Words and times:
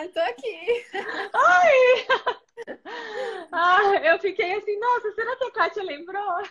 Olá, 0.00 0.08
tô 0.08 0.20
aqui. 0.20 0.84
Oi! 1.34 2.06
Ah, 3.52 3.96
eu 4.02 4.18
fiquei 4.18 4.54
assim, 4.54 4.78
nossa, 4.78 5.12
será 5.12 5.36
que 5.36 5.44
a 5.44 5.50
Kátia 5.50 5.82
lembrou? 5.82 6.42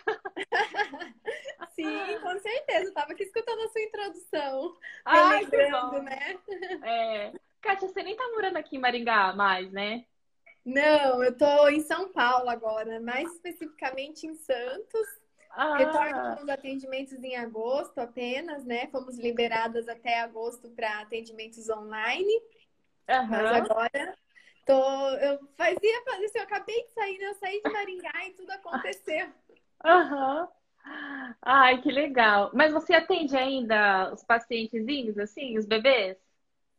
Sim, 1.74 2.20
com 2.22 2.38
certeza. 2.38 2.84
Eu 2.84 2.94
tava 2.94 3.12
aqui 3.12 3.24
escutando 3.24 3.60
a 3.62 3.68
sua 3.68 3.82
introdução. 3.82 4.76
Ai, 5.04 5.40
lembrando, 5.40 6.02
né? 6.02 6.38
É. 6.84 7.32
Kátia, 7.60 7.88
você 7.88 8.04
nem 8.04 8.14
tá 8.14 8.22
morando 8.28 8.56
aqui 8.56 8.76
em 8.76 8.78
Maringá 8.78 9.32
mais, 9.32 9.72
né? 9.72 10.04
Não, 10.64 11.24
eu 11.24 11.36
tô 11.36 11.68
em 11.68 11.80
São 11.80 12.12
Paulo 12.12 12.48
agora, 12.48 13.00
mais 13.00 13.32
especificamente 13.32 14.28
em 14.28 14.34
Santos. 14.36 15.08
Ah. 15.50 15.76
Retorno 15.76 16.36
com 16.36 16.42
os 16.44 16.48
atendimentos 16.48 17.24
em 17.24 17.34
agosto 17.34 17.98
apenas, 17.98 18.64
né? 18.64 18.86
Fomos 18.92 19.18
liberadas 19.18 19.88
até 19.88 20.20
agosto 20.20 20.70
para 20.70 21.00
atendimentos 21.00 21.68
online. 21.68 22.32
Aham. 23.10 23.28
Mas 23.28 23.52
agora 23.52 24.18
tô. 24.66 25.08
Eu 25.16 25.38
fazia, 25.56 26.04
fazia 26.04 26.26
assim, 26.26 26.38
eu 26.38 26.44
acabei 26.44 26.82
de 26.84 26.90
sair, 26.92 27.18
né? 27.18 27.26
Eu 27.26 27.34
saí 27.34 27.60
de 27.60 27.70
Maringá 27.72 28.12
e 28.26 28.32
tudo 28.32 28.50
aconteceu. 28.52 29.28
Aham. 29.84 30.48
Ai, 31.42 31.80
que 31.80 31.90
legal. 31.90 32.50
Mas 32.54 32.72
você 32.72 32.94
atende 32.94 33.36
ainda 33.36 34.12
os 34.12 34.22
pacientezinhos, 34.24 35.18
assim, 35.18 35.58
os 35.58 35.66
bebês? 35.66 36.16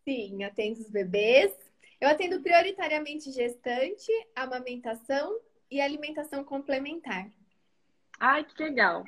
Sim, 0.03 0.43
atendo 0.43 0.79
os 0.79 0.89
bebês. 0.89 1.53
Eu 1.99 2.09
atendo 2.09 2.41
prioritariamente 2.41 3.31
gestante, 3.31 4.11
amamentação 4.35 5.39
e 5.69 5.79
alimentação 5.79 6.43
complementar. 6.43 7.29
Ai, 8.19 8.43
que 8.43 8.63
legal. 8.63 9.03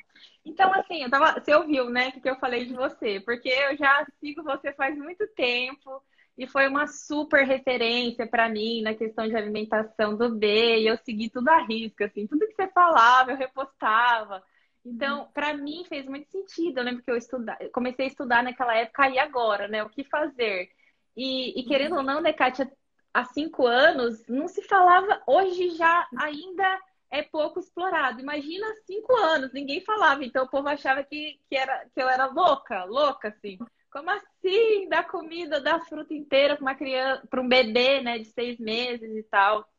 Então, 0.46 0.74
assim, 0.74 1.04
eu 1.04 1.10
tava, 1.10 1.40
você 1.40 1.54
ouviu, 1.56 1.90
né, 1.90 2.10
o 2.10 2.22
que 2.22 2.30
eu 2.30 2.36
falei 2.40 2.66
de 2.66 2.74
você? 2.74 3.20
Porque 3.20 3.50
eu 3.50 3.78
já 3.78 4.06
sigo 4.20 4.44
você 4.44 4.74
faz 4.74 4.98
muito 4.98 5.28
tempo 5.30 6.04
e 6.38 6.48
foi 6.48 6.68
uma 6.68 6.88
super 6.88 7.46
referência 7.46 8.26
para 8.28 8.50
mim 8.50 8.82
na 8.82 8.96
questão 8.96 9.28
de 9.28 9.36
alimentação 9.36 10.18
do 10.18 10.34
B. 10.36 10.80
E 10.80 10.88
eu 10.88 10.98
segui 10.98 11.30
tudo 11.30 11.50
à 11.50 11.60
risca, 11.64 12.06
assim, 12.06 12.26
tudo 12.28 12.48
que 12.48 12.56
você 12.56 12.68
falava, 12.70 13.32
eu 13.32 13.38
repostava. 13.38 14.44
Então, 14.86 15.30
para 15.34 15.54
mim 15.54 15.86
fez 15.88 16.06
muito 16.06 16.30
sentido. 16.30 16.80
Eu 16.80 16.84
lembro 16.84 17.04
que 17.04 17.12
eu 17.12 17.16
estuda... 17.16 17.58
comecei 17.72 18.06
a 18.06 18.08
estudar 18.10 18.44
naquela 18.44 18.76
época 18.76 19.10
e 19.10 19.20
agora, 19.20 19.68
né? 19.68 19.84
O 19.84 19.90
que 19.90 20.04
fazer? 20.04 20.70
E, 21.16 21.60
e 21.60 21.64
querendo 21.66 21.98
ou 21.98 22.04
não, 22.04 22.20
né, 22.20 22.34
Kátia, 22.34 22.72
há 23.14 23.24
cinco 23.26 23.68
anos 23.68 24.26
não 24.28 24.48
se 24.48 24.64
falava, 24.64 25.22
hoje 25.28 25.70
já 25.72 26.08
ainda 26.18 26.80
é 27.12 27.22
pouco 27.22 27.60
explorado. 27.60 28.20
Imagina 28.20 28.66
cinco 28.88 29.16
anos, 29.16 29.54
ninguém 29.54 29.82
falava, 29.82 30.26
então 30.26 30.46
o 30.46 30.50
povo 30.50 30.68
achava 30.68 31.04
que, 31.04 31.40
que, 31.48 31.56
era, 31.56 31.86
que 31.94 32.02
eu 32.02 32.10
era 32.10 32.26
louca, 32.26 32.84
louca, 32.86 33.28
assim. 33.28 33.60
Como 33.94 34.10
assim? 34.10 34.90
Dar 34.90 35.08
comida, 35.08 35.62
dar 35.62 35.86
fruta 35.86 36.16
inteira 36.16 36.56
para 36.56 36.64
uma 36.64 36.74
criança, 36.74 37.28
para 37.30 37.40
um 37.40 37.48
bebê, 37.48 38.02
né, 38.02 38.18
de 38.18 38.26
seis 38.26 38.58
meses 38.58 39.16
e 39.16 39.22
tal. 39.22 39.70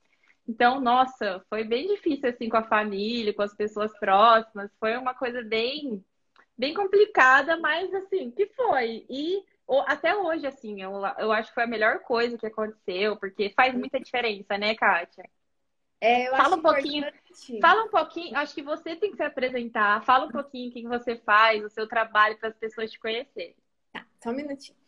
Então, 0.47 0.81
nossa, 0.81 1.45
foi 1.51 1.65
bem 1.65 1.89
difícil 1.89 2.29
assim 2.29 2.49
com 2.49 2.57
a 2.57 2.63
família, 2.63 3.35
com 3.35 3.43
as 3.43 3.53
pessoas 3.57 3.93
próximas. 3.99 4.71
Foi 4.79 4.97
uma 4.97 5.15
coisa 5.15 5.43
bem, 5.43 6.05
bem 6.57 6.73
complicada, 6.73 7.57
mas 7.57 7.93
assim, 7.93 8.31
que 8.31 8.47
foi. 8.55 9.05
E 9.11 9.43
até 9.87 10.15
hoje, 10.15 10.47
assim, 10.47 10.81
eu, 10.81 10.93
eu 11.19 11.33
acho 11.33 11.49
que 11.49 11.55
foi 11.55 11.65
a 11.65 11.67
melhor 11.69 11.99
coisa 12.01 12.39
que 12.39 12.47
aconteceu, 12.47 13.17
porque 13.17 13.53
faz 13.57 13.75
muita 13.75 13.99
diferença, 13.99 14.57
né, 14.57 14.77
Kátia? 14.77 15.29
É, 16.01 16.31
fala 16.31 16.55
um 16.55 16.63
pouquinho, 16.63 16.99
importante. 16.99 17.61
fala 17.61 17.85
um 17.85 17.89
pouquinho, 17.89 18.37
acho 18.37 18.55
que 18.55 18.63
você 18.63 18.95
tem 18.95 19.11
que 19.11 19.17
se 19.17 19.23
apresentar, 19.25 20.05
fala 20.05 20.27
um 20.27 20.31
pouquinho 20.31 20.69
o 20.69 20.73
que 20.73 20.87
você 20.87 21.17
faz, 21.17 21.65
o 21.65 21.71
seu 21.71 21.89
trabalho 21.89 22.39
para 22.39 22.51
as 22.51 22.57
pessoas 22.57 22.93
te 22.93 23.01
conhecerem. 23.01 23.57
Só 24.25 24.31
um 24.31 24.33
minutinho. 24.33 24.79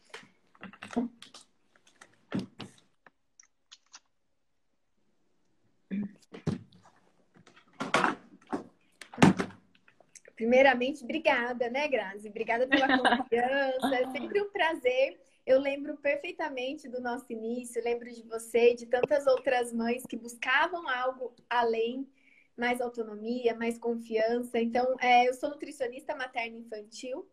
Primeiramente, 10.34 11.04
obrigada, 11.04 11.68
né, 11.68 11.86
Grazi? 11.86 12.30
Obrigada 12.30 12.66
pela 12.66 12.86
confiança. 12.96 13.94
É 13.94 14.10
sempre 14.10 14.40
um 14.40 14.50
prazer. 14.50 15.20
Eu 15.44 15.60
lembro 15.60 15.98
perfeitamente 15.98 16.88
do 16.88 16.98
nosso 17.02 17.30
início, 17.30 17.84
lembro 17.84 18.10
de 18.10 18.22
você 18.22 18.72
e 18.72 18.74
de 18.74 18.86
tantas 18.86 19.26
outras 19.26 19.70
mães 19.70 20.02
que 20.06 20.16
buscavam 20.16 20.88
algo 20.88 21.34
além, 21.50 22.08
mais 22.56 22.80
autonomia, 22.80 23.54
mais 23.54 23.78
confiança. 23.78 24.58
Então, 24.58 24.96
é, 24.98 25.28
eu 25.28 25.34
sou 25.34 25.50
nutricionista 25.50 26.16
materno-infantil 26.16 27.28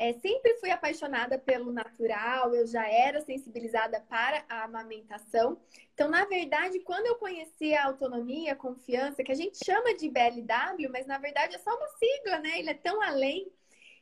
é, 0.00 0.14
sempre 0.14 0.54
fui 0.54 0.70
apaixonada 0.70 1.38
pelo 1.38 1.70
natural, 1.70 2.54
eu 2.54 2.66
já 2.66 2.88
era 2.90 3.20
sensibilizada 3.20 4.00
para 4.08 4.42
a 4.48 4.64
amamentação. 4.64 5.60
Então, 5.92 6.08
na 6.08 6.24
verdade, 6.24 6.80
quando 6.80 7.04
eu 7.04 7.16
conheci 7.16 7.74
a 7.74 7.84
autonomia, 7.84 8.54
a 8.54 8.56
confiança, 8.56 9.22
que 9.22 9.30
a 9.30 9.34
gente 9.34 9.62
chama 9.62 9.94
de 9.94 10.08
BLW, 10.08 10.88
mas 10.90 11.06
na 11.06 11.18
verdade 11.18 11.54
é 11.54 11.58
só 11.58 11.76
uma 11.76 11.86
sigla, 11.98 12.38
né? 12.38 12.58
Ele 12.58 12.70
é 12.70 12.74
tão 12.74 13.02
além. 13.02 13.52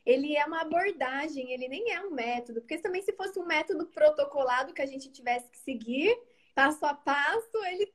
Ele 0.05 0.37
é 0.37 0.45
uma 0.45 0.61
abordagem, 0.61 1.51
ele 1.51 1.67
nem 1.67 1.91
é 1.91 1.99
um 1.99 2.11
método, 2.11 2.61
porque 2.61 2.77
também 2.77 3.01
se 3.01 3.11
fosse 3.11 3.37
um 3.37 3.45
método 3.45 3.85
protocolado 3.87 4.73
que 4.73 4.81
a 4.81 4.85
gente 4.85 5.11
tivesse 5.11 5.51
que 5.51 5.57
seguir 5.57 6.17
passo 6.55 6.85
a 6.85 6.93
passo, 6.93 7.57
ele 7.65 7.91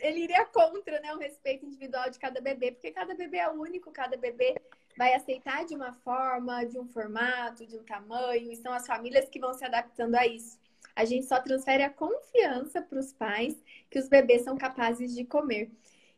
ele 0.00 0.20
iria 0.20 0.44
contra 0.46 1.00
né, 1.00 1.14
o 1.14 1.18
respeito 1.18 1.66
individual 1.66 2.08
de 2.10 2.18
cada 2.18 2.40
bebê, 2.40 2.72
porque 2.72 2.90
cada 2.90 3.14
bebê 3.14 3.38
é 3.38 3.50
único, 3.50 3.90
cada 3.90 4.16
bebê 4.16 4.54
vai 4.96 5.14
aceitar 5.14 5.64
de 5.64 5.74
uma 5.74 5.92
forma, 5.92 6.64
de 6.64 6.78
um 6.78 6.86
formato, 6.86 7.66
de 7.66 7.76
um 7.76 7.84
tamanho, 7.84 8.52
e 8.52 8.56
são 8.56 8.72
as 8.72 8.86
famílias 8.86 9.28
que 9.28 9.40
vão 9.40 9.54
se 9.54 9.64
adaptando 9.64 10.14
a 10.14 10.26
isso. 10.26 10.58
A 10.94 11.04
gente 11.04 11.26
só 11.26 11.40
transfere 11.40 11.82
a 11.82 11.90
confiança 11.90 12.82
para 12.82 12.98
os 12.98 13.12
pais 13.12 13.62
que 13.90 13.98
os 13.98 14.08
bebês 14.08 14.42
são 14.42 14.56
capazes 14.56 15.14
de 15.14 15.24
comer. 15.24 15.70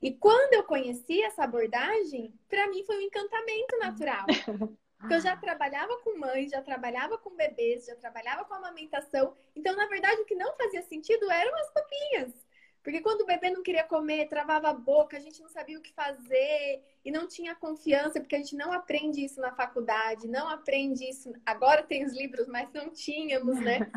E 0.03 0.13
quando 0.13 0.55
eu 0.55 0.65
conheci 0.65 1.23
essa 1.23 1.45
abordagem, 1.45 2.35
para 2.49 2.69
mim 2.69 2.85
foi 2.85 2.99
um 2.99 3.03
encantamento 3.03 3.79
natural. 3.79 4.27
Porque 4.99 5.15
eu 5.15 5.21
já 5.21 5.37
trabalhava 5.37 5.99
com 5.99 6.19
mães, 6.19 6.51
já 6.51 6.63
trabalhava 6.63 7.19
com 7.19 7.37
bebês, 7.37 7.85
já 7.85 7.95
trabalhava 7.95 8.45
com 8.47 8.55
amamentação. 8.55 9.35
Então, 9.55 9.77
na 9.77 9.87
verdade, 9.87 10.23
o 10.23 10.25
que 10.25 10.35
não 10.35 10.57
fazia 10.57 10.83
sentido 10.83 11.31
eram 11.31 11.55
as 11.59 11.71
papinhas. 11.71 12.44
Porque 12.85 13.01
quando 13.01 13.23
o 13.23 13.27
bebê 13.27 13.49
não 13.49 13.63
queria 13.63 13.83
comer, 13.83 14.29
travava 14.29 14.69
a 14.69 14.75
boca, 14.75 15.17
a 15.17 15.21
gente 15.21 15.41
não 15.41 15.49
sabia 15.49 15.79
o 15.79 15.83
que 15.83 15.95
fazer 15.95 16.85
e 17.03 17.11
não 17.11 17.27
tinha 17.27 17.55
confiança, 17.55 18.21
porque 18.21 18.37
a 18.37 18.39
gente 18.39 18.55
não 18.55 18.71
aprende 18.73 19.25
isso 19.25 19.41
na 19.41 19.55
faculdade, 19.55 20.29
não 20.29 20.51
aprende 20.51 21.09
isso. 21.09 21.33
Agora 21.47 21.83
tem 21.83 22.05
os 22.05 22.13
livros, 22.13 22.47
mas 22.47 22.71
não 22.75 22.91
tínhamos, 22.91 23.59
né? 23.59 23.91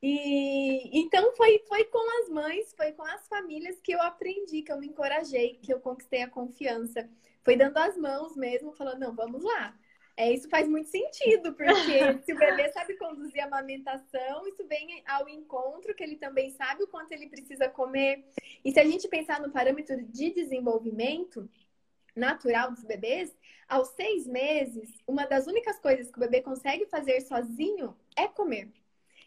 E 0.00 1.00
então 1.00 1.34
foi, 1.34 1.58
foi 1.66 1.84
com 1.86 2.22
as 2.22 2.28
mães, 2.28 2.72
foi 2.76 2.92
com 2.92 3.02
as 3.02 3.26
famílias 3.26 3.80
que 3.80 3.92
eu 3.92 4.00
aprendi, 4.00 4.62
que 4.62 4.70
eu 4.70 4.78
me 4.78 4.86
encorajei, 4.86 5.58
que 5.60 5.72
eu 5.72 5.80
conquistei 5.80 6.22
a 6.22 6.30
confiança. 6.30 7.08
Foi 7.42 7.56
dando 7.56 7.76
as 7.78 7.96
mãos 7.96 8.36
mesmo, 8.36 8.72
falando, 8.72 9.00
não, 9.00 9.16
vamos 9.16 9.42
lá. 9.42 9.76
É, 10.16 10.32
isso 10.32 10.48
faz 10.48 10.66
muito 10.66 10.88
sentido, 10.88 11.52
porque 11.52 12.18
se 12.24 12.32
o 12.32 12.38
bebê 12.38 12.70
sabe 12.72 12.94
conduzir 12.96 13.42
a 13.42 13.46
amamentação, 13.46 14.46
isso 14.48 14.66
vem 14.66 15.02
ao 15.06 15.28
encontro, 15.28 15.94
que 15.94 16.02
ele 16.02 16.16
também 16.16 16.50
sabe 16.50 16.84
o 16.84 16.88
quanto 16.88 17.12
ele 17.12 17.28
precisa 17.28 17.68
comer. 17.68 18.24
E 18.64 18.72
se 18.72 18.80
a 18.80 18.84
gente 18.84 19.06
pensar 19.08 19.40
no 19.40 19.50
parâmetro 19.50 20.02
de 20.02 20.30
desenvolvimento 20.30 21.48
natural 22.14 22.70
dos 22.70 22.82
bebês, 22.82 23.36
aos 23.68 23.88
seis 23.88 24.26
meses, 24.26 24.90
uma 25.06 25.26
das 25.26 25.46
únicas 25.46 25.78
coisas 25.78 26.10
que 26.10 26.16
o 26.16 26.20
bebê 26.20 26.40
consegue 26.40 26.86
fazer 26.86 27.20
sozinho 27.20 27.94
é 28.16 28.26
comer. 28.26 28.72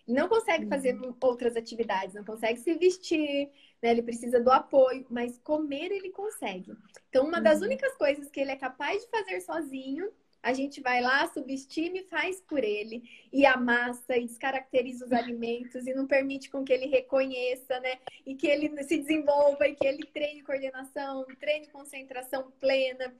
Não 0.07 0.27
consegue 0.27 0.65
fazer 0.65 0.95
uhum. 0.95 1.15
outras 1.21 1.55
atividades, 1.55 2.15
não 2.15 2.25
consegue 2.25 2.59
se 2.59 2.73
vestir, 2.73 3.51
né? 3.79 3.91
Ele 3.91 4.01
precisa 4.01 4.39
do 4.39 4.49
apoio, 4.49 5.05
mas 5.07 5.37
comer 5.37 5.91
ele 5.91 6.09
consegue. 6.09 6.75
Então, 7.09 7.27
uma 7.27 7.39
das 7.39 7.59
uhum. 7.59 7.65
únicas 7.65 7.93
coisas 7.93 8.27
que 8.31 8.39
ele 8.39 8.49
é 8.49 8.55
capaz 8.55 9.03
de 9.03 9.09
fazer 9.11 9.39
sozinho 9.41 10.11
a 10.41 10.53
gente 10.53 10.81
vai 10.81 11.01
lá, 11.01 11.27
subestima 11.27 11.97
e 11.97 12.03
faz 12.05 12.41
por 12.41 12.63
ele, 12.63 13.03
e 13.31 13.45
amassa 13.45 14.17
e 14.17 14.25
descaracteriza 14.25 15.05
os 15.05 15.11
alimentos 15.11 15.85
e 15.85 15.93
não 15.93 16.07
permite 16.07 16.49
com 16.49 16.63
que 16.63 16.71
ele 16.71 16.85
reconheça, 16.85 17.79
né? 17.81 17.99
E 18.25 18.35
que 18.35 18.47
ele 18.47 18.83
se 18.83 18.97
desenvolva 18.97 19.67
e 19.67 19.75
que 19.75 19.85
ele 19.85 20.05
treine 20.05 20.41
coordenação, 20.41 21.25
treine 21.39 21.67
concentração 21.67 22.51
plena, 22.59 23.13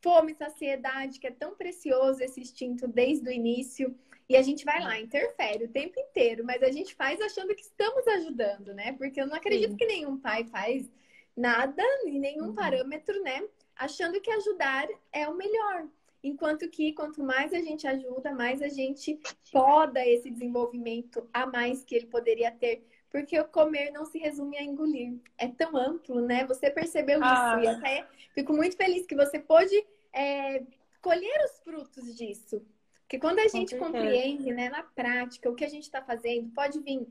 fome, 0.00 0.34
saciedade, 0.34 1.18
que 1.18 1.26
é 1.26 1.32
tão 1.32 1.56
precioso 1.56 2.22
esse 2.22 2.40
instinto 2.40 2.86
desde 2.86 3.28
o 3.28 3.32
início. 3.32 3.94
E 4.28 4.36
a 4.36 4.42
gente 4.42 4.64
vai 4.64 4.80
lá, 4.80 4.98
interfere 4.98 5.64
o 5.64 5.68
tempo 5.68 5.98
inteiro, 5.98 6.44
mas 6.44 6.62
a 6.62 6.70
gente 6.70 6.94
faz 6.94 7.20
achando 7.20 7.52
que 7.52 7.62
estamos 7.62 8.06
ajudando, 8.06 8.72
né? 8.72 8.92
Porque 8.92 9.20
eu 9.20 9.26
não 9.26 9.34
acredito 9.34 9.72
Sim. 9.72 9.76
que 9.76 9.86
nenhum 9.86 10.18
pai 10.18 10.44
faz 10.44 10.88
nada 11.36 11.82
em 12.06 12.20
nenhum 12.20 12.48
uhum. 12.48 12.54
parâmetro, 12.54 13.20
né? 13.22 13.42
Achando 13.74 14.20
que 14.20 14.30
ajudar 14.30 14.86
é 15.12 15.28
o 15.28 15.34
melhor. 15.34 15.88
Enquanto 16.22 16.68
que 16.68 16.92
quanto 16.92 17.22
mais 17.22 17.52
a 17.52 17.60
gente 17.60 17.86
ajuda, 17.86 18.32
mais 18.32 18.60
a 18.60 18.68
gente 18.68 19.18
poda 19.50 20.06
esse 20.06 20.30
desenvolvimento 20.30 21.26
a 21.32 21.46
mais 21.46 21.82
que 21.82 21.94
ele 21.94 22.06
poderia 22.06 22.50
ter. 22.50 22.86
Porque 23.10 23.38
o 23.40 23.48
comer 23.48 23.90
não 23.90 24.04
se 24.04 24.18
resume 24.18 24.56
a 24.56 24.62
engolir. 24.62 25.18
É 25.36 25.48
tão 25.48 25.76
amplo, 25.76 26.20
né? 26.20 26.44
Você 26.46 26.70
percebeu 26.70 27.18
ah. 27.22 27.56
isso. 27.56 27.64
E 27.64 27.68
até 27.68 28.06
fico 28.34 28.52
muito 28.52 28.76
feliz 28.76 29.06
que 29.06 29.16
você 29.16 29.38
pôde 29.38 29.74
é, 30.12 30.62
colher 31.00 31.44
os 31.44 31.60
frutos 31.60 32.16
disso. 32.16 32.62
Porque 33.02 33.18
quando 33.18 33.40
a 33.40 33.48
gente 33.48 33.76
compreende, 33.76 34.52
né, 34.52 34.68
na 34.68 34.84
prática, 34.84 35.50
o 35.50 35.54
que 35.56 35.64
a 35.64 35.68
gente 35.68 35.82
está 35.82 36.00
fazendo, 36.00 36.48
pode 36.50 36.78
vir 36.78 37.08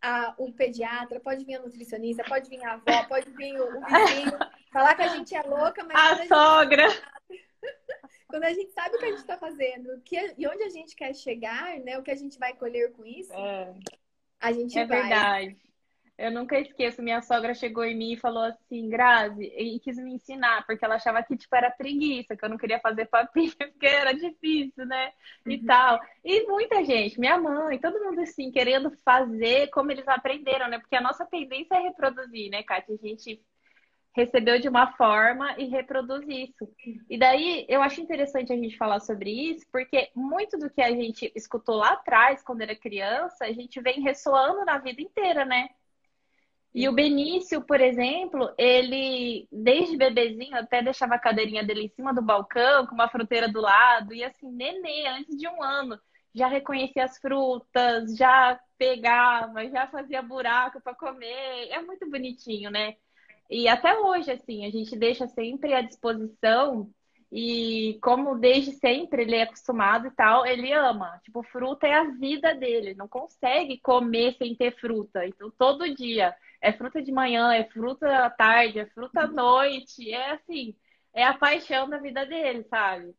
a, 0.00 0.34
o 0.38 0.50
pediatra, 0.50 1.20
pode 1.20 1.44
vir 1.44 1.56
a 1.56 1.60
nutricionista, 1.60 2.24
pode 2.24 2.48
vir 2.48 2.64
a 2.64 2.72
avó, 2.72 3.04
pode 3.04 3.30
vir 3.32 3.60
o, 3.60 3.78
o 3.78 3.84
vizinho, 3.84 4.32
falar 4.72 4.94
que 4.94 5.02
a 5.02 5.08
gente 5.08 5.34
é 5.34 5.42
louca, 5.42 5.84
mas. 5.84 5.94
A, 5.94 6.22
a 6.22 6.26
sogra! 6.26 6.88
Gente... 6.88 7.02
quando 8.32 8.44
a 8.44 8.52
gente 8.54 8.72
sabe 8.72 8.96
o 8.96 8.98
que 8.98 9.04
a 9.04 9.08
gente 9.10 9.18
está 9.18 9.36
fazendo 9.36 10.00
que, 10.06 10.16
e 10.38 10.46
onde 10.46 10.62
a 10.62 10.70
gente 10.70 10.96
quer 10.96 11.14
chegar, 11.14 11.78
né? 11.80 11.98
O 11.98 12.02
que 12.02 12.10
a 12.10 12.16
gente 12.16 12.38
vai 12.38 12.54
colher 12.54 12.90
com 12.92 13.04
isso, 13.04 13.30
é. 13.30 13.74
a 14.40 14.50
gente 14.52 14.78
é 14.78 14.86
vai. 14.86 14.98
É 14.98 15.02
verdade. 15.02 15.56
Eu 16.16 16.30
nunca 16.30 16.58
esqueço, 16.58 17.02
minha 17.02 17.20
sogra 17.20 17.52
chegou 17.52 17.84
em 17.84 17.94
mim 17.94 18.12
e 18.12 18.18
falou 18.18 18.44
assim, 18.44 18.88
Grazi, 18.88 19.44
e 19.44 19.78
quis 19.80 19.98
me 19.98 20.14
ensinar, 20.14 20.64
porque 20.64 20.82
ela 20.82 20.94
achava 20.94 21.22
que, 21.22 21.36
tipo, 21.36 21.54
era 21.54 21.70
preguiça, 21.70 22.34
que 22.34 22.42
eu 22.42 22.48
não 22.48 22.56
queria 22.56 22.78
fazer 22.80 23.06
papinha, 23.06 23.52
porque 23.58 23.86
era 23.86 24.12
difícil, 24.12 24.86
né? 24.86 25.12
E 25.44 25.56
uhum. 25.56 25.66
tal. 25.66 26.00
E 26.24 26.46
muita 26.46 26.82
gente, 26.84 27.20
minha 27.20 27.36
mãe, 27.36 27.78
todo 27.78 28.02
mundo, 28.02 28.20
assim, 28.20 28.50
querendo 28.50 28.90
fazer 29.04 29.68
como 29.68 29.90
eles 29.90 30.08
aprenderam, 30.08 30.68
né? 30.68 30.78
Porque 30.78 30.96
a 30.96 31.02
nossa 31.02 31.26
tendência 31.26 31.74
é 31.74 31.80
reproduzir, 31.80 32.50
né, 32.50 32.62
Kátia? 32.62 32.94
A 32.94 33.06
gente 33.06 33.42
recebeu 34.14 34.60
de 34.60 34.68
uma 34.68 34.92
forma 34.92 35.54
e 35.58 35.64
reproduz 35.66 36.24
isso. 36.28 36.68
E 37.08 37.18
daí 37.18 37.64
eu 37.68 37.82
acho 37.82 38.00
interessante 38.00 38.52
a 38.52 38.56
gente 38.56 38.76
falar 38.76 39.00
sobre 39.00 39.30
isso, 39.30 39.66
porque 39.72 40.10
muito 40.14 40.58
do 40.58 40.70
que 40.70 40.82
a 40.82 40.90
gente 40.90 41.32
escutou 41.34 41.76
lá 41.76 41.92
atrás, 41.92 42.42
quando 42.42 42.60
era 42.62 42.76
criança, 42.76 43.44
a 43.44 43.52
gente 43.52 43.80
vem 43.80 44.00
ressoando 44.00 44.64
na 44.64 44.78
vida 44.78 45.00
inteira, 45.00 45.44
né? 45.44 45.68
E 46.74 46.88
o 46.88 46.92
Benício, 46.92 47.60
por 47.62 47.80
exemplo, 47.80 48.50
ele, 48.56 49.46
desde 49.52 49.96
bebezinho, 49.96 50.56
até 50.56 50.82
deixava 50.82 51.16
a 51.16 51.18
cadeirinha 51.18 51.62
dele 51.62 51.84
em 51.84 51.88
cima 51.88 52.14
do 52.14 52.22
balcão, 52.22 52.86
com 52.86 52.94
uma 52.94 53.10
fruteira 53.10 53.46
do 53.46 53.60
lado, 53.60 54.14
e 54.14 54.24
assim, 54.24 54.50
nenê, 54.50 55.06
antes 55.06 55.36
de 55.36 55.46
um 55.46 55.62
ano, 55.62 56.00
já 56.34 56.46
reconhecia 56.48 57.04
as 57.04 57.18
frutas, 57.18 58.16
já 58.16 58.58
pegava, 58.78 59.68
já 59.68 59.86
fazia 59.88 60.22
buraco 60.22 60.80
para 60.80 60.94
comer. 60.94 61.68
É 61.70 61.82
muito 61.82 62.08
bonitinho, 62.10 62.70
né? 62.70 62.96
E 63.50 63.68
até 63.68 63.98
hoje, 63.98 64.30
assim, 64.30 64.64
a 64.66 64.70
gente 64.70 64.96
deixa 64.96 65.26
sempre 65.28 65.74
à 65.74 65.82
disposição. 65.82 66.90
E 67.30 67.98
como 68.02 68.38
desde 68.38 68.72
sempre 68.72 69.22
ele 69.22 69.36
é 69.36 69.42
acostumado 69.42 70.06
e 70.06 70.10
tal, 70.10 70.44
ele 70.46 70.72
ama. 70.72 71.18
Tipo, 71.24 71.42
fruta 71.42 71.86
é 71.86 71.94
a 71.94 72.10
vida 72.10 72.54
dele. 72.54 72.94
Não 72.94 73.08
consegue 73.08 73.78
comer 73.80 74.36
sem 74.36 74.54
ter 74.54 74.78
fruta. 74.78 75.26
Então, 75.26 75.50
todo 75.58 75.94
dia. 75.94 76.34
É 76.60 76.72
fruta 76.72 77.02
de 77.02 77.10
manhã, 77.10 77.52
é 77.52 77.64
fruta 77.64 78.06
à 78.24 78.30
tarde, 78.30 78.78
é 78.78 78.86
fruta 78.86 79.22
à 79.22 79.26
noite. 79.26 80.12
É 80.12 80.32
assim, 80.32 80.76
é 81.12 81.24
a 81.24 81.34
paixão 81.34 81.88
da 81.88 81.98
vida 81.98 82.24
dele, 82.24 82.64
sabe? 82.64 83.14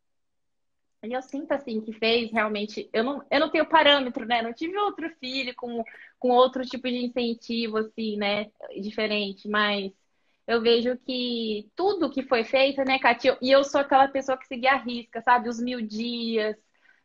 E 1.03 1.11
eu 1.11 1.21
sinto 1.21 1.51
assim 1.51 1.81
que 1.81 1.91
fez 1.93 2.31
realmente. 2.31 2.89
Eu 2.93 3.03
não, 3.03 3.25
eu 3.29 3.39
não 3.41 3.49
tenho 3.49 3.67
parâmetro, 3.67 4.25
né? 4.25 4.41
Não 4.41 4.53
tive 4.53 4.77
outro 4.77 5.09
filho 5.19 5.53
com, 5.55 5.83
com 6.17 6.29
outro 6.29 6.63
tipo 6.65 6.87
de 6.87 7.05
incentivo, 7.05 7.77
assim, 7.77 8.15
né? 8.17 8.49
Diferente, 8.81 9.47
mas 9.49 9.91
eu 10.47 10.61
vejo 10.61 10.97
que 11.05 11.69
tudo 11.75 12.09
que 12.09 12.23
foi 12.23 12.43
feito, 12.43 12.83
né, 12.83 12.99
Katia? 12.99 13.37
E 13.41 13.51
eu 13.51 13.63
sou 13.63 13.81
aquela 13.81 14.07
pessoa 14.07 14.37
que 14.37 14.47
seguia 14.47 14.73
a 14.73 14.77
risca, 14.77 15.21
sabe? 15.21 15.49
Os 15.49 15.59
mil 15.59 15.81
dias, 15.81 16.57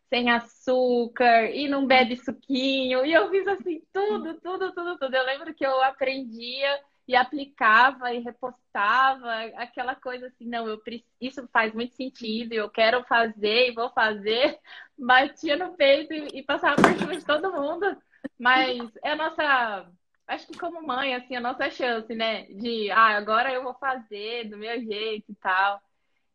sem 0.08 0.30
açúcar, 0.30 1.50
e 1.50 1.68
não 1.68 1.86
bebe 1.86 2.16
suquinho. 2.16 3.04
E 3.04 3.12
eu 3.12 3.30
fiz 3.30 3.46
assim, 3.46 3.82
tudo, 3.92 4.34
tudo, 4.40 4.72
tudo, 4.72 4.98
tudo. 4.98 5.14
Eu 5.14 5.24
lembro 5.24 5.54
que 5.54 5.64
eu 5.64 5.82
aprendia 5.82 6.80
e 7.06 7.16
aplicava 7.16 8.12
e 8.12 8.20
repostava 8.20 9.32
aquela 9.56 9.94
coisa 9.94 10.26
assim, 10.26 10.46
não, 10.46 10.68
eu 10.68 10.78
isso 11.20 11.48
faz 11.52 11.72
muito 11.72 11.94
sentido, 11.94 12.52
eu 12.52 12.68
quero 12.68 13.02
fazer 13.04 13.70
e 13.70 13.74
vou 13.74 13.90
fazer, 13.90 14.58
batia 14.98 15.56
no 15.56 15.74
peito 15.74 16.12
e, 16.12 16.40
e 16.40 16.42
passava 16.42 16.76
por 16.76 16.98
cima 16.98 17.16
de 17.16 17.24
todo 17.24 17.52
mundo. 17.52 17.96
Mas 18.38 18.90
é 19.02 19.12
a 19.12 19.16
nossa 19.16 19.90
acho 20.28 20.46
que 20.46 20.58
como 20.58 20.86
mãe, 20.86 21.14
assim, 21.14 21.34
a 21.34 21.40
nossa 21.40 21.70
chance, 21.70 22.14
né? 22.14 22.44
De, 22.44 22.90
ah, 22.90 23.16
agora 23.16 23.52
eu 23.52 23.62
vou 23.62 23.74
fazer 23.74 24.48
do 24.48 24.58
meu 24.58 24.80
jeito 24.80 25.32
e 25.32 25.34
tal. 25.36 25.80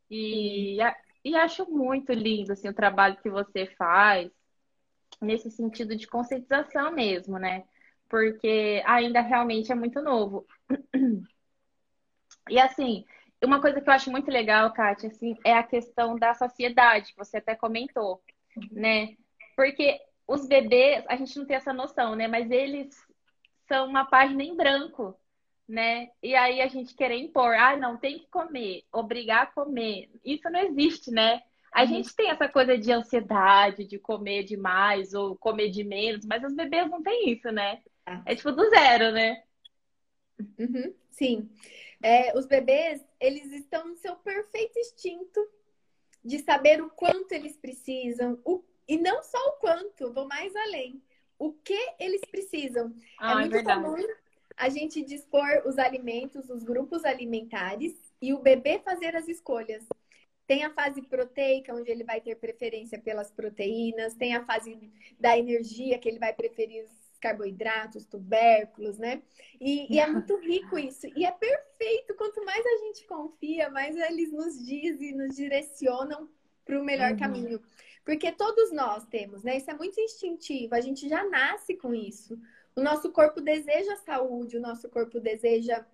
E, 0.10 0.78
e 1.24 1.36
acho 1.36 1.70
muito 1.70 2.12
lindo, 2.12 2.52
assim, 2.52 2.68
o 2.68 2.74
trabalho 2.74 3.18
que 3.22 3.30
você 3.30 3.68
faz, 3.78 4.32
nesse 5.22 5.50
sentido 5.52 5.96
de 5.96 6.08
conscientização 6.08 6.92
mesmo, 6.92 7.38
né? 7.38 7.64
Porque 8.10 8.84
ainda 8.86 9.22
realmente 9.22 9.72
é 9.72 9.76
muito 9.76 10.02
novo. 10.02 10.46
E 12.50 12.60
assim, 12.60 13.06
uma 13.44 13.62
coisa 13.62 13.80
que 13.80 13.90
eu 13.90 13.94
acho 13.94 14.12
muito 14.12 14.30
legal, 14.30 14.74
Kátia, 14.74 15.10
assim, 15.10 15.38
é 15.46 15.54
a 15.54 15.64
questão 15.64 16.18
da 16.18 16.34
sociedade, 16.34 17.12
que 17.12 17.18
você 17.18 17.38
até 17.38 17.56
comentou, 17.56 18.22
né? 18.72 19.16
Porque 19.56 20.00
os 20.28 20.48
bebês, 20.48 21.04
a 21.08 21.16
gente 21.16 21.38
não 21.38 21.46
tem 21.46 21.58
essa 21.58 21.74
noção, 21.74 22.16
né? 22.16 22.28
Mas 22.28 22.50
eles 22.52 22.96
são 23.68 23.88
uma 23.88 24.06
página 24.06 24.44
em 24.44 24.56
branco, 24.56 25.18
né? 25.68 26.10
E 26.22 26.36
aí 26.36 26.62
a 26.62 26.68
gente 26.68 26.96
querer 26.96 27.18
impor, 27.18 27.56
ah, 27.56 27.76
não, 27.78 27.98
tem 27.98 28.20
que 28.20 28.28
comer, 28.28 28.84
obrigar 28.92 29.44
a 29.44 29.48
comer. 29.48 30.10
Isso 30.24 30.50
não 30.50 30.60
existe, 30.60 31.12
né? 31.12 31.42
A 31.72 31.82
uhum. 31.82 31.88
gente 31.88 32.16
tem 32.16 32.30
essa 32.30 32.48
coisa 32.48 32.78
de 32.78 32.92
ansiedade, 32.92 33.86
de 33.86 33.98
comer 33.98 34.44
demais 34.44 35.14
ou 35.14 35.36
comer 35.36 35.70
de 35.70 35.84
menos, 35.84 36.26
mas 36.26 36.44
os 36.44 36.54
bebês 36.54 36.90
não 36.90 37.02
têm 37.02 37.32
isso, 37.32 37.52
né? 37.52 37.82
Ah. 38.06 38.22
É 38.26 38.36
tipo 38.36 38.52
do 38.52 38.70
zero, 38.70 39.12
né? 39.12 39.44
Uhum, 40.60 40.94
sim. 41.10 41.50
É, 42.02 42.38
os 42.38 42.46
bebês, 42.46 43.04
eles 43.20 43.52
estão 43.54 43.88
no 43.88 43.96
seu 43.96 44.16
perfeito 44.18 44.78
instinto 44.78 45.40
de 46.24 46.40
saber 46.40 46.82
o 46.82 46.90
quanto 46.90 47.32
eles 47.32 47.58
precisam, 47.58 48.40
o... 48.46 48.64
e 48.88 48.98
não 48.98 49.24
só 49.24 49.38
o 49.50 49.54
quanto, 49.54 50.14
vou 50.14 50.28
mais 50.28 50.56
além 50.56 51.02
o 51.38 51.54
que 51.54 51.78
eles 52.00 52.22
precisam. 52.30 52.88
É 52.88 52.92
ah, 53.20 53.32
é 53.32 53.36
muito 53.36 53.56
é 53.58 53.64
comum 53.64 53.96
a 54.58 54.70
gente 54.70 55.04
dispor 55.04 55.64
os 55.66 55.78
alimentos, 55.78 56.50
os 56.50 56.64
grupos 56.64 57.04
alimentares 57.04 57.94
e 58.22 58.34
o 58.34 58.40
bebê 58.40 58.80
fazer 58.80 59.16
as 59.16 59.28
escolhas. 59.28 59.86
Tem 60.46 60.64
a 60.64 60.74
fase 60.74 61.02
proteica, 61.02 61.74
onde 61.74 61.90
ele 61.90 62.04
vai 62.04 62.20
ter 62.20 62.36
preferência 62.36 63.00
pelas 63.00 63.32
proteínas, 63.32 64.14
tem 64.14 64.36
a 64.36 64.46
fase 64.46 64.92
da 65.20 65.38
energia, 65.38 65.98
que 65.98 66.08
ele 66.08 66.20
vai 66.20 66.34
preferir 66.34 66.84
os 66.84 67.18
carboidratos, 67.20 68.06
tubérculos, 68.06 68.98
né? 68.98 69.22
E, 69.60 69.94
e, 69.94 70.00
é 70.00 70.06
muito 70.06 70.38
rico 70.40 70.78
isso. 70.78 71.08
E 71.16 71.26
é 71.26 71.32
perfeito. 71.32 72.14
Quanto 72.16 72.44
mais 72.44 72.64
a 72.66 72.78
gente 72.86 73.08
confia, 73.08 73.70
mais 73.70 73.96
eles 73.96 74.34
nos 74.34 74.66
dizem 74.66 75.10
e 75.10 75.16
nos 75.16 75.34
direcionam 75.34 76.30
para 76.66 76.80
o 76.80 76.84
melhor 76.84 77.12
uhum. 77.12 77.18
caminho. 77.18 77.62
Porque 78.06 78.32
todos 78.32 78.72
nós 78.72 79.06
temos, 79.06 79.44
né? 79.44 79.58
Isso 79.58 79.72
é 79.72 79.74
muito 79.74 80.00
instintivo, 80.00 80.76
a 80.76 80.82
gente 80.82 81.08
já 81.08 81.24
nasce 81.24 81.76
com 81.76 81.94
isso. 81.94 82.38
O 82.76 82.82
nosso 82.82 83.12
corpo 83.12 83.40
deseja 83.40 83.96
saúde, 83.98 84.58
o 84.58 84.62
nosso 84.62 84.90
corpo 84.90 85.20
deseja 85.20 85.86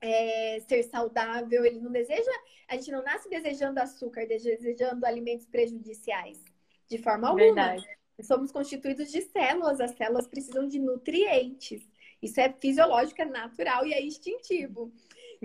é, 0.00 0.60
ser 0.68 0.82
saudável, 0.84 1.64
ele 1.64 1.80
não 1.80 1.90
deseja, 1.90 2.30
a 2.68 2.76
gente 2.76 2.90
não 2.90 3.02
nasce 3.02 3.28
desejando 3.28 3.80
açúcar, 3.80 4.26
desejando 4.26 5.04
alimentos 5.04 5.46
prejudiciais, 5.46 6.42
de 6.88 6.98
forma 6.98 7.28
alguma. 7.28 7.46
Verdade. 7.46 7.88
Somos 8.22 8.52
constituídos 8.52 9.10
de 9.10 9.22
células, 9.22 9.80
as 9.80 9.92
células 9.92 10.26
precisam 10.26 10.68
de 10.68 10.78
nutrientes. 10.78 11.88
Isso 12.20 12.38
é 12.38 12.52
fisiológico, 12.52 13.22
é 13.22 13.24
natural 13.24 13.86
e 13.86 13.94
é 13.94 14.02
instintivo. 14.02 14.92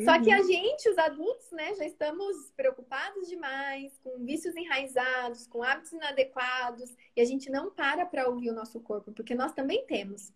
Só 0.03 0.21
que 0.21 0.29
a 0.29 0.39
uhum. 0.39 0.43
gente, 0.43 0.89
os 0.89 0.97
adultos, 0.97 1.49
né, 1.51 1.73
já 1.75 1.85
estamos 1.85 2.51
preocupados 2.57 3.29
demais, 3.29 3.97
com 4.03 4.25
vícios 4.25 4.53
enraizados, 4.55 5.47
com 5.47 5.63
hábitos 5.63 5.93
inadequados, 5.93 6.93
e 7.15 7.21
a 7.21 7.25
gente 7.25 7.49
não 7.49 7.71
para 7.71 8.05
para 8.05 8.27
ouvir 8.27 8.49
o 8.49 8.53
nosso 8.53 8.81
corpo, 8.81 9.13
porque 9.13 9.33
nós 9.33 9.53
também 9.53 9.85
temos. 9.85 10.33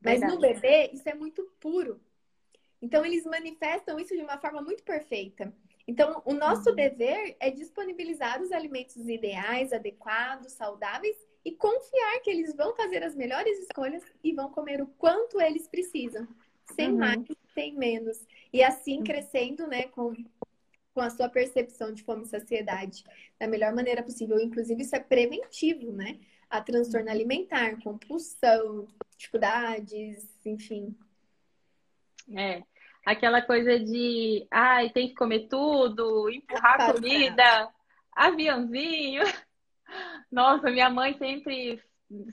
Mas 0.00 0.20
Verdade. 0.20 0.32
no 0.32 0.40
bebê, 0.40 0.90
isso 0.92 1.08
é 1.08 1.14
muito 1.14 1.42
puro. 1.58 2.00
Então, 2.80 3.04
eles 3.04 3.24
manifestam 3.24 3.98
isso 3.98 4.14
de 4.16 4.22
uma 4.22 4.38
forma 4.38 4.62
muito 4.62 4.84
perfeita. 4.84 5.52
Então, 5.88 6.22
o 6.24 6.32
nosso 6.32 6.70
uhum. 6.70 6.76
dever 6.76 7.36
é 7.40 7.50
disponibilizar 7.50 8.40
os 8.40 8.52
alimentos 8.52 8.96
ideais, 9.08 9.72
adequados, 9.72 10.52
saudáveis 10.52 11.16
e 11.44 11.50
confiar 11.50 12.20
que 12.20 12.30
eles 12.30 12.54
vão 12.54 12.76
fazer 12.76 13.02
as 13.02 13.16
melhores 13.16 13.58
escolhas 13.58 14.04
e 14.22 14.32
vão 14.32 14.50
comer 14.50 14.80
o 14.80 14.86
quanto 14.86 15.40
eles 15.40 15.66
precisam, 15.66 16.28
sem 16.74 16.90
uhum. 16.90 16.98
mais, 16.98 17.24
sem 17.54 17.74
menos. 17.74 18.26
E 18.52 18.62
assim 18.62 19.02
crescendo, 19.02 19.66
né, 19.66 19.84
com, 19.84 20.14
com 20.94 21.00
a 21.00 21.10
sua 21.10 21.28
percepção 21.28 21.92
de 21.92 22.02
fome 22.02 22.24
e 22.24 22.28
saciedade 22.28 23.04
da 23.38 23.46
melhor 23.46 23.74
maneira 23.74 24.02
possível. 24.02 24.40
Inclusive, 24.40 24.82
isso 24.82 24.96
é 24.96 25.00
preventivo, 25.00 25.92
né? 25.92 26.18
A 26.48 26.60
transtorno 26.60 27.06
uhum. 27.06 27.12
alimentar, 27.12 27.80
compulsão, 27.82 28.88
dificuldades, 29.16 30.28
enfim. 30.44 30.96
É. 32.36 32.62
Aquela 33.04 33.40
coisa 33.40 33.78
de, 33.78 34.46
ai, 34.50 34.90
tem 34.90 35.08
que 35.08 35.14
comer 35.14 35.48
tudo, 35.48 36.28
empurrar 36.30 36.80
a 36.80 36.92
comida, 36.92 37.68
aviãozinho. 38.12 39.22
Nossa, 40.30 40.70
minha 40.70 40.90
mãe 40.90 41.16
sempre 41.16 41.82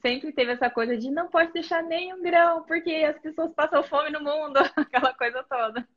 sempre 0.01 0.31
teve 0.31 0.51
essa 0.51 0.69
coisa 0.69 0.97
de 0.97 1.11
não 1.11 1.27
pode 1.27 1.53
deixar 1.53 1.83
nem 1.83 2.13
um 2.13 2.21
grão, 2.21 2.63
porque 2.63 2.91
as 2.91 3.19
pessoas 3.19 3.53
passam 3.53 3.83
fome 3.83 4.09
no 4.09 4.21
mundo, 4.21 4.57
aquela 4.75 5.13
coisa 5.13 5.43
toda. 5.43 5.87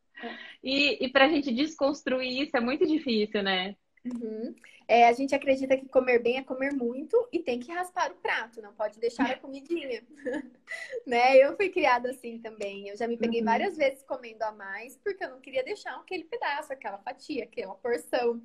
E, 0.62 1.04
e 1.04 1.08
para 1.08 1.24
a 1.24 1.28
gente 1.28 1.52
desconstruir 1.52 2.42
isso 2.42 2.56
é 2.56 2.60
muito 2.60 2.86
difícil, 2.86 3.42
né? 3.42 3.74
Uhum. 4.04 4.54
É, 4.88 5.06
a 5.06 5.12
gente 5.12 5.34
acredita 5.34 5.76
que 5.76 5.88
comer 5.88 6.18
bem 6.18 6.38
é 6.38 6.42
comer 6.42 6.72
muito 6.72 7.28
e 7.32 7.38
tem 7.38 7.60
que 7.60 7.70
raspar 7.70 8.10
o 8.10 8.16
prato, 8.16 8.60
não 8.60 8.74
pode 8.74 8.98
deixar 8.98 9.30
a 9.30 9.38
comidinha. 9.38 10.02
né? 11.06 11.36
Eu 11.36 11.56
fui 11.56 11.68
criada 11.68 12.10
assim 12.10 12.38
também. 12.38 12.88
Eu 12.88 12.96
já 12.96 13.06
me 13.06 13.16
peguei 13.16 13.40
uhum. 13.40 13.46
várias 13.46 13.76
vezes 13.76 14.02
comendo 14.02 14.42
a 14.42 14.52
mais 14.52 14.96
porque 14.96 15.22
eu 15.22 15.30
não 15.30 15.40
queria 15.40 15.62
deixar 15.62 15.94
aquele 15.94 16.24
pedaço, 16.24 16.72
aquela 16.72 16.98
fatia, 16.98 17.44
aquela 17.44 17.74
porção. 17.76 18.42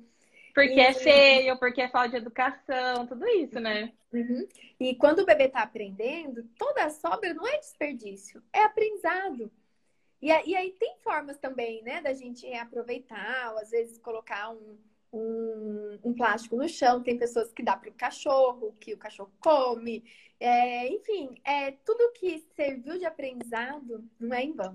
Porque 0.56 0.72
e... 0.72 0.80
é 0.80 0.94
feio, 0.94 1.58
porque 1.58 1.82
é 1.82 1.88
falta 1.90 2.08
de 2.08 2.16
educação, 2.16 3.06
tudo 3.06 3.28
isso, 3.28 3.60
né? 3.60 3.92
Uhum. 4.10 4.48
E 4.80 4.94
quando 4.94 5.18
o 5.18 5.26
bebê 5.26 5.50
tá 5.50 5.60
aprendendo, 5.60 6.44
toda 6.58 6.82
a 6.82 6.88
sobra 6.88 7.34
não 7.34 7.46
é 7.46 7.58
desperdício, 7.58 8.42
é 8.54 8.64
aprendizado. 8.64 9.52
E, 10.22 10.28
e 10.28 10.56
aí 10.56 10.72
tem 10.80 10.96
formas 11.04 11.36
também, 11.36 11.82
né, 11.82 12.00
da 12.00 12.14
gente 12.14 12.46
reaproveitar, 12.46 13.52
ou 13.52 13.58
às 13.58 13.68
vezes 13.68 13.98
colocar 13.98 14.48
um, 14.48 14.78
um, 15.12 15.98
um 16.02 16.14
plástico 16.14 16.56
no 16.56 16.66
chão. 16.66 17.02
Tem 17.02 17.18
pessoas 17.18 17.52
que 17.52 17.62
dá 17.62 17.76
para 17.76 17.90
o 17.90 17.94
cachorro, 17.94 18.74
que 18.80 18.94
o 18.94 18.98
cachorro 18.98 19.30
come. 19.38 20.10
É, 20.40 20.88
enfim, 20.88 21.34
é, 21.44 21.72
tudo 21.84 22.12
que 22.14 22.38
serviu 22.56 22.98
de 22.98 23.04
aprendizado 23.04 24.02
não 24.18 24.34
é 24.34 24.42
em 24.42 24.54
vão. 24.54 24.74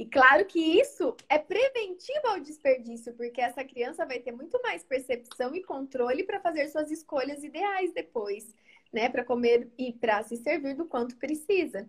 E 0.00 0.06
claro 0.06 0.46
que 0.46 0.58
isso 0.80 1.14
é 1.28 1.38
preventivo 1.38 2.26
ao 2.28 2.40
desperdício, 2.40 3.12
porque 3.12 3.38
essa 3.38 3.62
criança 3.62 4.06
vai 4.06 4.18
ter 4.18 4.32
muito 4.32 4.58
mais 4.62 4.82
percepção 4.82 5.54
e 5.54 5.62
controle 5.62 6.24
para 6.24 6.40
fazer 6.40 6.68
suas 6.68 6.90
escolhas 6.90 7.44
ideais 7.44 7.92
depois, 7.92 8.56
né? 8.90 9.10
Para 9.10 9.26
comer 9.26 9.70
e 9.76 9.92
para 9.92 10.22
se 10.22 10.38
servir 10.38 10.74
do 10.74 10.86
quanto 10.86 11.18
precisa. 11.18 11.86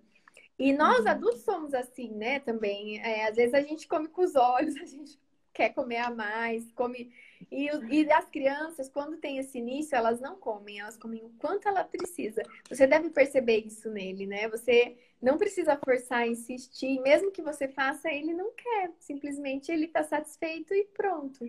E 0.60 0.74
nós 0.74 1.06
uhum. 1.06 1.08
adultos 1.08 1.44
somos 1.44 1.74
assim, 1.74 2.10
né? 2.10 2.42
Também. 2.42 3.00
É, 3.00 3.30
às 3.30 3.38
vezes 3.38 3.54
a 3.54 3.62
gente 3.62 3.88
come 3.88 4.10
com 4.10 4.24
os 4.24 4.36
olhos, 4.36 4.76
a 4.84 4.84
gente 4.84 5.18
quer 5.54 5.70
comer 5.74 5.98
a 5.98 6.10
mais, 6.10 6.72
come. 6.72 7.12
E, 7.52 7.70
e 7.90 8.12
as 8.12 8.30
crianças, 8.30 8.90
quando 8.90 9.18
tem 9.18 9.38
esse 9.38 9.58
início, 9.58 9.96
elas 9.96 10.20
não 10.20 10.36
comem, 10.36 10.80
elas 10.80 10.98
comem 10.98 11.24
o 11.24 11.30
quanto 11.38 11.68
ela 11.68 11.84
precisa. 11.84 12.44
Você 12.70 12.88
deve 12.88 13.10
perceber 13.10 13.66
isso 13.66 13.90
nele, 13.90 14.26
né? 14.26 14.48
Você 14.50 14.98
não 15.22 15.38
precisa 15.38 15.78
forçar, 15.78 16.28
insistir, 16.28 17.00
mesmo 17.02 17.32
que 17.32 17.42
você 17.42 17.68
faça, 17.68 18.12
ele 18.12 18.34
não 18.34 18.52
quer. 18.54 18.92
Simplesmente 19.00 19.72
ele 19.72 19.86
está 19.86 20.04
satisfeito 20.04 20.74
e 20.74 20.86
pronto. 20.86 21.46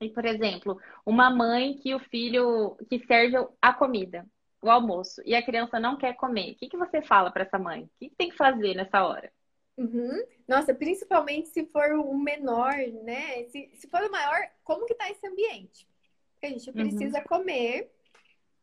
E, 0.00 0.08
por 0.10 0.24
exemplo, 0.24 0.80
uma 1.04 1.28
mãe 1.28 1.74
que 1.74 1.94
o 1.94 1.98
filho 1.98 2.76
que 2.88 3.04
serve 3.04 3.36
a 3.60 3.72
comida, 3.72 4.24
o 4.62 4.70
almoço, 4.70 5.20
e 5.24 5.34
a 5.34 5.42
criança 5.42 5.80
não 5.80 5.96
quer 5.96 6.14
comer, 6.14 6.52
o 6.52 6.56
que, 6.56 6.68
que 6.68 6.76
você 6.76 7.02
fala 7.02 7.30
para 7.30 7.42
essa 7.42 7.58
mãe? 7.58 7.84
O 7.84 7.90
que, 7.98 8.08
que 8.08 8.16
tem 8.16 8.28
que 8.28 8.36
fazer 8.36 8.74
nessa 8.74 9.04
hora? 9.04 9.32
Uhum. 9.78 10.24
Nossa, 10.48 10.74
principalmente 10.74 11.48
se 11.50 11.64
for 11.66 11.92
o 11.92 12.18
menor, 12.18 12.74
né? 13.04 13.44
Se, 13.44 13.70
se 13.74 13.86
for 13.86 14.02
o 14.02 14.10
maior, 14.10 14.50
como 14.64 14.84
que 14.84 14.94
tá 14.94 15.08
esse 15.08 15.24
ambiente? 15.24 15.86
Porque 16.32 16.46
a 16.46 16.50
gente 16.50 16.72
precisa 16.72 17.18
uhum. 17.18 17.24
comer, 17.24 17.88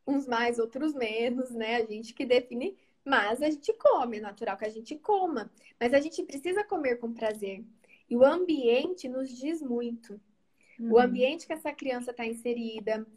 uns 0.06 0.28
mais, 0.28 0.60
outros 0.60 0.94
menos, 0.94 1.52
né? 1.52 1.78
A 1.78 1.86
gente 1.86 2.14
que 2.14 2.26
define, 2.26 2.78
mas 3.04 3.42
a 3.42 3.50
gente 3.50 3.72
come, 3.74 4.18
é 4.18 4.22
natural 4.22 4.58
que 4.58 4.66
a 4.66 4.70
gente 4.70 4.98
coma. 4.98 5.50
Mas 5.80 5.94
a 5.94 6.02
gente 6.02 6.22
precisa 6.24 6.66
comer 6.66 6.98
com 6.98 7.14
prazer. 7.14 7.64
E 8.10 8.18
o 8.18 8.26
ambiente 8.26 9.08
nos 9.08 9.30
diz 9.30 9.62
muito. 9.62 10.20
Uhum. 10.78 10.92
O 10.92 11.00
ambiente 11.00 11.48
que 11.48 11.54
essa 11.54 11.72
criança 11.72 12.12
está 12.12 12.26
inserida, 12.26 13.08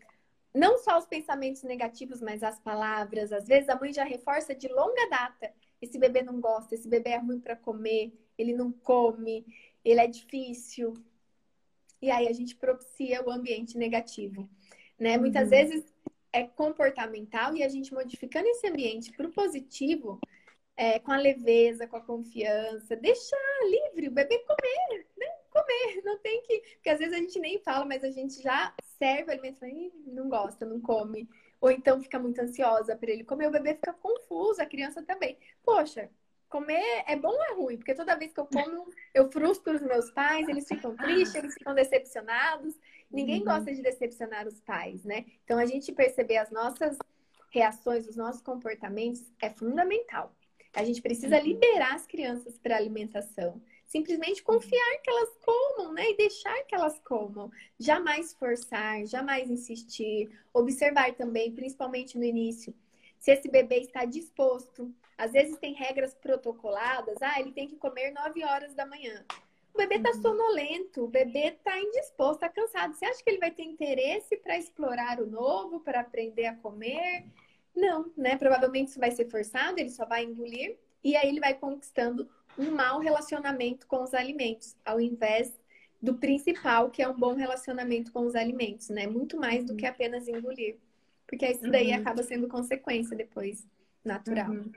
não 0.55 0.79
só 0.79 0.99
os 0.99 1.07
pensamentos 1.07 1.65
negativos, 1.65 2.23
mas 2.23 2.45
as 2.45 2.61
palavras. 2.61 3.33
Às 3.33 3.49
vezes 3.49 3.69
a 3.69 3.79
mãe 3.79 3.93
já 3.93 4.05
reforça 4.05 4.55
de 4.55 4.69
longa 4.69 5.09
data 5.11 5.53
esse 5.81 5.99
bebê 5.99 6.23
não 6.23 6.41
gosta, 6.41 6.75
esse 6.75 6.89
bebê 6.89 7.11
é 7.11 7.19
ruim 7.19 7.41
para 7.41 7.57
comer, 7.57 8.13
ele 8.37 8.53
não 8.53 8.71
come, 8.73 9.45
ele 9.85 10.01
é 10.01 10.07
difícil. 10.07 10.95
E 12.01 12.11
aí 12.11 12.29
a 12.29 12.33
gente 12.33 12.57
propicia 12.57 13.25
o 13.25 13.31
ambiente 13.31 13.77
negativo, 13.77 14.49
né? 14.99 15.17
Uhum. 15.17 15.23
Muitas 15.23 15.51
vezes 15.51 15.85
é 16.33 16.47
comportamental 16.47 17.57
e 17.57 17.63
a 17.63 17.69
gente 17.69 17.93
modificando 17.93 18.47
esse 18.49 18.67
ambiente 18.69 19.13
para 19.13 19.27
o 19.27 19.33
positivo, 19.33 20.21
é, 20.77 20.99
com 21.01 21.11
a 21.11 21.17
leveza, 21.17 21.89
com 21.89 21.97
a 21.97 22.01
confiança, 22.01 22.95
deixar 22.95 23.37
livre 23.69 24.09
o 24.09 24.13
bebê 24.13 24.39
comer, 24.39 25.07
né? 25.17 25.27
Comer, 25.51 26.03
não 26.05 26.19
tem 26.19 26.43
que. 26.43 26.61
Porque 26.75 26.91
às 26.91 26.99
vezes 26.99 27.15
a 27.15 27.19
gente 27.19 27.39
nem 27.41 27.59
fala, 27.59 27.85
mas 27.85 28.05
a 28.05 28.11
gente 28.11 28.41
já 28.41 28.73
serve 28.99 29.31
o 29.31 29.33
alimento 29.33 29.65
e 29.65 29.93
não 30.07 30.29
gosta, 30.29 30.65
não 30.65 30.81
come 30.81 31.29
ou 31.61 31.71
então 31.71 32.01
fica 32.01 32.19
muito 32.19 32.41
ansiosa 32.41 32.97
para 32.97 33.11
ele 33.11 33.25
comer, 33.25 33.49
o 33.49 33.51
bebê 33.51 33.75
fica 33.75 33.93
confuso, 33.93 34.63
a 34.63 34.67
criança 34.67 35.03
também. 35.03 35.39
Poxa, 35.63 36.11
comer 36.49 37.05
é 37.07 37.17
bom 37.17 37.29
ou 37.33 37.45
é 37.45 37.53
ruim? 37.53 37.77
Porque 37.77 37.95
toda 37.95 38.17
vez 38.17 38.33
que 38.33 38.41
eu 38.41 38.47
como, 38.47 38.87
eu 39.13 39.31
frustro 39.31 39.75
os 39.75 39.83
meus 39.83 40.11
pais, 40.11 40.49
eles 40.49 40.67
ficam 40.67 40.97
tristes, 40.97 41.35
eles 41.35 41.55
ficam 41.55 41.75
decepcionados. 41.75 42.75
Ninguém 43.11 43.41
uhum. 43.41 43.47
gosta 43.47 43.73
de 43.73 43.83
decepcionar 43.83 44.47
os 44.47 44.61
pais, 44.61 45.05
né? 45.05 45.25
Então 45.45 45.59
a 45.59 45.67
gente 45.67 45.93
perceber 45.93 46.37
as 46.37 46.51
nossas 46.51 46.97
reações, 47.51 48.07
os 48.07 48.17
nossos 48.17 48.43
comportamentos 48.43 49.33
é 49.41 49.51
fundamental. 49.51 50.35
A 50.75 50.85
gente 50.85 51.01
precisa 51.01 51.37
uhum. 51.39 51.45
liberar 51.45 51.95
as 51.95 52.07
crianças 52.07 52.59
para 52.59 52.77
alimentação 52.77 53.61
simplesmente 53.89 54.43
confiar 54.43 55.01
que 55.03 55.11
elas 55.11 55.35
comam, 55.39 55.93
né? 55.95 56.11
E 56.11 56.17
deixar 56.17 56.63
que 56.65 56.75
elas 56.75 57.01
comam. 57.01 57.51
Jamais 57.81 58.35
forçar, 58.35 59.05
jamais 59.07 59.51
insistir. 59.51 60.31
Observar 60.53 61.15
também, 61.15 61.53
principalmente 61.53 62.19
no 62.19 62.25
início, 62.25 62.75
se 63.19 63.33
esse 63.33 63.51
bebê 63.51 63.79
está 63.79 64.05
disposto. 64.05 64.95
Às 65.17 65.33
vezes 65.33 65.59
tem 65.59 65.73
regras 65.73 66.15
protocoladas. 66.15 67.17
Ah, 67.23 67.41
ele 67.41 67.51
tem 67.51 67.67
que 67.67 67.77
comer 67.77 68.13
9 68.13 68.45
horas 68.45 68.75
da 68.75 68.87
manhã. 68.87 69.25
O 69.73 69.79
bebê 69.79 69.97
está 69.97 70.11
uhum. 70.11 70.23
sonolento, 70.23 71.05
o 71.05 71.09
bebê 71.09 71.49
está 71.49 71.81
indisposto, 71.81 72.45
está 72.45 72.49
cansado. 72.49 72.95
Você 72.95 73.07
acha 73.07 73.23
que 73.23 73.31
ele 73.31 73.39
vai 73.39 73.51
ter 73.51 73.63
interesse 73.63 74.37
para 74.37 74.59
explorar 74.59 75.19
o 75.21 75.27
novo, 75.27 75.81
para 75.81 76.01
aprender 76.01 76.47
a 76.47 76.57
comer? 76.57 77.25
Não, 77.75 78.13
né? 78.17 78.37
Provavelmente 78.37 78.89
isso 78.89 79.01
vai 79.01 79.13
ser 79.13 79.31
forçado, 79.31 79.79
ele 79.79 79.91
só 79.91 80.05
vai 80.05 80.25
engolir 80.25 80.77
e 81.03 81.17
aí 81.17 81.29
ele 81.29 81.41
vai 81.41 81.55
conquistando 81.55 82.29
um 82.59 82.73
mau 82.73 82.99
relacionamento 82.99 83.87
com 83.87 84.03
os 84.03 84.13
alimentos, 84.13 84.77
ao 84.85 85.01
invés 85.01 85.57
do 86.01 86.15
principal, 86.15 86.91
que 86.91 87.03
é 87.03 87.09
um 87.09 87.17
bom 87.17 87.35
relacionamento 87.35 88.13
com 88.13 88.27
os 88.27 88.35
alimentos, 88.35 88.89
né? 88.89 89.07
Muito 89.07 89.37
mais 89.37 89.65
do 89.65 89.75
que 89.75 89.85
uhum. 89.85 89.91
apenas 89.91 90.29
engolir. 90.29 90.77
Porque 91.27 91.47
isso 91.47 91.71
daí 91.71 91.93
uhum. 91.93 92.01
acaba 92.01 92.23
sendo 92.23 92.49
consequência 92.49 93.17
depois, 93.17 93.67
natural. 94.05 94.51
Uhum. 94.51 94.73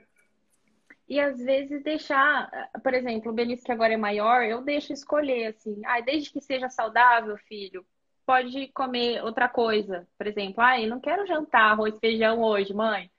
E 1.08 1.20
às 1.20 1.38
vezes 1.38 1.82
deixar, 1.82 2.50
por 2.82 2.94
exemplo, 2.94 3.30
o 3.30 3.34
Benício 3.34 3.64
que 3.64 3.72
agora 3.72 3.92
é 3.92 3.96
maior, 3.96 4.42
eu 4.44 4.62
deixo 4.62 4.92
escolher 4.92 5.46
assim, 5.46 5.80
ah, 5.84 6.00
desde 6.00 6.32
que 6.32 6.40
seja 6.40 6.68
saudável, 6.70 7.36
filho, 7.36 7.84
pode 8.24 8.68
comer 8.68 9.22
outra 9.22 9.48
coisa. 9.48 10.08
Por 10.16 10.26
exemplo, 10.26 10.62
ah, 10.62 10.80
eu 10.80 10.88
não 10.88 11.00
quero 11.00 11.26
jantar 11.26 11.72
arroz 11.72 11.94
e 11.94 12.00
feijão 12.00 12.40
hoje, 12.42 12.72
mãe. 12.72 13.10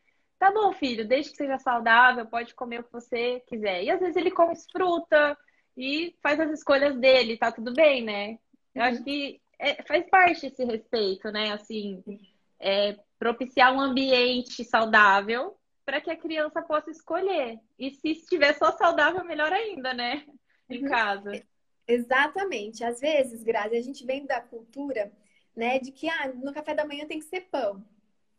Tá 0.44 0.52
bom, 0.52 0.74
filho, 0.74 1.08
desde 1.08 1.32
que 1.32 1.38
seja 1.38 1.58
saudável, 1.58 2.26
pode 2.26 2.54
comer 2.54 2.82
o 2.82 2.84
que 2.84 2.92
você 2.92 3.42
quiser. 3.48 3.82
E 3.82 3.90
às 3.90 4.02
vezes 4.02 4.18
ele 4.18 4.30
come 4.30 4.54
fruta 4.74 5.38
e 5.78 6.14
faz 6.22 6.38
as 6.38 6.52
escolhas 6.52 7.00
dele, 7.00 7.38
tá 7.38 7.50
tudo 7.50 7.74
bem, 7.74 8.04
né? 8.04 8.38
Eu 8.76 8.82
uhum. 8.82 8.90
acho 8.90 9.04
que 9.06 9.40
é, 9.58 9.82
faz 9.84 10.06
parte 10.10 10.48
esse 10.48 10.66
respeito, 10.66 11.32
né? 11.32 11.54
Assim, 11.54 12.04
é, 12.60 12.98
propiciar 13.18 13.74
um 13.74 13.80
ambiente 13.80 14.66
saudável 14.66 15.56
para 15.86 16.02
que 16.02 16.12
a 16.12 16.18
criança 16.18 16.62
possa 16.62 16.92
escolher. 16.92 17.58
E 17.80 17.92
se 17.92 18.10
estiver 18.10 18.54
só 18.56 18.74
saudável, 18.74 19.24
melhor 19.24 19.54
ainda, 19.54 19.94
né? 19.94 20.26
Em 20.70 20.84
uhum. 20.84 20.90
casa. 20.90 21.42
Exatamente. 21.88 22.84
Às 22.84 23.00
vezes, 23.00 23.44
Grazi, 23.44 23.78
a 23.78 23.82
gente 23.82 24.06
vem 24.06 24.26
da 24.26 24.42
cultura, 24.42 25.10
né, 25.56 25.80
de 25.80 25.94
que 25.94 26.10
ah, 26.10 26.34
no 26.36 26.52
café 26.52 26.74
da 26.74 26.86
manhã 26.86 27.08
tem 27.08 27.20
que 27.20 27.28
ser 27.28 27.48
pão. 27.50 27.82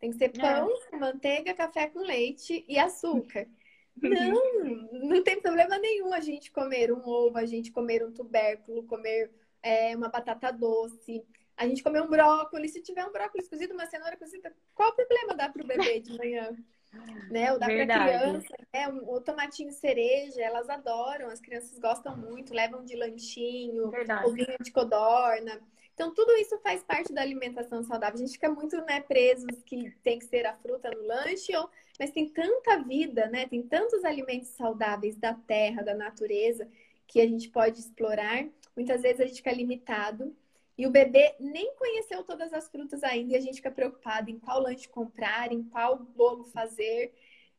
Tem 0.05 0.11
que 0.11 0.17
ser 0.17 0.25
é. 0.25 0.29
pão, 0.29 0.69
é. 0.91 0.97
manteiga, 0.97 1.53
café 1.53 1.87
com 1.87 1.99
leite 1.99 2.63
e 2.67 2.77
açúcar. 2.77 3.47
Não, 3.97 4.89
não 4.91 5.23
tem 5.23 5.39
problema 5.39 5.77
nenhum 5.77 6.13
a 6.13 6.19
gente 6.19 6.51
comer 6.51 6.91
um 6.91 7.07
ovo, 7.07 7.37
a 7.37 7.45
gente 7.45 7.71
comer 7.71 8.05
um 8.05 8.11
tubérculo, 8.11 8.83
comer 8.83 9.31
é, 9.63 9.95
uma 9.95 10.09
batata 10.09 10.51
doce, 10.51 11.23
a 11.55 11.65
gente 11.65 11.81
comer 11.81 12.01
um 12.01 12.09
brócolis. 12.09 12.73
Se 12.73 12.81
tiver 12.81 13.05
um 13.05 13.11
brócolis 13.13 13.47
cozido, 13.47 13.73
uma 13.73 13.85
cenoura 13.85 14.17
cozida, 14.17 14.53
qual 14.73 14.89
o 14.89 14.95
problema 14.95 15.33
dar 15.33 15.53
para 15.53 15.63
o 15.63 15.65
bebê 15.65 16.01
de 16.01 16.17
manhã? 16.17 16.53
né? 17.31 17.53
Ou 17.53 17.57
dá 17.57 17.67
para 17.67 17.85
criança, 17.85 18.53
né? 18.73 18.89
O 19.03 19.21
tomatinho 19.21 19.71
cereja, 19.71 20.41
elas 20.41 20.69
adoram, 20.69 21.29
as 21.29 21.39
crianças 21.39 21.79
gostam 21.79 22.17
muito, 22.17 22.53
levam 22.53 22.83
de 22.83 22.97
lanchinho, 22.97 23.89
Verdade. 23.91 24.27
ovinho 24.27 24.57
de 24.61 24.73
codorna. 24.73 25.61
Então, 25.95 26.13
tudo 26.13 26.33
isso 26.33 26.59
faz 26.59 26.83
parte 26.83 27.13
da 27.13 27.21
alimentação 27.21 27.81
saudável. 27.81 28.15
A 28.15 28.19
gente 28.19 28.33
fica 28.33 28.49
muito 28.49 28.75
né, 28.81 28.99
presos 28.99 29.63
que 29.65 29.91
tem 30.03 30.19
que 30.19 30.25
ser 30.25 30.45
a 30.45 30.53
fruta 30.53 30.91
no 30.91 31.07
lanche, 31.07 31.53
mas 31.97 32.11
tem 32.11 32.27
tanta 32.27 32.83
vida, 32.83 33.27
né? 33.27 33.47
Tem 33.47 33.63
tantos 33.63 34.03
alimentos 34.03 34.49
saudáveis 34.49 35.15
da 35.15 35.33
terra, 35.33 35.81
da 35.81 35.95
natureza, 35.95 36.69
que 37.07 37.21
a 37.21 37.25
gente 37.25 37.49
pode 37.49 37.79
explorar. 37.79 38.45
Muitas 38.75 39.03
vezes 39.03 39.21
a 39.21 39.25
gente 39.25 39.37
fica 39.37 39.53
limitado. 39.53 40.35
E 40.77 40.85
o 40.85 40.91
bebê 40.91 41.33
nem 41.39 41.73
conheceu 41.75 42.21
todas 42.25 42.51
as 42.51 42.67
frutas 42.67 43.01
ainda 43.01 43.31
e 43.31 43.37
a 43.37 43.39
gente 43.39 43.55
fica 43.55 43.71
preocupado 43.71 44.29
em 44.29 44.37
qual 44.37 44.59
lanche 44.59 44.89
comprar, 44.89 45.49
em 45.53 45.63
qual 45.63 45.97
bolo 45.97 46.43
fazer, 46.43 47.13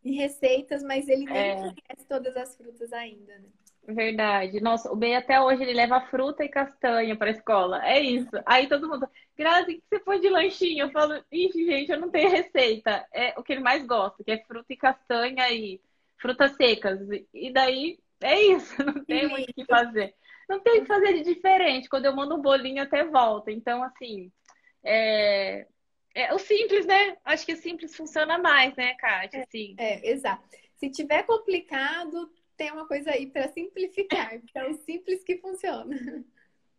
em 0.04 0.12
receitas, 0.12 0.82
mas 0.82 1.08
ele 1.08 1.24
nem 1.24 1.34
é. 1.34 1.56
conhece 1.56 2.06
todas 2.06 2.36
as 2.36 2.54
frutas 2.54 2.92
ainda, 2.92 3.38
né? 3.38 3.48
Verdade. 3.88 4.60
Nossa, 4.60 4.90
o 4.90 4.96
B 4.96 5.14
até 5.14 5.40
hoje 5.40 5.62
ele 5.62 5.72
leva 5.72 6.00
fruta 6.00 6.44
e 6.44 6.48
castanha 6.48 7.16
para 7.16 7.28
a 7.28 7.30
escola. 7.30 7.86
É 7.86 8.00
isso. 8.00 8.30
Aí 8.44 8.68
todo 8.68 8.88
mundo, 8.88 9.08
Grazi, 9.36 9.72
o 9.72 9.74
que 9.76 9.82
você 9.88 10.00
põe 10.00 10.20
de 10.20 10.28
lanchinho? 10.28 10.86
Eu 10.86 10.90
falo, 10.90 11.22
ixi, 11.30 11.64
gente, 11.64 11.92
eu 11.92 12.00
não 12.00 12.10
tenho 12.10 12.30
receita. 12.30 13.06
É 13.12 13.34
o 13.38 13.42
que 13.42 13.52
ele 13.52 13.62
mais 13.62 13.86
gosta, 13.86 14.24
que 14.24 14.32
é 14.32 14.44
fruta 14.44 14.72
e 14.72 14.76
castanha 14.76 15.48
e 15.52 15.80
frutas 16.20 16.52
secas. 16.56 17.00
E 17.32 17.52
daí 17.52 17.98
é 18.20 18.40
isso, 18.42 18.74
não 18.84 19.04
tem 19.04 19.28
muito 19.28 19.50
o 19.50 19.54
que 19.54 19.64
fazer. 19.64 20.14
Não 20.48 20.60
tem 20.60 20.78
o 20.78 20.82
que 20.82 20.88
fazer 20.88 21.12
de 21.14 21.34
diferente. 21.34 21.88
Quando 21.88 22.06
eu 22.06 22.14
mando 22.14 22.34
um 22.34 22.42
bolinho, 22.42 22.82
até 22.82 23.04
volta. 23.04 23.52
Então, 23.52 23.82
assim, 23.82 24.32
é, 24.84 25.66
é 26.14 26.34
o 26.34 26.38
simples, 26.38 26.86
né? 26.86 27.16
Acho 27.24 27.44
que 27.46 27.52
o 27.52 27.56
simples 27.56 27.94
funciona 27.96 28.38
mais, 28.38 28.74
né, 28.76 28.94
Kátia? 28.94 29.42
Assim. 29.42 29.74
É, 29.78 30.08
é, 30.08 30.10
exato. 30.10 30.42
Se 30.76 30.90
tiver 30.90 31.22
complicado, 31.24 32.30
tem 32.56 32.72
uma 32.72 32.86
coisa 32.86 33.10
aí 33.10 33.26
para 33.26 33.48
simplificar, 33.48 34.40
é 34.54 34.64
o 34.68 34.74
simples 34.74 35.22
que 35.22 35.38
funciona. 35.38 35.96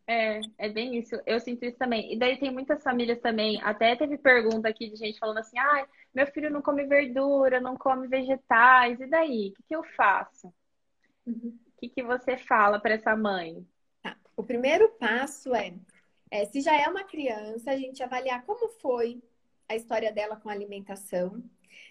É, 0.10 0.39
é 0.57 0.69
bem 0.69 0.98
isso. 0.98 1.22
Eu 1.25 1.38
sinto 1.38 1.65
isso 1.65 1.77
também. 1.77 2.13
E 2.13 2.17
daí 2.17 2.39
tem 2.39 2.50
muitas 2.50 2.81
famílias 2.81 3.19
também. 3.19 3.62
Até 3.62 3.93
teve 3.93 4.17
pergunta 4.17 4.69
aqui 4.69 4.89
de 4.89 4.96
gente 4.96 5.19
falando 5.19 5.39
assim: 5.39 5.60
ah, 5.60 5.86
meu 6.15 6.25
filho 6.27 6.50
não 6.50 6.62
come 6.62 6.86
verdura, 6.86 7.60
não 7.60 7.75
come 7.75 8.07
vegetais. 8.07 9.01
E 9.01 9.05
daí? 9.05 9.50
O 9.50 9.53
que, 9.53 9.63
que 9.63 9.75
eu 9.75 9.84
faço? 9.84 10.53
Uhum. 11.25 11.60
O 11.67 11.79
que, 11.79 11.89
que 11.89 12.01
você 12.03 12.38
fala 12.38 12.79
para 12.79 12.93
essa 12.93 13.17
mãe? 13.17 13.67
Tá. 14.01 14.15
O 14.38 14.43
primeiro 14.43 14.89
passo 14.98 15.53
é, 15.53 15.74
é, 16.31 16.46
se 16.46 16.62
já 16.62 16.74
é 16.74 16.88
uma 16.88 17.03
criança, 17.03 17.72
a 17.72 17.75
gente 17.75 18.01
avaliar 18.01 18.46
como 18.46 18.69
foi 18.69 19.22
a 19.67 19.75
história 19.75 20.12
dela 20.12 20.38
com 20.38 20.48
a 20.48 20.53
alimentação. 20.53 21.43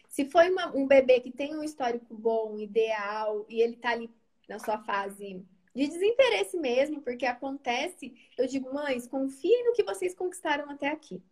Se 0.09 0.25
foi 0.25 0.51
uma, 0.51 0.75
um 0.75 0.87
bebê 0.87 1.21
que 1.21 1.31
tem 1.31 1.57
um 1.57 1.63
histórico 1.63 2.15
bom, 2.15 2.59
ideal, 2.59 3.45
e 3.49 3.61
ele 3.61 3.77
tá 3.77 3.91
ali 3.91 4.11
na 4.49 4.59
sua 4.59 4.79
fase 4.79 5.45
de 5.75 5.87
desinteresse 5.87 6.57
mesmo, 6.57 7.03
porque 7.03 7.27
acontece, 7.27 8.15
eu 8.39 8.47
digo, 8.47 8.73
mães, 8.73 9.07
confiem 9.07 9.65
no 9.65 9.75
que 9.75 9.85
vocês 9.85 10.15
conquistaram 10.15 10.71
até 10.71 10.89
aqui. 10.89 11.23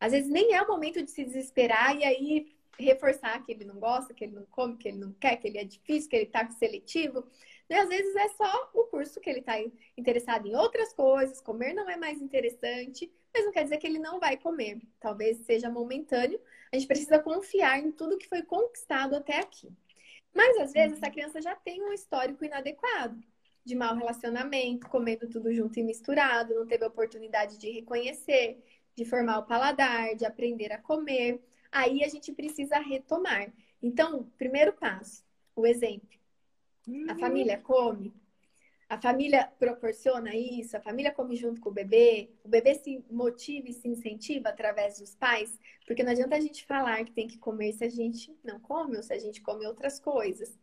Às 0.00 0.12
vezes 0.12 0.30
nem 0.30 0.54
é 0.54 0.62
o 0.62 0.68
momento 0.68 1.02
de 1.02 1.10
se 1.10 1.24
desesperar 1.24 1.96
e 1.96 2.04
aí 2.04 2.54
reforçar 2.78 3.42
que 3.44 3.52
ele 3.52 3.64
não 3.64 3.78
gosta, 3.78 4.14
que 4.14 4.24
ele 4.24 4.34
não 4.34 4.46
come, 4.46 4.76
que 4.76 4.88
ele 4.88 4.98
não 4.98 5.12
quer, 5.12 5.36
que 5.36 5.46
ele 5.46 5.58
é 5.58 5.64
difícil, 5.64 6.08
que 6.08 6.16
ele 6.16 6.26
tá 6.26 6.48
seletivo. 6.50 7.26
Né? 7.68 7.78
Às 7.78 7.88
vezes 7.88 8.14
é 8.16 8.28
só 8.30 8.70
o 8.74 8.84
curso 8.84 9.20
que 9.20 9.30
ele 9.30 9.40
está 9.40 9.54
interessado 9.96 10.46
em 10.46 10.56
outras 10.56 10.92
coisas, 10.92 11.40
comer 11.40 11.74
não 11.74 11.88
é 11.88 11.96
mais 11.96 12.20
interessante, 12.20 13.12
mas 13.34 13.44
não 13.44 13.52
quer 13.52 13.64
dizer 13.64 13.78
que 13.78 13.86
ele 13.86 13.98
não 13.98 14.20
vai 14.20 14.36
comer. 14.36 14.80
Talvez 15.00 15.38
seja 15.38 15.68
momentâneo. 15.68 16.40
A 16.72 16.76
gente 16.76 16.86
precisa 16.86 17.18
confiar 17.18 17.80
em 17.80 17.90
tudo 17.90 18.16
que 18.16 18.28
foi 18.28 18.42
conquistado 18.42 19.16
até 19.16 19.40
aqui. 19.40 19.68
Mas 20.32 20.56
às 20.58 20.72
vezes 20.72 20.98
essa 20.98 21.10
criança 21.10 21.42
já 21.42 21.54
tem 21.56 21.82
um 21.82 21.92
histórico 21.92 22.44
inadequado 22.44 23.20
de 23.64 23.74
mau 23.74 23.96
relacionamento, 23.96 24.88
comendo 24.88 25.28
tudo 25.28 25.52
junto 25.52 25.78
e 25.78 25.82
misturado, 25.82 26.54
não 26.54 26.66
teve 26.66 26.84
a 26.84 26.88
oportunidade 26.88 27.56
de 27.56 27.70
reconhecer, 27.70 28.62
de 28.94 29.04
formar 29.04 29.38
o 29.38 29.46
paladar, 29.46 30.14
de 30.14 30.26
aprender 30.26 30.70
a 30.70 30.78
comer. 30.78 31.42
Aí 31.72 32.04
a 32.04 32.08
gente 32.08 32.30
precisa 32.32 32.78
retomar. 32.78 33.52
Então, 33.82 34.30
primeiro 34.36 34.72
passo, 34.74 35.24
o 35.56 35.66
exemplo. 35.66 36.08
A 37.08 37.12
uhum. 37.12 37.18
família 37.18 37.58
come, 37.58 38.12
a 38.88 39.00
família 39.00 39.50
proporciona 39.58 40.34
isso, 40.34 40.76
a 40.76 40.80
família 40.80 41.12
come 41.12 41.36
junto 41.36 41.60
com 41.60 41.70
o 41.70 41.72
bebê, 41.72 42.30
o 42.44 42.48
bebê 42.48 42.74
se 42.74 43.04
motiva 43.10 43.68
e 43.68 43.72
se 43.72 43.88
incentiva 43.88 44.50
através 44.50 44.98
dos 44.98 45.14
pais, 45.14 45.58
porque 45.86 46.02
não 46.02 46.12
adianta 46.12 46.36
a 46.36 46.40
gente 46.40 46.64
falar 46.66 47.04
que 47.04 47.12
tem 47.12 47.26
que 47.26 47.38
comer 47.38 47.72
se 47.72 47.84
a 47.84 47.88
gente 47.88 48.36
não 48.44 48.60
come 48.60 48.96
ou 48.96 49.02
se 49.02 49.12
a 49.12 49.18
gente 49.18 49.40
come 49.40 49.66
outras 49.66 49.98
coisas. 49.98 50.58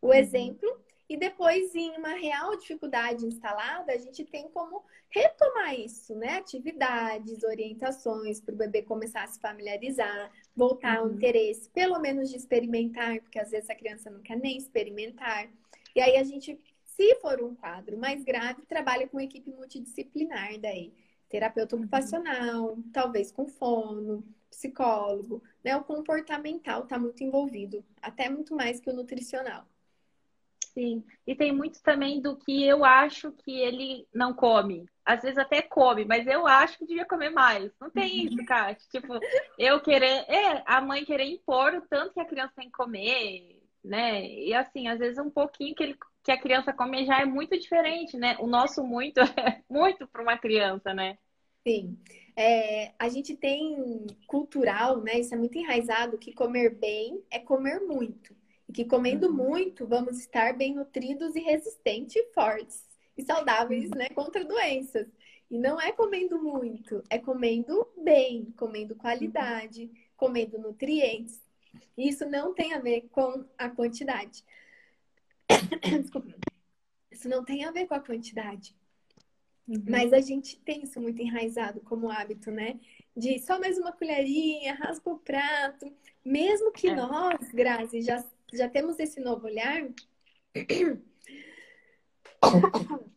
O 0.00 0.08
uhum. 0.08 0.14
exemplo, 0.14 0.80
e 1.08 1.16
depois, 1.16 1.74
em 1.74 1.96
uma 1.96 2.14
real 2.14 2.54
dificuldade 2.56 3.24
instalada, 3.24 3.92
a 3.92 3.96
gente 3.96 4.24
tem 4.24 4.48
como 4.50 4.84
retomar 5.08 5.74
isso, 5.74 6.14
né? 6.14 6.36
Atividades, 6.36 7.42
orientações 7.42 8.40
para 8.40 8.54
o 8.54 8.58
bebê 8.58 8.82
começar 8.82 9.24
a 9.24 9.26
se 9.26 9.40
familiarizar, 9.40 10.30
voltar 10.54 10.98
uhum. 10.98 11.06
ao 11.06 11.12
interesse, 11.12 11.70
pelo 11.70 11.98
menos 11.98 12.28
de 12.28 12.36
experimentar, 12.36 13.20
porque 13.20 13.38
às 13.38 13.50
vezes 13.50 13.70
a 13.70 13.74
criança 13.74 14.10
não 14.10 14.20
quer 14.20 14.36
nem 14.36 14.58
experimentar. 14.58 15.50
E 15.96 16.00
aí 16.00 16.16
a 16.16 16.22
gente, 16.22 16.60
se 16.98 17.14
for 17.20 17.40
um 17.40 17.54
quadro 17.54 17.96
mais 17.96 18.24
grave, 18.24 18.66
trabalha 18.66 19.06
com 19.06 19.20
equipe 19.20 19.48
multidisciplinar 19.48 20.58
daí. 20.58 20.92
Terapeuta 21.28 21.76
uhum. 21.76 21.82
ocupacional, 21.82 22.76
talvez 22.92 23.30
com 23.30 23.46
fono, 23.46 24.24
psicólogo, 24.50 25.40
né? 25.62 25.76
O 25.76 25.84
comportamental 25.84 26.82
está 26.82 26.98
muito 26.98 27.22
envolvido, 27.22 27.84
até 28.02 28.28
muito 28.28 28.52
mais 28.56 28.80
que 28.80 28.90
o 28.90 28.92
nutricional. 28.92 29.64
Sim, 30.74 31.04
e 31.24 31.36
tem 31.36 31.52
muito 31.52 31.80
também 31.82 32.20
do 32.20 32.36
que 32.36 32.64
eu 32.64 32.84
acho 32.84 33.30
que 33.32 33.60
ele 33.60 34.06
não 34.12 34.34
come. 34.34 34.88
Às 35.04 35.22
vezes 35.22 35.38
até 35.38 35.62
come, 35.62 36.04
mas 36.04 36.26
eu 36.26 36.46
acho 36.46 36.78
que 36.78 36.86
devia 36.86 37.04
comer 37.04 37.30
mais. 37.30 37.72
Não 37.80 37.90
tem 37.90 38.26
isso, 38.26 38.44
Kátia. 38.44 38.88
Tipo, 38.90 39.18
eu 39.56 39.80
querer. 39.80 40.24
É, 40.28 40.62
a 40.66 40.80
mãe 40.80 41.04
querer 41.04 41.24
impor 41.24 41.74
o 41.74 41.80
tanto 41.82 42.14
que 42.14 42.20
a 42.20 42.24
criança 42.24 42.54
tem 42.56 42.66
que 42.66 42.76
comer, 42.76 43.60
né? 43.84 44.28
E 44.28 44.52
assim, 44.52 44.88
às 44.88 44.98
vezes 44.98 45.18
um 45.18 45.30
pouquinho 45.30 45.74
que, 45.74 45.82
ele, 45.82 45.98
que 46.28 46.32
a 46.32 46.38
criança 46.38 46.74
come 46.74 47.06
já 47.06 47.22
é 47.22 47.24
muito 47.24 47.58
diferente, 47.58 48.18
né? 48.18 48.36
O 48.38 48.46
nosso 48.46 48.84
muito 48.84 49.18
é 49.40 49.62
muito 49.66 50.06
para 50.06 50.20
uma 50.20 50.36
criança, 50.36 50.92
né? 50.92 51.16
Sim. 51.66 51.98
É, 52.36 52.92
a 52.98 53.08
gente 53.08 53.34
tem 53.34 54.06
cultural, 54.26 55.00
né? 55.00 55.20
Isso 55.20 55.32
é 55.32 55.38
muito 55.38 55.56
enraizado 55.56 56.18
que 56.18 56.34
comer 56.34 56.74
bem 56.74 57.24
é 57.30 57.38
comer 57.38 57.80
muito. 57.80 58.36
E 58.68 58.72
que 58.74 58.84
comendo 58.84 59.28
uhum. 59.28 59.32
muito, 59.32 59.86
vamos 59.86 60.18
estar 60.18 60.54
bem 60.54 60.74
nutridos 60.74 61.34
e 61.34 61.40
resistentes, 61.40 62.22
fortes 62.34 62.86
e 63.16 63.24
saudáveis, 63.24 63.88
né, 63.88 64.10
contra 64.10 64.44
doenças. 64.44 65.06
E 65.50 65.58
não 65.58 65.80
é 65.80 65.92
comendo 65.92 66.38
muito, 66.38 67.02
é 67.08 67.18
comendo 67.18 67.88
bem, 67.96 68.52
comendo 68.58 68.94
qualidade, 68.94 69.90
comendo 70.14 70.58
nutrientes. 70.58 71.40
E 71.96 72.06
isso 72.06 72.28
não 72.28 72.52
tem 72.52 72.74
a 72.74 72.80
ver 72.80 73.08
com 73.10 73.46
a 73.56 73.70
quantidade. 73.70 74.44
Desculpa. 76.02 76.34
Isso 77.10 77.28
não 77.28 77.44
tem 77.44 77.64
a 77.64 77.70
ver 77.70 77.86
com 77.86 77.94
a 77.94 78.00
quantidade. 78.00 78.74
Uhum. 79.66 79.84
Mas 79.88 80.12
a 80.12 80.20
gente 80.20 80.58
tem 80.60 80.82
isso 80.82 81.00
muito 81.00 81.20
enraizado 81.20 81.80
como 81.80 82.10
hábito, 82.10 82.50
né? 82.50 82.78
De 83.16 83.38
só 83.40 83.58
mais 83.58 83.78
uma 83.78 83.92
colherinha, 83.92 84.74
raspa 84.74 85.10
o 85.10 85.18
prato. 85.18 85.92
Mesmo 86.24 86.72
que 86.72 86.88
é. 86.88 86.94
nós, 86.94 87.50
Grazi, 87.52 88.02
já 88.02 88.24
já 88.52 88.68
temos 88.68 88.98
esse 88.98 89.20
novo 89.20 89.46
olhar, 89.46 89.88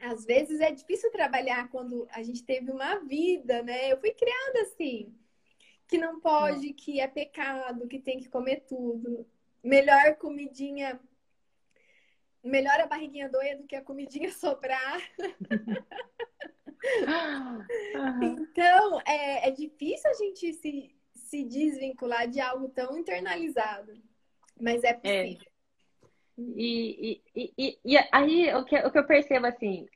às 0.00 0.24
vezes 0.24 0.60
é 0.60 0.70
difícil 0.70 1.10
trabalhar 1.10 1.68
quando 1.70 2.06
a 2.10 2.22
gente 2.22 2.44
teve 2.44 2.70
uma 2.70 3.00
vida, 3.00 3.62
né? 3.62 3.92
Eu 3.92 3.98
fui 3.98 4.12
criada 4.12 4.62
assim, 4.62 5.12
que 5.86 5.98
não 5.98 6.20
pode, 6.20 6.72
que 6.74 7.00
é 7.00 7.08
pecado, 7.08 7.88
que 7.88 7.98
tem 7.98 8.18
que 8.18 8.28
comer 8.28 8.64
tudo. 8.68 9.26
Melhor 9.62 10.16
comidinha, 10.16 11.00
melhor 12.42 12.80
a 12.80 12.86
barriguinha 12.86 13.28
doia 13.28 13.56
do 13.56 13.66
que 13.66 13.76
a 13.76 13.82
comidinha 13.82 14.30
sobrar. 14.32 15.00
Então, 18.22 19.00
é, 19.06 19.48
é 19.48 19.50
difícil 19.50 20.10
a 20.10 20.14
gente 20.14 20.52
se, 20.54 20.94
se 21.14 21.44
desvincular 21.44 22.28
de 22.28 22.40
algo 22.40 22.68
tão 22.68 22.96
internalizado. 22.96 23.92
Mas 24.60 24.82
é, 24.84 24.90
é. 24.90 24.94
possível. 24.94 25.46
É. 25.46 25.58
E, 26.38 27.20
e, 27.34 27.52
e, 27.58 27.78
e, 27.84 27.98
aí 28.12 28.54
o 28.54 28.64
que, 28.64 28.76
o 28.76 28.90
que 28.92 28.98
eu 28.98 29.06
percebo 29.06 29.46
assim, 29.46 29.88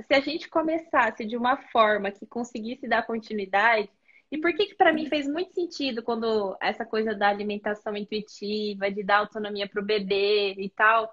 se 0.00 0.14
a 0.14 0.20
gente 0.20 0.48
começasse 0.48 1.24
de 1.24 1.36
uma 1.36 1.56
forma 1.68 2.10
que 2.10 2.26
conseguisse 2.26 2.88
dar 2.88 3.06
continuidade, 3.06 3.90
e 4.30 4.38
por 4.38 4.54
que 4.54 4.66
que 4.66 4.74
para 4.74 4.92
mim 4.92 5.06
fez 5.06 5.28
muito 5.28 5.52
sentido 5.52 6.02
quando 6.02 6.56
essa 6.62 6.86
coisa 6.86 7.14
da 7.14 7.28
alimentação 7.28 7.94
intuitiva, 7.94 8.90
de 8.90 9.02
dar 9.02 9.18
autonomia 9.18 9.68
para 9.68 9.82
o 9.82 9.84
bebê 9.84 10.54
e 10.54 10.70
tal, 10.70 11.12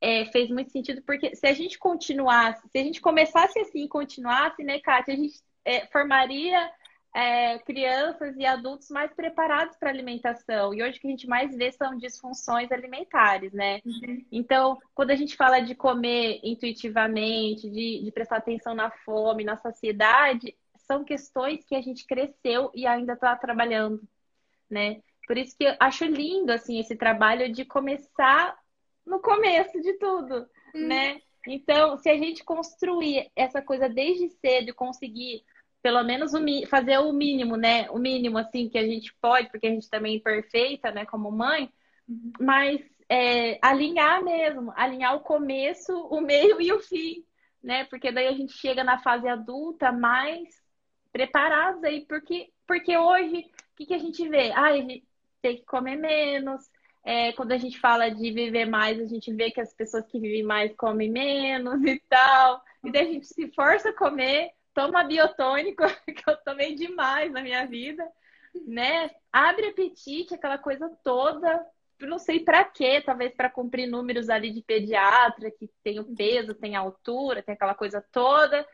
é, 0.00 0.26
fez 0.26 0.48
muito 0.50 0.70
sentido 0.70 1.02
porque 1.02 1.34
se 1.34 1.46
a 1.46 1.52
gente 1.52 1.78
continuasse, 1.78 2.68
se 2.68 2.78
a 2.78 2.82
gente 2.82 3.00
começasse 3.00 3.58
assim 3.58 3.84
e 3.84 3.88
continuasse, 3.88 4.62
né, 4.62 4.78
Kátia, 4.80 5.14
a 5.14 5.16
gente 5.16 5.40
é, 5.64 5.86
formaria 5.86 6.70
é, 7.14 7.58
crianças 7.60 8.36
e 8.36 8.46
adultos 8.46 8.90
mais 8.90 9.12
preparados 9.12 9.76
para 9.76 9.90
alimentação. 9.90 10.72
E 10.72 10.82
hoje 10.82 10.98
o 10.98 11.00
que 11.00 11.06
a 11.08 11.10
gente 11.10 11.26
mais 11.26 11.56
vê 11.56 11.72
são 11.72 11.96
disfunções 11.96 12.70
alimentares, 12.70 13.52
né? 13.52 13.80
Uhum. 13.84 14.24
Então, 14.30 14.78
quando 14.94 15.10
a 15.10 15.16
gente 15.16 15.36
fala 15.36 15.60
de 15.60 15.74
comer 15.74 16.40
intuitivamente, 16.44 17.68
de, 17.68 18.04
de 18.04 18.12
prestar 18.12 18.36
atenção 18.36 18.74
na 18.74 18.90
fome, 18.90 19.42
na 19.42 19.56
saciedade, 19.56 20.54
são 20.86 21.04
questões 21.04 21.64
que 21.64 21.74
a 21.74 21.82
gente 21.82 22.06
cresceu 22.06 22.70
e 22.74 22.86
ainda 22.86 23.14
está 23.14 23.34
trabalhando, 23.36 24.00
né? 24.70 25.02
Por 25.26 25.36
isso 25.36 25.56
que 25.56 25.64
eu 25.64 25.74
acho 25.80 26.04
lindo, 26.04 26.52
assim, 26.52 26.78
esse 26.78 26.96
trabalho 26.96 27.52
de 27.52 27.64
começar 27.64 28.56
no 29.08 29.20
começo 29.20 29.80
de 29.80 29.94
tudo, 29.94 30.46
uhum. 30.74 30.86
né? 30.86 31.20
Então, 31.46 31.96
se 31.98 32.10
a 32.10 32.16
gente 32.16 32.44
construir 32.44 33.30
essa 33.34 33.62
coisa 33.62 33.88
desde 33.88 34.28
cedo 34.28 34.70
e 34.70 34.74
conseguir 34.74 35.42
pelo 35.82 36.02
menos 36.02 36.34
o, 36.34 36.40
fazer 36.66 36.98
o 36.98 37.12
mínimo, 37.12 37.56
né? 37.56 37.88
O 37.90 37.98
mínimo, 37.98 38.36
assim, 38.36 38.68
que 38.68 38.78
a 38.78 38.84
gente 38.84 39.14
pode, 39.20 39.48
porque 39.50 39.66
a 39.66 39.70
gente 39.70 39.88
também 39.88 40.14
é 40.14 40.16
imperfeita, 40.16 40.90
né, 40.90 41.06
como 41.06 41.30
mãe, 41.30 41.70
uhum. 42.08 42.32
mas 42.40 42.80
é, 43.08 43.58
alinhar 43.62 44.22
mesmo, 44.22 44.72
alinhar 44.76 45.14
o 45.16 45.20
começo, 45.20 45.92
o 46.08 46.20
meio 46.20 46.60
e 46.60 46.72
o 46.72 46.80
fim, 46.80 47.24
né? 47.62 47.84
Porque 47.84 48.12
daí 48.12 48.26
a 48.26 48.32
gente 48.32 48.52
chega 48.52 48.84
na 48.84 48.98
fase 48.98 49.28
adulta 49.28 49.90
mais 49.90 50.48
preparados 51.12 51.82
aí, 51.84 52.04
porque, 52.06 52.50
porque 52.66 52.96
hoje, 52.96 53.38
o 53.38 53.76
que, 53.76 53.86
que 53.86 53.94
a 53.94 53.98
gente 53.98 54.28
vê? 54.28 54.50
Ah, 54.52 54.66
a 54.66 54.76
gente 54.76 55.04
tem 55.40 55.56
que 55.56 55.64
comer 55.64 55.96
menos. 55.96 56.62
É, 57.04 57.32
quando 57.32 57.52
a 57.52 57.58
gente 57.58 57.78
fala 57.78 58.08
de 58.10 58.30
viver 58.30 58.66
mais, 58.66 59.00
a 59.00 59.06
gente 59.06 59.32
vê 59.32 59.50
que 59.50 59.60
as 59.60 59.72
pessoas 59.72 60.06
que 60.06 60.18
vivem 60.18 60.42
mais 60.42 60.74
comem 60.76 61.10
menos 61.10 61.82
e 61.84 62.00
tal. 62.08 62.62
E 62.84 62.92
daí 62.92 63.08
a 63.08 63.12
gente 63.12 63.26
se 63.26 63.48
força 63.52 63.90
a 63.90 63.96
comer, 63.96 64.50
toma 64.74 65.04
biotônico, 65.04 65.82
que 66.06 66.28
eu 66.28 66.36
tomei 66.38 66.74
demais 66.74 67.32
na 67.32 67.42
minha 67.42 67.66
vida, 67.66 68.06
né? 68.66 69.10
Abre 69.32 69.68
apetite, 69.68 70.34
aquela 70.34 70.58
coisa 70.58 70.88
toda, 71.02 71.64
não 72.00 72.18
sei 72.18 72.40
para 72.40 72.64
quê, 72.64 73.00
talvez 73.00 73.34
para 73.34 73.50
cumprir 73.50 73.88
números 73.88 74.28
ali 74.28 74.52
de 74.52 74.62
pediatra, 74.62 75.50
que 75.50 75.68
tem 75.82 75.98
o 75.98 76.14
peso, 76.14 76.54
tem 76.54 76.76
a 76.76 76.80
altura, 76.80 77.42
tem 77.42 77.54
aquela 77.54 77.74
coisa 77.74 78.04
toda. 78.12 78.66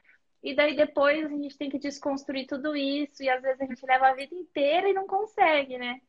E 0.43 0.55
daí 0.55 0.77
depois 0.77 1.25
a 1.25 1.37
gente 1.37 1.57
tem 1.57 1.71
que 1.71 1.79
desconstruir 1.79 2.47
tudo 2.47 2.77
isso, 2.77 3.23
e 3.23 3.31
às 3.31 3.41
vezes 3.41 3.61
a 3.63 3.65
gente 3.65 3.87
leva 3.87 4.09
a 4.09 4.15
vida 4.15 4.35
inteira 4.35 4.89
e 4.91 4.93
não 4.93 5.07
consegue, 5.07 5.79
né? 5.79 6.01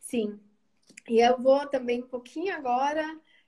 Sim. 0.00 0.38
E 1.08 1.18
eu 1.20 1.36
vou 1.38 1.66
também 1.66 2.02
um 2.02 2.06
pouquinho 2.06 2.54
agora, 2.54 3.04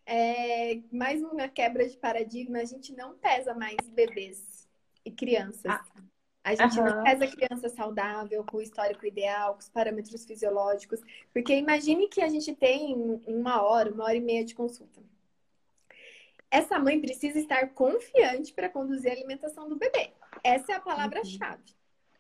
é, 0.07 0.81
mais 0.93 1.23
uma 1.23 1.49
quebra 1.49 1.89
de 1.89 1.97
paradigma, 1.97 2.59
a 2.59 2.65
gente 2.65 2.95
não 2.95 3.17
pesa 3.17 3.55
mais 3.55 3.77
bebês 3.89 4.69
e 5.05 5.11
crianças. 5.11 5.65
Ah. 5.67 5.85
A 6.43 6.55
gente 6.55 6.79
uhum. 6.79 6.85
não 6.85 7.03
pesa 7.03 7.27
criança 7.27 7.71
saudável, 7.71 8.45
com 8.45 8.59
o 8.59 8.63
histórico 8.63 9.07
ideal, 9.07 9.55
com 9.55 9.61
os 9.61 9.69
parâmetros 9.71 10.27
fisiológicos. 10.27 11.01
Porque 11.33 11.55
imagine 11.55 12.07
que 12.07 12.21
a 12.21 12.29
gente 12.29 12.55
tem 12.55 12.95
uma 13.27 13.63
hora, 13.63 13.91
uma 13.91 14.05
hora 14.05 14.17
e 14.17 14.21
meia 14.21 14.45
de 14.45 14.55
consulta. 14.55 15.03
Essa 16.51 16.79
mãe 16.79 17.01
precisa 17.01 17.39
estar 17.39 17.71
confiante 17.71 18.53
para 18.53 18.69
conduzir 18.69 19.11
a 19.11 19.15
alimentação 19.15 19.69
do 19.69 19.77
bebê. 19.77 20.13
Essa 20.43 20.73
é 20.73 20.75
a 20.77 20.81
palavra-chave. 20.81 21.75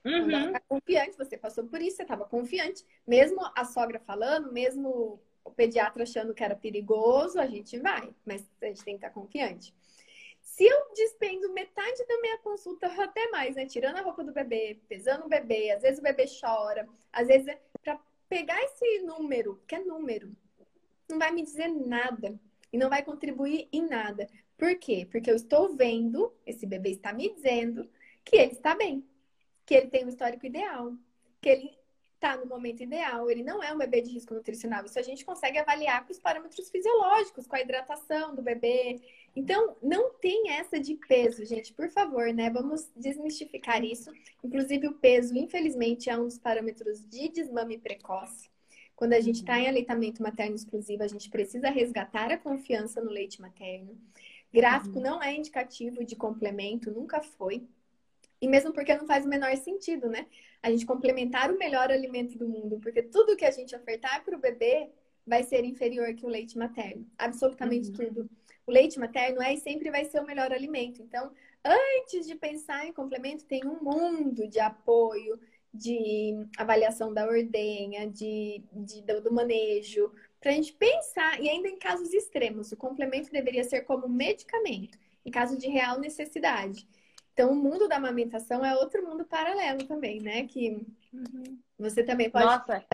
Uhum. 0.04 0.30
Quando 0.30 0.52
tá 0.52 0.60
confiante, 0.68 1.16
você 1.16 1.38
passou 1.38 1.64
por 1.64 1.80
isso, 1.80 1.96
você 1.96 2.02
estava 2.02 2.24
confiante. 2.24 2.84
Mesmo 3.06 3.40
a 3.54 3.64
sogra 3.64 3.98
falando, 4.00 4.52
mesmo 4.52 5.20
o 5.42 5.50
pediatra 5.50 6.02
achando 6.02 6.34
que 6.34 6.44
era 6.44 6.54
perigoso, 6.54 7.40
a 7.40 7.46
gente 7.46 7.78
vai. 7.78 8.14
Mas 8.24 8.44
a 8.60 8.66
gente 8.66 8.84
tem 8.84 8.98
que 8.98 9.06
estar 9.06 9.10
confiante. 9.10 9.74
Se 10.42 10.64
eu 10.64 10.92
despendo 10.94 11.52
metade 11.52 12.06
da 12.06 12.20
minha 12.20 12.38
consulta, 12.38 12.86
até 13.02 13.28
mais, 13.30 13.56
né? 13.56 13.66
Tirando 13.66 13.96
a 13.96 14.02
roupa 14.02 14.22
do 14.22 14.32
bebê, 14.32 14.78
pesando 14.88 15.24
o 15.24 15.28
bebê, 15.28 15.70
às 15.70 15.82
vezes 15.82 15.98
o 15.98 16.02
bebê 16.02 16.26
chora, 16.40 16.86
às 17.12 17.26
vezes 17.26 17.48
é 17.48 17.58
para 17.82 17.98
pegar 18.28 18.62
esse 18.62 19.00
número, 19.00 19.60
que 19.66 19.74
é 19.74 19.80
número, 19.80 20.34
não 21.08 21.18
vai 21.18 21.32
me 21.32 21.42
dizer 21.42 21.68
nada 21.68 22.38
e 22.72 22.78
não 22.78 22.88
vai 22.88 23.02
contribuir 23.02 23.68
em 23.72 23.82
nada. 23.88 24.28
Por 24.56 24.76
quê? 24.76 25.08
Porque 25.10 25.30
eu 25.30 25.36
estou 25.36 25.74
vendo, 25.74 26.32
esse 26.46 26.66
bebê 26.66 26.90
está 26.90 27.12
me 27.12 27.32
dizendo 27.34 27.88
que 28.24 28.36
ele 28.36 28.52
está 28.52 28.74
bem, 28.74 29.04
que 29.66 29.74
ele 29.74 29.88
tem 29.88 30.04
um 30.04 30.08
histórico 30.08 30.46
ideal, 30.46 30.92
que 31.40 31.48
ele 31.48 31.70
está 32.14 32.36
no 32.38 32.46
momento 32.46 32.82
ideal, 32.82 33.30
ele 33.30 33.42
não 33.42 33.62
é 33.62 33.72
um 33.72 33.76
bebê 33.76 34.00
de 34.00 34.10
risco 34.10 34.32
nutricional. 34.32 34.84
Isso 34.84 34.98
a 34.98 35.02
gente 35.02 35.24
consegue 35.24 35.58
avaliar 35.58 36.06
com 36.06 36.12
os 36.12 36.18
parâmetros 36.18 36.70
fisiológicos, 36.70 37.46
com 37.46 37.54
a 37.54 37.60
hidratação 37.60 38.34
do 38.34 38.40
bebê. 38.40 38.98
Então, 39.36 39.76
não 39.82 40.14
tem 40.14 40.50
essa 40.52 40.80
de 40.80 40.94
peso, 41.06 41.44
gente, 41.44 41.74
por 41.74 41.88
favor, 41.90 42.32
né? 42.32 42.48
Vamos 42.48 42.90
desmistificar 42.96 43.84
isso. 43.84 44.10
Inclusive, 44.42 44.88
o 44.88 44.94
peso, 44.94 45.36
infelizmente, 45.36 46.08
é 46.08 46.16
um 46.16 46.24
dos 46.24 46.38
parâmetros 46.38 47.04
de 47.06 47.28
desmame 47.28 47.76
precoce. 47.76 48.48
Quando 48.96 49.12
a 49.12 49.20
gente 49.20 49.40
está 49.40 49.58
em 49.58 49.68
aleitamento 49.68 50.22
materno 50.22 50.54
exclusivo, 50.54 51.02
a 51.02 51.08
gente 51.08 51.28
precisa 51.28 51.68
resgatar 51.68 52.30
a 52.32 52.38
confiança 52.38 53.02
no 53.02 53.10
leite 53.10 53.40
materno. 53.40 53.98
Gráfico 54.52 54.96
uhum. 54.96 55.02
não 55.02 55.22
é 55.22 55.34
indicativo 55.34 56.04
de 56.04 56.14
complemento, 56.14 56.90
nunca 56.90 57.20
foi. 57.20 57.66
E 58.40 58.48
mesmo 58.48 58.72
porque 58.72 58.94
não 58.94 59.06
faz 59.06 59.24
o 59.24 59.28
menor 59.28 59.56
sentido, 59.56 60.08
né? 60.08 60.26
A 60.62 60.70
gente 60.70 60.86
complementar 60.86 61.50
o 61.50 61.58
melhor 61.58 61.90
alimento 61.90 62.36
do 62.36 62.48
mundo, 62.48 62.78
porque 62.80 63.02
tudo 63.02 63.36
que 63.36 63.44
a 63.44 63.50
gente 63.50 63.74
ofertar 63.74 64.24
para 64.24 64.36
o 64.36 64.40
bebê 64.40 64.90
vai 65.26 65.42
ser 65.42 65.64
inferior 65.64 66.14
que 66.14 66.26
o 66.26 66.28
leite 66.28 66.58
materno. 66.58 67.06
Absolutamente 67.18 67.88
uhum. 67.88 67.94
tudo. 67.94 68.30
O 68.66 68.72
leite 68.72 68.98
materno 68.98 69.42
é 69.42 69.54
e 69.54 69.58
sempre 69.58 69.90
vai 69.90 70.04
ser 70.04 70.20
o 70.20 70.26
melhor 70.26 70.52
alimento. 70.52 71.02
Então, 71.02 71.30
antes 71.64 72.26
de 72.26 72.34
pensar 72.34 72.86
em 72.86 72.92
complemento, 72.92 73.44
tem 73.44 73.66
um 73.66 73.82
mundo 73.82 74.48
de 74.48 74.58
apoio, 74.58 75.38
de 75.72 76.46
avaliação 76.56 77.12
da 77.12 77.26
ordenha, 77.26 78.08
de, 78.08 78.62
de 78.72 79.02
do 79.02 79.32
manejo, 79.32 80.10
para 80.40 80.52
a 80.52 80.54
gente 80.54 80.72
pensar, 80.74 81.40
e 81.42 81.48
ainda 81.48 81.68
em 81.68 81.78
casos 81.78 82.12
extremos, 82.12 82.70
o 82.70 82.76
complemento 82.76 83.32
deveria 83.32 83.64
ser 83.64 83.80
como 83.80 84.08
medicamento, 84.08 84.98
em 85.24 85.30
caso 85.30 85.56
de 85.56 85.68
real 85.68 85.98
necessidade. 85.98 86.86
Então, 87.34 87.50
o 87.50 87.56
mundo 87.56 87.88
da 87.88 87.96
amamentação 87.96 88.64
é 88.64 88.74
outro 88.76 89.04
mundo 89.04 89.24
paralelo 89.24 89.84
também, 89.86 90.20
né? 90.20 90.46
Que 90.46 90.80
uhum. 91.12 91.58
você 91.76 92.04
também 92.04 92.30
pode. 92.30 92.44
Nossa! 92.44 92.84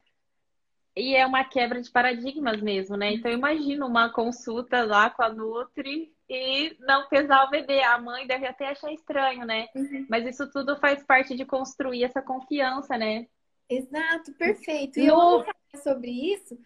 E 0.96 1.14
é 1.14 1.26
uma 1.26 1.44
quebra 1.44 1.80
de 1.80 1.90
paradigmas 1.90 2.60
mesmo, 2.62 2.96
né? 2.96 3.12
Então, 3.12 3.30
imagina 3.30 3.86
uma 3.86 4.10
consulta 4.10 4.82
lá 4.82 5.10
com 5.10 5.22
a 5.22 5.28
Nutri 5.28 6.12
e 6.28 6.74
não 6.80 7.06
pesar 7.08 7.44
o 7.44 7.50
bebê. 7.50 7.82
A 7.82 7.98
mãe 7.98 8.26
deve 8.26 8.46
até 8.46 8.70
achar 8.70 8.90
estranho, 8.90 9.44
né? 9.44 9.68
Uhum. 9.74 10.06
Mas 10.08 10.26
isso 10.26 10.50
tudo 10.50 10.74
faz 10.78 11.04
parte 11.04 11.36
de 11.36 11.44
construir 11.44 12.02
essa 12.02 12.22
confiança, 12.22 12.96
né? 12.96 13.26
Exato, 13.68 14.32
perfeito. 14.32 14.98
E 14.98 15.06
no... 15.06 15.12
eu 15.12 15.16
vou 15.16 15.40
falar 15.44 15.82
sobre 15.82 16.10
isso 16.10 16.58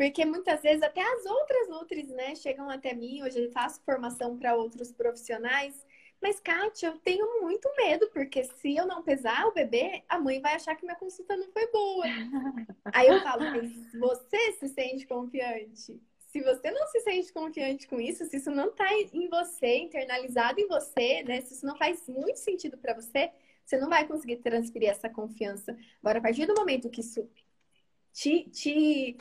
porque 0.00 0.24
muitas 0.24 0.62
vezes 0.62 0.82
até 0.82 1.02
as 1.02 1.26
outras 1.26 1.68
Nutris, 1.68 2.08
né, 2.08 2.34
chegam 2.34 2.70
até 2.70 2.94
mim. 2.94 3.22
Hoje 3.22 3.44
eu 3.44 3.52
faço 3.52 3.82
formação 3.84 4.34
para 4.38 4.54
outros 4.54 4.90
profissionais 4.90 5.84
mas, 6.20 6.38
Kátia, 6.38 6.88
eu 6.88 6.98
tenho 6.98 7.40
muito 7.40 7.68
medo, 7.76 8.10
porque 8.12 8.44
se 8.44 8.76
eu 8.76 8.86
não 8.86 9.02
pesar 9.02 9.46
o 9.46 9.52
bebê, 9.52 10.02
a 10.08 10.18
mãe 10.18 10.40
vai 10.40 10.54
achar 10.54 10.74
que 10.76 10.84
minha 10.84 10.96
consulta 10.96 11.36
não 11.36 11.50
foi 11.50 11.66
boa. 11.68 12.04
Aí 12.92 13.08
eu 13.08 13.20
falo, 13.22 13.42
mas 13.42 13.72
você 13.98 14.52
se 14.52 14.68
sente 14.68 15.06
confiante? 15.06 16.00
Se 16.26 16.40
você 16.42 16.70
não 16.70 16.86
se 16.86 17.00
sente 17.00 17.32
confiante 17.32 17.88
com 17.88 18.00
isso, 18.00 18.24
se 18.26 18.36
isso 18.36 18.50
não 18.50 18.68
está 18.68 18.86
em 18.92 19.28
você, 19.28 19.78
internalizado 19.78 20.60
em 20.60 20.68
você, 20.68 21.22
né? 21.24 21.40
Se 21.40 21.54
isso 21.54 21.66
não 21.66 21.76
faz 21.76 22.06
muito 22.06 22.38
sentido 22.38 22.76
para 22.76 22.94
você, 22.94 23.30
você 23.64 23.78
não 23.78 23.88
vai 23.88 24.06
conseguir 24.06 24.36
transferir 24.36 24.90
essa 24.90 25.08
confiança. 25.08 25.76
Agora, 26.02 26.18
a 26.18 26.22
partir 26.22 26.46
do 26.46 26.54
momento 26.54 26.90
que 26.90 27.00
isso 27.00 27.28
te, 28.12 28.48
te 28.50 29.16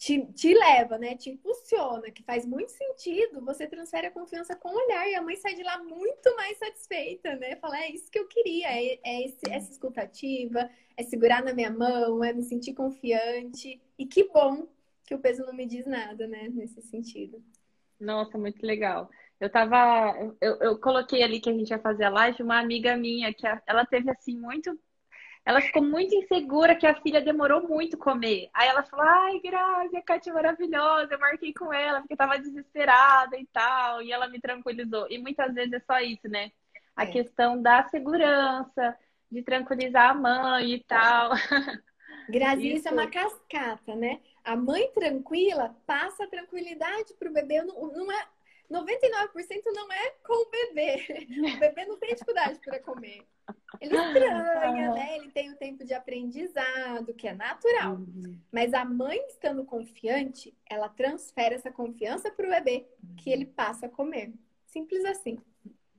te, 0.00 0.24
te 0.32 0.54
leva, 0.54 0.96
né? 0.96 1.14
Te 1.14 1.28
impulsiona, 1.28 2.10
que 2.10 2.22
faz 2.22 2.46
muito 2.46 2.72
sentido, 2.72 3.44
você 3.44 3.66
transfere 3.66 4.06
a 4.06 4.10
confiança 4.10 4.56
com 4.56 4.70
o 4.70 4.84
olhar 4.86 5.06
e 5.06 5.14
a 5.14 5.20
mãe 5.20 5.36
sai 5.36 5.54
de 5.54 5.62
lá 5.62 5.78
muito 5.84 6.34
mais 6.36 6.56
satisfeita, 6.56 7.36
né? 7.36 7.56
Fala, 7.56 7.78
é 7.78 7.90
isso 7.90 8.10
que 8.10 8.18
eu 8.18 8.26
queria, 8.26 8.68
é, 8.68 8.98
é 9.04 9.26
esse, 9.26 9.40
essa 9.50 9.70
escutativa, 9.70 10.70
é 10.96 11.02
segurar 11.02 11.44
na 11.44 11.52
minha 11.52 11.70
mão, 11.70 12.24
é 12.24 12.32
me 12.32 12.42
sentir 12.42 12.72
confiante. 12.72 13.78
E 13.98 14.06
que 14.06 14.24
bom 14.24 14.66
que 15.04 15.14
o 15.14 15.18
peso 15.18 15.44
não 15.44 15.52
me 15.52 15.66
diz 15.66 15.84
nada, 15.84 16.26
né? 16.26 16.48
Nesse 16.48 16.80
sentido. 16.80 17.44
Nossa, 18.00 18.38
muito 18.38 18.64
legal. 18.64 19.10
Eu 19.38 19.50
tava. 19.50 20.14
Eu, 20.40 20.56
eu 20.60 20.78
coloquei 20.78 21.22
ali 21.22 21.40
que 21.40 21.50
a 21.50 21.52
gente 21.52 21.68
ia 21.68 21.78
fazer 21.78 22.04
a 22.04 22.10
live, 22.10 22.42
uma 22.42 22.58
amiga 22.58 22.96
minha, 22.96 23.34
que 23.34 23.46
ela 23.66 23.84
teve 23.84 24.10
assim 24.10 24.34
muito 24.34 24.78
ela 25.50 25.60
ficou 25.60 25.82
muito 25.82 26.14
insegura 26.14 26.76
que 26.76 26.86
a 26.86 26.94
filha 27.02 27.20
demorou 27.20 27.66
muito 27.66 27.98
comer. 27.98 28.48
Aí 28.54 28.68
ela 28.68 28.84
falou: 28.84 29.04
Ai, 29.04 29.40
Grazi, 29.40 29.96
a 29.96 30.02
Kátia 30.02 30.30
é 30.30 30.32
maravilhosa. 30.32 31.12
Eu 31.12 31.18
marquei 31.18 31.52
com 31.52 31.72
ela 31.72 32.00
porque 32.00 32.14
tava 32.14 32.38
desesperada 32.38 33.36
e 33.36 33.44
tal. 33.46 34.00
E 34.00 34.12
ela 34.12 34.28
me 34.28 34.40
tranquilizou. 34.40 35.08
E 35.10 35.18
muitas 35.18 35.52
vezes 35.52 35.72
é 35.72 35.80
só 35.80 35.98
isso, 36.00 36.28
né? 36.28 36.52
A 36.94 37.02
é. 37.02 37.06
questão 37.06 37.60
da 37.60 37.82
segurança, 37.88 38.96
de 39.28 39.42
tranquilizar 39.42 40.10
a 40.10 40.14
mãe 40.14 40.74
e 40.74 40.84
tal. 40.84 41.32
Grazi, 42.30 42.68
isso. 42.68 42.76
isso 42.76 42.88
é 42.88 42.92
uma 42.92 43.10
cascata, 43.10 43.96
né? 43.96 44.20
A 44.44 44.54
mãe 44.54 44.88
tranquila 44.92 45.74
passa 45.84 46.24
a 46.24 46.28
tranquilidade 46.28 47.12
pro 47.18 47.32
bebê. 47.32 47.60
Não, 47.64 47.88
não 47.88 48.12
é 48.12 48.24
99% 48.70 49.72
não 49.74 49.90
é 49.92 50.10
com 50.24 50.46
o 50.46 50.50
bebê. 50.50 51.26
O 51.56 51.58
bebê 51.58 51.84
não 51.84 51.98
tem 51.98 52.10
dificuldade 52.10 52.58
para 52.60 52.78
comer. 52.78 53.26
Ele 53.80 53.96
estranha, 53.96 54.92
né? 54.92 55.16
Ele 55.16 55.30
tem 55.30 55.50
o 55.50 55.56
tempo 55.56 55.84
de 55.84 55.92
aprendizado, 55.92 57.12
que 57.14 57.26
é 57.26 57.34
natural. 57.34 57.94
Uhum. 57.94 58.38
Mas 58.52 58.72
a 58.72 58.84
mãe 58.84 59.18
estando 59.28 59.64
confiante, 59.64 60.54
ela 60.68 60.88
transfere 60.88 61.56
essa 61.56 61.70
confiança 61.70 62.30
para 62.30 62.46
o 62.46 62.50
bebê, 62.50 62.86
que 63.16 63.30
ele 63.30 63.46
passa 63.46 63.86
a 63.86 63.88
comer. 63.88 64.32
Simples 64.66 65.04
assim. 65.04 65.38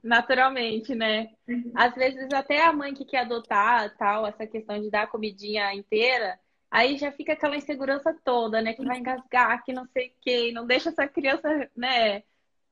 Naturalmente, 0.02 0.96
né? 0.96 1.32
Uhum. 1.48 1.72
Às 1.76 1.94
vezes 1.94 2.32
até 2.34 2.64
a 2.64 2.74
mãe 2.74 2.94
que 2.94 3.06
quer 3.06 3.20
adotar 3.20 3.96
tal, 3.98 4.26
essa 4.26 4.48
questão 4.48 4.80
de 4.80 4.90
dar 4.90 5.04
a 5.04 5.08
comidinha 5.08 5.74
inteira, 5.74 6.40
aí 6.70 6.98
já 6.98 7.12
fica 7.12 7.34
aquela 7.34 7.58
insegurança 7.58 8.16
toda, 8.24 8.62
né? 8.62 8.74
Que 8.74 8.86
vai 8.86 8.98
engasgar, 8.98 9.64
que 9.64 9.74
não 9.74 9.86
sei 9.88 10.08
o 10.08 10.14
quê, 10.22 10.52
não 10.54 10.66
deixa 10.66 10.90
essa 10.90 11.08
criança, 11.08 11.70
né? 11.76 12.24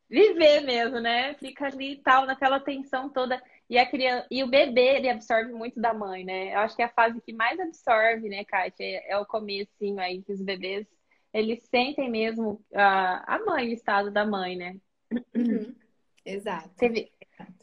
Viver 0.10 0.62
mesmo, 0.62 1.00
né? 1.00 1.36
Fica 1.36 1.68
ali 1.68 1.94
e 1.94 1.98
tal, 1.98 2.26
naquela 2.26 2.60
tensão 2.60 3.10
toda. 3.10 3.42
E, 3.70 3.78
a 3.78 3.86
criança, 3.86 4.26
e 4.32 4.44
o 4.44 4.48
bebê, 4.48 4.96
ele 4.96 5.10
absorve 5.10 5.54
muito 5.54 5.80
da 5.80 5.94
mãe, 5.94 6.24
né? 6.24 6.54
Eu 6.56 6.60
acho 6.60 6.76
que 6.76 6.82
é 6.82 6.86
a 6.86 6.90
fase 6.90 7.22
que 7.22 7.32
mais 7.32 7.60
absorve, 7.60 8.28
né, 8.28 8.44
Kátia? 8.44 8.84
É, 8.84 9.12
é 9.12 9.18
o 9.18 9.26
comecinho 9.26 10.00
aí 10.00 10.24
que 10.24 10.32
os 10.32 10.42
bebês 10.42 10.88
eles 11.34 11.64
sentem 11.70 12.10
mesmo 12.10 12.64
a, 12.74 13.36
a 13.36 13.46
mãe, 13.46 13.70
o 13.70 13.74
estado 13.74 14.12
da 14.12 14.26
mãe, 14.26 14.56
né? 14.56 14.76
Uhum. 15.36 15.76
Exato. 16.26 16.70
Teve, 16.76 17.12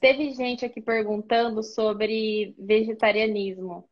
teve 0.01 0.31
gente 0.33 0.65
aqui 0.65 0.81
perguntando 0.81 1.63
sobre 1.63 2.55
vegetarianismo. 2.59 3.89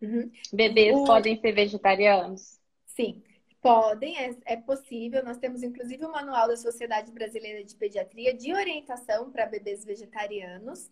Uhum. 0.00 0.30
Bebês 0.52 0.96
o... 0.96 1.04
podem 1.04 1.38
ser 1.40 1.52
vegetarianos? 1.52 2.58
Sim, 2.86 3.22
podem, 3.62 4.18
é, 4.18 4.36
é, 4.44 4.56
possível. 4.56 5.24
Nós 5.24 5.38
temos 5.38 5.62
inclusive 5.62 6.04
o 6.04 6.08
um 6.08 6.12
manual 6.12 6.48
da 6.48 6.56
Sociedade 6.56 7.12
Brasileira 7.12 7.64
de 7.64 7.74
Pediatria 7.76 8.34
de 8.34 8.52
orientação 8.52 9.30
para 9.30 9.46
bebês 9.46 9.84
vegetarianos. 9.84 10.90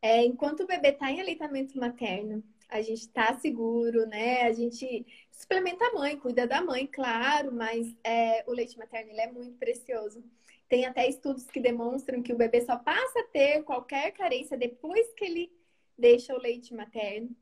É, 0.00 0.24
enquanto 0.24 0.60
o 0.60 0.66
bebê 0.66 0.90
está 0.90 1.10
em 1.10 1.20
aleitamento 1.20 1.78
materno, 1.78 2.42
a 2.68 2.80
gente 2.80 3.00
está 3.00 3.34
seguro, 3.38 4.06
né? 4.06 4.42
A 4.42 4.52
gente 4.52 5.04
suplementa 5.32 5.84
a 5.86 5.92
mãe, 5.92 6.16
cuida 6.16 6.46
da 6.46 6.62
mãe, 6.62 6.86
claro, 6.86 7.52
mas 7.52 7.94
é, 8.04 8.44
o 8.46 8.52
leite 8.52 8.78
materno 8.78 9.10
ele 9.10 9.20
é 9.20 9.30
muito 9.30 9.58
precioso. 9.58 10.24
Tem 10.68 10.86
até 10.86 11.08
estudos 11.08 11.44
que 11.46 11.60
demonstram 11.60 12.22
que 12.22 12.32
o 12.32 12.36
bebê 12.36 12.62
só 12.62 12.76
passa 12.78 13.20
a 13.20 13.24
ter 13.24 13.62
qualquer 13.64 14.12
carência 14.12 14.56
depois 14.56 15.12
que 15.14 15.24
ele 15.24 15.52
deixa 15.98 16.34
o 16.34 16.40
leite 16.40 16.72
materno, 16.72 17.36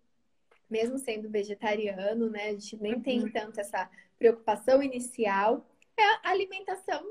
mesmo 0.70 0.98
sendo 0.98 1.28
vegetariano, 1.28 2.30
né? 2.30 2.48
A 2.48 2.52
gente 2.52 2.76
nem 2.76 2.94
uhum. 2.94 3.02
tem 3.02 3.30
tanto 3.30 3.60
essa 3.60 3.90
preocupação 4.18 4.82
inicial. 4.82 5.66
É 5.96 6.02
a 6.02 6.30
alimentação 6.30 7.04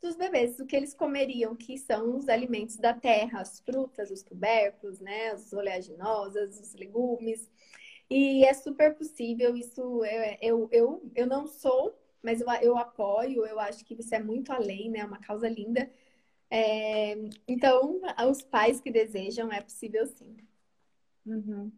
dos 0.00 0.16
bebês, 0.16 0.58
o 0.60 0.66
que 0.66 0.76
eles 0.76 0.94
comeriam, 0.94 1.54
que 1.56 1.78
são 1.78 2.18
os 2.18 2.28
alimentos 2.28 2.76
da 2.76 2.92
terra, 2.92 3.40
as 3.40 3.60
frutas, 3.60 4.10
os 4.10 4.22
tubérculos, 4.22 5.00
né? 5.00 5.30
As 5.30 5.52
oleaginosas, 5.52 6.60
os 6.60 6.74
legumes. 6.74 7.50
E 8.08 8.44
é 8.44 8.54
super 8.54 8.94
possível, 8.94 9.56
isso 9.56 10.04
eu, 10.04 10.36
eu, 10.40 10.68
eu, 10.70 11.10
eu 11.14 11.26
não 11.26 11.46
sou, 11.46 11.98
mas 12.22 12.40
eu, 12.40 12.46
eu 12.62 12.76
apoio, 12.78 13.44
eu 13.44 13.58
acho 13.58 13.84
que 13.84 13.94
isso 13.94 14.14
é 14.14 14.22
muito 14.22 14.52
além, 14.52 14.90
né? 14.90 15.00
É 15.00 15.04
uma 15.04 15.18
causa 15.18 15.48
linda. 15.48 15.90
É, 16.48 17.16
então, 17.48 18.00
os 18.30 18.42
pais 18.42 18.80
que 18.80 18.90
desejam, 18.90 19.52
é 19.52 19.60
possível 19.60 20.06
sim. 20.06 20.36
Uhum. 21.24 21.72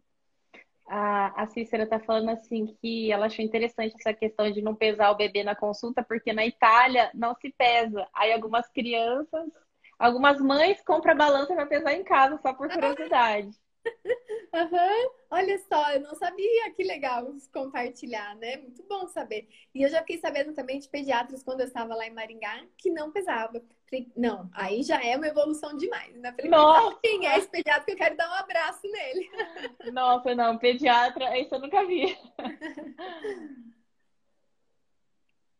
A, 0.89 1.43
a 1.43 1.47
Cícera 1.47 1.85
está 1.85 2.01
falando 2.01 2.31
assim 2.31 2.75
que 2.81 3.13
ela 3.13 3.27
achou 3.27 3.45
interessante 3.45 3.95
essa 3.99 4.15
questão 4.15 4.51
de 4.51 4.63
não 4.63 4.75
pesar 4.75 5.11
o 5.11 5.17
bebê 5.17 5.45
na 5.45 5.55
consulta, 5.55 6.03
porque 6.03 6.33
na 6.33 6.47
Itália 6.47 7.11
não 7.15 7.35
se 7.35 7.53
pesa. 7.57 8.09
Aí 8.15 8.33
algumas 8.33 8.69
crianças, 8.71 9.51
algumas 9.99 10.41
mães 10.41 10.83
compram 10.83 11.13
a 11.13 11.17
balança 11.17 11.55
para 11.55 11.67
pesar 11.67 11.93
em 11.93 12.03
casa, 12.05 12.39
só 12.43 12.55
por 12.55 12.69
curiosidade. 12.69 13.51
Uhum. 14.51 15.11
Olha 15.31 15.59
só, 15.59 15.93
eu 15.93 16.01
não 16.01 16.15
sabia, 16.15 16.71
que 16.75 16.83
legal 16.83 17.35
compartilhar, 17.53 18.35
né? 18.37 18.57
Muito 18.57 18.83
bom 18.85 19.07
saber. 19.07 19.47
E 19.75 19.83
eu 19.83 19.91
já 19.91 20.01
fiquei 20.01 20.19
sabendo 20.19 20.55
também 20.55 20.79
de 20.79 20.89
pediatras 20.89 21.43
quando 21.43 21.61
eu 21.61 21.67
estava 21.67 21.95
lá 21.95 22.07
em 22.07 22.15
Maringá 22.15 22.65
que 22.79 22.91
não 22.91 23.13
pesava. 23.13 23.63
Falei, 23.91 24.11
não, 24.17 24.49
aí 24.53 24.83
já 24.83 25.03
é 25.03 25.17
uma 25.17 25.27
evolução 25.27 25.77
demais. 25.77 26.15
Né? 26.17 26.33
Falei, 26.33 26.51
Nossa. 26.51 26.99
quem 27.03 27.27
é 27.27 27.39
esse 27.39 27.49
pediatra 27.49 27.85
que 27.85 27.93
eu 27.93 27.97
quero 27.97 28.17
dar 28.17 28.31
um 28.31 28.35
abraço 28.35 28.81
nele? 28.85 29.31
Nossa, 29.99 30.33
não, 30.33 30.57
pediatra, 30.57 31.37
isso 31.37 31.53
eu 31.57 31.61
nunca 31.61 31.85
vi. 31.85 32.17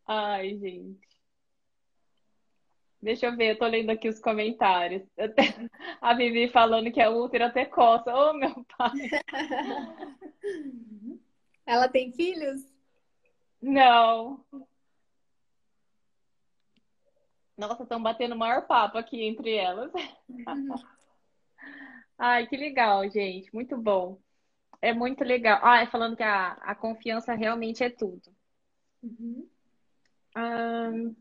Ai, 0.07 0.57
gente. 0.57 1.09
Deixa 3.03 3.27
eu 3.27 3.37
ver, 3.37 3.51
eu 3.51 3.59
tô 3.59 3.67
lendo 3.67 3.91
aqui 3.91 4.09
os 4.09 4.21
comentários. 4.21 5.03
A 6.01 6.15
Vivi 6.15 6.49
falando 6.51 6.93
que 6.93 7.01
é 7.01 7.09
útero 7.09 7.47
até 7.47 7.65
coça. 7.65 8.15
Ô, 8.15 8.31
oh, 8.31 8.33
meu 8.35 8.65
pai! 8.77 8.93
Ela 11.67 11.89
tem 11.89 12.13
filhos? 12.13 12.63
Não. 13.61 14.45
Nossa, 17.57 17.83
estão 17.83 18.01
batendo 18.01 18.37
o 18.37 18.39
maior 18.39 18.69
papo 18.69 18.99
aqui 18.99 19.21
entre 19.21 19.57
elas. 19.57 19.91
Ai, 22.17 22.47
que 22.47 22.57
legal, 22.57 23.09
gente. 23.11 23.53
Muito 23.53 23.77
bom. 23.77 24.21
É 24.81 24.93
muito 24.93 25.25
legal. 25.25 25.61
Ah, 25.63 25.87
falando 25.87 26.17
que 26.17 26.23
a, 26.23 26.53
a 26.53 26.75
confiança 26.75 27.35
realmente 27.35 27.83
é 27.83 27.91
tudo. 27.91 28.35
Uhum. 29.03 29.49
Um... 30.37 31.17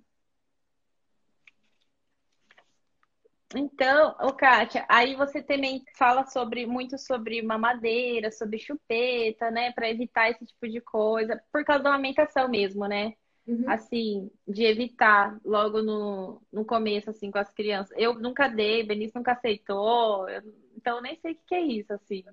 Então, 3.55 4.13
ô 4.19 4.33
Kátia, 4.33 4.85
aí 4.89 5.15
você 5.15 5.41
também 5.41 5.83
fala 5.95 6.25
sobre 6.25 6.65
muito 6.65 6.97
sobre 6.97 7.41
mamadeira, 7.41 8.29
sobre 8.29 8.59
chupeta, 8.59 9.49
né? 9.49 9.71
Para 9.71 9.89
evitar 9.89 10.29
esse 10.29 10.45
tipo 10.45 10.67
de 10.67 10.81
coisa, 10.81 11.41
por 11.51 11.63
causa 11.63 11.83
da 11.83 11.89
amamentação 11.89 12.49
mesmo, 12.49 12.85
né? 12.87 13.13
Uhum. 13.47 13.63
Assim, 13.69 14.31
de 14.45 14.65
evitar 14.65 15.39
logo 15.45 15.81
no, 15.81 16.41
no 16.51 16.65
começo, 16.65 17.09
assim, 17.09 17.31
com 17.31 17.37
as 17.37 17.49
crianças. 17.53 17.95
Eu 17.97 18.15
nunca 18.15 18.49
dei, 18.49 18.83
Benício 18.83 19.17
nunca 19.17 19.31
aceitou, 19.31 20.27
eu, 20.27 20.41
então 20.75 20.97
eu 20.97 21.01
nem 21.01 21.15
sei 21.15 21.31
o 21.31 21.39
que 21.47 21.55
é 21.55 21.61
isso, 21.61 21.93
assim. 21.93 22.25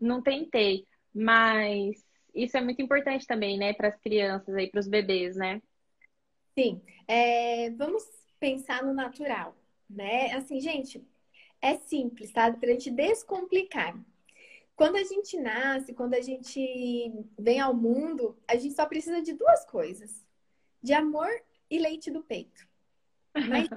Não 0.00 0.22
tentei. 0.22 0.86
Mas 1.14 2.04
isso 2.34 2.56
é 2.56 2.60
muito 2.60 2.82
importante 2.82 3.26
também, 3.26 3.58
né, 3.58 3.72
para 3.72 3.88
as 3.88 3.98
crianças 3.98 4.54
aí, 4.54 4.70
para 4.70 4.80
os 4.80 4.88
bebês, 4.88 5.36
né? 5.36 5.62
Sim. 6.58 6.80
É, 7.08 7.70
vamos 7.70 8.04
pensar 8.38 8.82
no 8.82 8.92
natural 8.92 9.56
né? 9.88 10.32
Assim, 10.32 10.60
gente, 10.60 11.02
é 11.60 11.76
simples, 11.76 12.32
tá? 12.32 12.52
Pra 12.52 12.70
gente 12.70 12.90
descomplicar. 12.90 13.98
Quando 14.74 14.96
a 14.96 15.04
gente 15.04 15.38
nasce, 15.38 15.94
quando 15.94 16.14
a 16.14 16.20
gente 16.20 17.10
vem 17.38 17.60
ao 17.60 17.74
mundo, 17.74 18.36
a 18.46 18.56
gente 18.56 18.74
só 18.74 18.84
precisa 18.84 19.22
de 19.22 19.32
duas 19.32 19.64
coisas: 19.64 20.24
de 20.82 20.92
amor 20.92 21.30
e 21.70 21.78
leite 21.78 22.10
do 22.10 22.22
peito. 22.22 22.66
Mas 23.34 23.68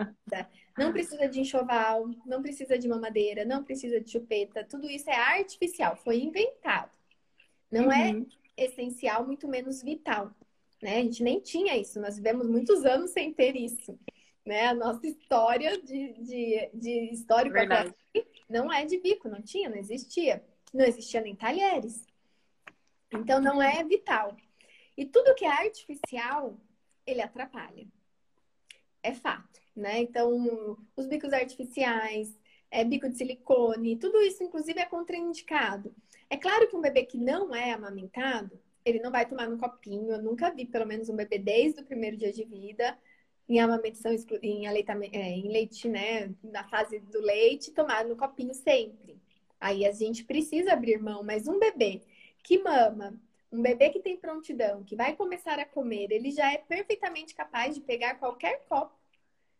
não 0.79 0.91
precisa 0.91 1.27
de 1.27 1.39
enxoval, 1.39 2.09
não 2.25 2.41
precisa 2.41 2.77
de 2.77 2.87
mamadeira, 2.87 3.45
não 3.45 3.63
precisa 3.63 3.99
de 3.99 4.11
chupeta. 4.11 4.63
Tudo 4.63 4.89
isso 4.89 5.09
é 5.09 5.15
artificial, 5.15 5.95
foi 5.95 6.21
inventado. 6.21 6.91
Não 7.71 7.91
é 7.91 8.11
uhum. 8.11 8.25
é 8.57 8.65
essencial, 8.65 9.25
muito 9.25 9.47
menos 9.47 9.81
vital. 9.83 10.31
Né? 10.81 10.97
A 10.97 11.03
gente 11.03 11.23
nem 11.23 11.39
tinha 11.39 11.77
isso, 11.77 11.99
nós 11.99 12.15
vivemos 12.15 12.47
muitos 12.47 12.85
anos 12.85 13.11
sem 13.11 13.33
ter 13.33 13.55
isso 13.55 13.99
né? 14.49 14.65
A 14.65 14.73
nossa 14.73 15.05
história 15.05 15.79
de, 15.79 16.13
de, 16.13 16.69
de 16.73 17.13
histórico 17.13 17.55
não 18.49 18.73
é 18.73 18.83
de 18.83 18.97
bico, 18.97 19.29
não 19.29 19.43
tinha, 19.43 19.69
não 19.69 19.77
existia. 19.77 20.43
Não 20.73 20.83
existia 20.83 21.21
nem 21.21 21.35
talheres. 21.35 22.07
Então 23.11 23.39
não 23.39 23.61
é 23.61 23.83
vital. 23.83 24.35
E 24.97 25.05
tudo 25.05 25.35
que 25.35 25.45
é 25.45 25.51
artificial, 25.51 26.57
ele 27.05 27.21
atrapalha. 27.21 27.87
É 29.03 29.13
fato, 29.13 29.61
né? 29.79 29.99
Então, 30.01 30.77
os 30.95 31.07
bicos 31.07 31.33
artificiais, 31.33 32.37
é, 32.71 32.83
bico 32.83 33.09
de 33.09 33.17
silicone, 33.17 33.97
tudo 33.97 34.21
isso, 34.21 34.43
inclusive, 34.43 34.79
é 34.79 34.85
contraindicado. 34.85 35.93
É 36.29 36.37
claro 36.37 36.67
que 36.67 36.75
um 36.75 36.81
bebê 36.81 37.03
que 37.03 37.17
não 37.17 37.55
é 37.55 37.71
amamentado, 37.71 38.59
ele 38.85 38.99
não 38.99 39.11
vai 39.11 39.25
tomar 39.27 39.49
no 39.49 39.57
copinho. 39.57 40.11
Eu 40.11 40.21
nunca 40.21 40.51
vi, 40.51 40.65
pelo 40.65 40.85
menos, 40.85 41.09
um 41.09 41.15
bebê 41.15 41.39
desde 41.39 41.81
o 41.81 41.85
primeiro 41.85 42.17
dia 42.17 42.31
de 42.31 42.43
vida 42.43 42.97
em 43.47 43.59
amamentação, 43.59 44.11
em, 44.43 44.67
aleitamento, 44.67 45.15
é, 45.15 45.29
em 45.31 45.51
leite, 45.51 45.89
né? 45.89 46.31
Na 46.43 46.63
fase 46.65 46.99
do 46.99 47.19
leite, 47.19 47.71
tomar 47.71 48.05
no 48.05 48.15
copinho 48.15 48.53
sempre. 48.53 49.19
Aí 49.59 49.85
a 49.85 49.91
gente 49.91 50.23
precisa 50.23 50.73
abrir 50.73 50.99
mão, 50.99 51.23
mas 51.23 51.47
um 51.47 51.57
bebê 51.59 52.01
que 52.43 52.59
mama, 52.59 53.19
um 53.51 53.61
bebê 53.61 53.89
que 53.89 53.99
tem 53.99 54.15
prontidão, 54.17 54.83
que 54.83 54.95
vai 54.95 55.15
começar 55.15 55.59
a 55.59 55.65
comer, 55.65 56.11
ele 56.11 56.31
já 56.31 56.51
é 56.53 56.57
perfeitamente 56.57 57.33
capaz 57.33 57.75
de 57.75 57.81
pegar 57.81 58.15
qualquer 58.15 58.63
copo 58.69 58.98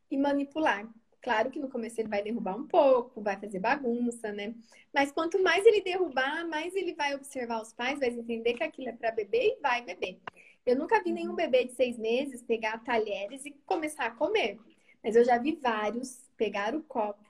e 0.10 0.17
manipular. 0.17 0.88
Claro 1.22 1.52
que 1.52 1.60
no 1.60 1.69
começo 1.69 2.00
ele 2.00 2.08
vai 2.08 2.24
derrubar 2.24 2.56
um 2.56 2.65
pouco, 2.65 3.22
vai 3.22 3.38
fazer 3.38 3.60
bagunça, 3.60 4.32
né? 4.32 4.56
Mas 4.93 5.12
quanto 5.12 5.41
mais 5.41 5.65
ele 5.65 5.82
derrubar, 5.82 6.48
mais 6.48 6.74
ele 6.76 6.93
vai 6.93 7.13
observar 7.13 7.62
os 7.62 7.74
pais, 7.74 8.00
vai 8.00 8.10
entender 8.10 8.54
que 8.54 8.63
aquilo 8.63 8.89
é 8.89 8.93
para 8.93 9.12
beber 9.12 9.58
e 9.58 9.62
vai 9.62 9.84
beber. 9.84 10.19
Eu 10.65 10.78
nunca 10.78 11.04
vi 11.04 11.12
nenhum 11.12 11.36
bebê 11.36 11.65
de 11.65 11.74
seis 11.74 11.98
meses 11.98 12.41
pegar 12.41 12.84
talheres 12.84 13.45
e 13.45 13.52
começar 13.65 14.06
a 14.06 14.12
comer. 14.12 14.60
Mas 15.04 15.15
eu 15.15 15.26
já 15.26 15.38
vi 15.38 15.56
vários 15.56 16.24
pegar 16.38 16.76
o 16.76 16.84
copo 16.84 17.24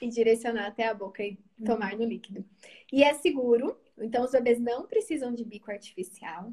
e 0.00 0.08
direcionar 0.08 0.66
até 0.66 0.86
a 0.86 0.94
boca 0.94 1.22
e 1.22 1.38
tomar 1.64 1.96
no 1.96 2.04
líquido. 2.04 2.44
E 2.92 3.02
é 3.02 3.12
seguro, 3.14 3.78
então 3.98 4.24
os 4.24 4.32
bebês 4.32 4.58
não 4.58 4.86
precisam 4.86 5.34
de 5.34 5.44
bico 5.44 5.70
artificial. 5.70 6.52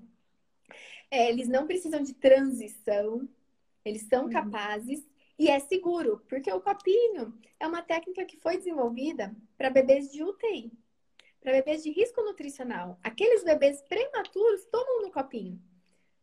É, 1.09 1.29
eles 1.29 1.47
não 1.47 1.65
precisam 1.65 2.01
de 2.01 2.13
transição. 2.13 3.27
Eles 3.85 4.03
são 4.03 4.25
uhum. 4.25 4.29
capazes 4.29 5.07
e 5.39 5.49
é 5.49 5.59
seguro, 5.59 6.23
porque 6.27 6.51
o 6.51 6.59
copinho 6.59 7.37
é 7.59 7.67
uma 7.67 7.83
técnica 7.83 8.25
que 8.25 8.37
foi 8.37 8.57
desenvolvida 8.57 9.35
para 9.55 9.69
bebês 9.69 10.11
de 10.11 10.23
UTI, 10.23 10.71
para 11.39 11.51
bebês 11.51 11.83
de 11.83 11.91
risco 11.91 12.23
nutricional. 12.23 12.99
Aqueles 13.03 13.43
bebês 13.43 13.81
prematuros 13.83 14.65
tomam 14.65 15.03
no 15.03 15.11
copinho. 15.11 15.61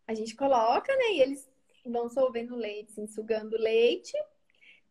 A 0.07 0.15
gente 0.15 0.35
coloca, 0.35 0.95
né? 0.97 1.13
E 1.13 1.21
eles 1.21 1.49
vão 1.87 2.09
solvendo 2.09 2.57
leite, 2.57 2.91
assim, 2.91 3.07
sugando 3.07 3.57
leite, 3.57 4.13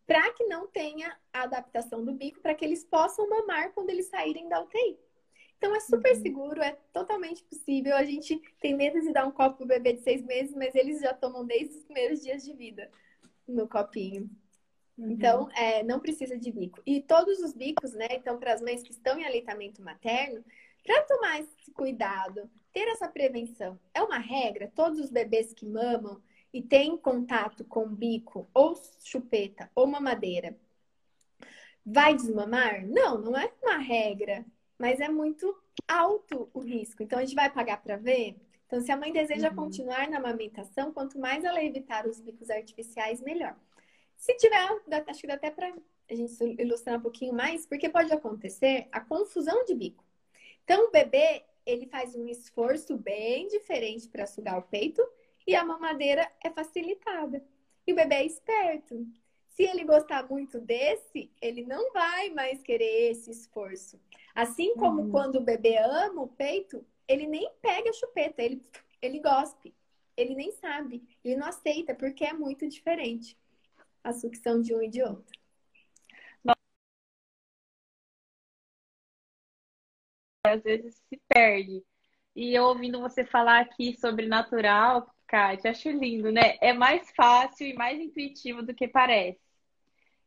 para 0.07 0.31
que 0.31 0.45
não 0.45 0.67
tenha 0.67 1.17
a 1.33 1.43
adaptação 1.43 2.03
do 2.03 2.13
bico, 2.13 2.39
para 2.39 2.55
que 2.55 2.63
eles 2.63 2.83
possam 2.85 3.29
mamar 3.29 3.73
quando 3.73 3.89
eles 3.89 4.07
saírem 4.07 4.47
da 4.47 4.61
UTI. 4.61 4.97
Então 5.57 5.75
é 5.75 5.81
super 5.81 6.15
uhum. 6.15 6.21
seguro, 6.21 6.61
é 6.61 6.77
totalmente 6.93 7.43
possível. 7.43 7.95
A 7.95 8.03
gente 8.03 8.41
tem 8.61 8.73
medo 8.73 9.01
de 9.01 9.11
dar 9.11 9.25
um 9.25 9.31
copo 9.31 9.57
pro 9.57 9.67
bebê 9.67 9.93
de 9.93 10.01
seis 10.01 10.23
meses, 10.23 10.55
mas 10.55 10.73
eles 10.75 11.01
já 11.01 11.13
tomam 11.13 11.45
desde 11.45 11.75
os 11.75 11.83
primeiros 11.83 12.21
dias 12.21 12.43
de 12.43 12.53
vida 12.53 12.89
no 13.53 13.67
copinho. 13.67 14.29
Uhum. 14.97 15.11
Então, 15.11 15.49
é, 15.51 15.83
não 15.83 15.99
precisa 15.99 16.37
de 16.37 16.51
bico. 16.51 16.81
E 16.85 17.01
todos 17.01 17.39
os 17.39 17.53
bicos, 17.53 17.93
né? 17.93 18.07
Então, 18.11 18.37
para 18.39 18.53
as 18.53 18.61
mães 18.61 18.83
que 18.83 18.91
estão 18.91 19.17
em 19.17 19.25
aleitamento 19.25 19.81
materno, 19.81 20.43
para 20.83 21.03
tomar 21.03 21.39
esse 21.39 21.71
cuidado, 21.71 22.49
ter 22.71 22.87
essa 22.89 23.07
prevenção, 23.07 23.79
é 23.93 24.01
uma 24.01 24.17
regra? 24.17 24.71
Todos 24.75 24.99
os 24.99 25.09
bebês 25.09 25.53
que 25.53 25.65
mamam 25.65 26.21
e 26.51 26.61
têm 26.61 26.97
contato 26.97 27.63
com 27.65 27.87
bico, 27.87 28.47
ou 28.53 28.75
chupeta, 29.03 29.71
ou 29.73 29.87
mamadeira, 29.87 30.55
vai 31.85 32.15
desmamar? 32.15 32.85
Não, 32.85 33.19
não 33.19 33.37
é 33.37 33.51
uma 33.61 33.77
regra, 33.77 34.45
mas 34.77 34.99
é 34.99 35.09
muito 35.09 35.55
alto 35.87 36.49
o 36.53 36.59
risco. 36.59 37.01
Então, 37.01 37.19
a 37.19 37.25
gente 37.25 37.35
vai 37.35 37.49
pagar 37.51 37.81
para 37.81 37.97
ver? 37.97 38.35
Então, 38.73 38.83
se 38.83 38.91
a 38.91 38.97
mãe 38.97 39.13
deseja 39.13 39.49
uhum. 39.49 39.55
continuar 39.55 40.09
na 40.09 40.17
amamentação, 40.17 40.91
quanto 40.91 41.19
mais 41.19 41.43
ela 41.43 41.63
evitar 41.63 42.07
os 42.07 42.19
bicos 42.19 42.49
artificiais, 42.49 43.21
melhor. 43.21 43.55
Se 44.17 44.35
tiver, 44.35 44.57
acho 45.05 45.21
que 45.21 45.27
dá 45.27 45.35
até 45.35 45.51
para 45.51 45.71
a 46.09 46.15
gente 46.15 46.43
ilustrar 46.59 46.97
um 46.97 47.01
pouquinho 47.03 47.35
mais, 47.35 47.67
porque 47.67 47.87
pode 47.87 48.11
acontecer 48.11 48.87
a 48.91 48.99
confusão 48.99 49.63
de 49.63 49.75
bico. 49.75 50.03
Então, 50.63 50.87
o 50.87 50.91
bebê, 50.91 51.43
ele 51.67 51.85
faz 51.85 52.15
um 52.15 52.27
esforço 52.27 52.97
bem 52.97 53.47
diferente 53.47 54.07
para 54.07 54.25
sugar 54.25 54.57
o 54.57 54.63
peito 54.63 55.07
e 55.45 55.55
a 55.55 55.63
mamadeira 55.63 56.27
é 56.43 56.49
facilitada. 56.49 57.45
E 57.85 57.93
o 57.93 57.95
bebê 57.95 58.15
é 58.15 58.25
esperto. 58.25 59.05
Se 59.49 59.61
ele 59.61 59.83
gostar 59.83 60.27
muito 60.27 60.59
desse, 60.59 61.31
ele 61.39 61.63
não 61.63 61.93
vai 61.93 62.31
mais 62.31 62.63
querer 62.63 63.11
esse 63.11 63.29
esforço. 63.29 64.01
Assim 64.33 64.73
como 64.73 65.03
uhum. 65.03 65.11
quando 65.11 65.35
o 65.35 65.43
bebê 65.43 65.77
ama 65.77 66.23
o 66.23 66.27
peito, 66.27 66.83
ele 67.07 67.27
nem 67.27 67.49
pega 67.61 67.89
a 67.89 67.93
chupeta, 67.93 68.41
ele, 68.41 68.61
ele 69.01 69.19
gospe. 69.19 69.73
Ele 70.15 70.35
nem 70.35 70.51
sabe, 70.51 71.03
ele 71.23 71.35
não 71.37 71.47
aceita, 71.47 71.95
porque 71.95 72.23
é 72.23 72.33
muito 72.33 72.67
diferente 72.69 73.35
a 74.03 74.13
sucção 74.13 74.61
de 74.61 74.75
um 74.75 74.81
e 74.81 74.89
de 74.89 75.01
outro. 75.01 75.25
Às 80.45 80.61
vezes 80.61 81.01
se 81.09 81.19
perde. 81.27 81.83
E 82.35 82.53
eu 82.53 82.63
ouvindo 82.65 82.99
você 82.99 83.25
falar 83.25 83.61
aqui 83.61 83.97
sobre 83.99 84.27
natural, 84.27 85.07
Kátia, 85.27 85.71
acho 85.71 85.89
lindo, 85.89 86.31
né? 86.31 86.57
É 86.61 86.73
mais 86.73 87.11
fácil 87.15 87.67
e 87.67 87.73
mais 87.73 87.99
intuitivo 87.99 88.61
do 88.61 88.73
que 88.73 88.87
parece. 88.87 89.39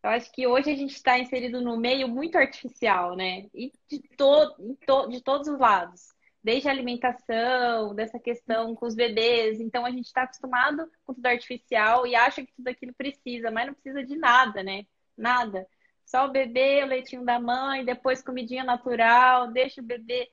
Eu 0.02 0.10
acho 0.10 0.32
que 0.32 0.46
hoje 0.46 0.70
a 0.70 0.76
gente 0.76 0.94
está 0.94 1.18
inserido 1.18 1.60
no 1.60 1.76
meio 1.76 2.08
muito 2.08 2.36
artificial, 2.38 3.16
né? 3.16 3.48
E 3.54 3.72
de, 3.90 4.00
to 4.16 4.76
to 4.86 5.08
de 5.08 5.20
todos 5.22 5.48
os 5.48 5.58
lados. 5.58 6.15
Desde 6.46 6.68
a 6.68 6.70
alimentação, 6.70 7.92
dessa 7.92 8.20
questão 8.20 8.72
com 8.76 8.86
os 8.86 8.94
bebês. 8.94 9.58
Então 9.60 9.84
a 9.84 9.90
gente 9.90 10.06
está 10.06 10.22
acostumado 10.22 10.88
com 11.04 11.12
tudo 11.12 11.26
artificial 11.26 12.06
e 12.06 12.14
acha 12.14 12.46
que 12.46 12.52
tudo 12.52 12.68
aquilo 12.68 12.94
precisa, 12.94 13.50
mas 13.50 13.66
não 13.66 13.74
precisa 13.74 14.04
de 14.04 14.16
nada, 14.16 14.62
né? 14.62 14.86
Nada. 15.16 15.66
Só 16.04 16.24
o 16.24 16.30
bebê, 16.30 16.84
o 16.84 16.86
leitinho 16.86 17.24
da 17.24 17.40
mãe, 17.40 17.84
depois 17.84 18.22
comidinha 18.22 18.62
natural, 18.62 19.50
deixa 19.50 19.80
o 19.80 19.84
bebê. 19.84 20.30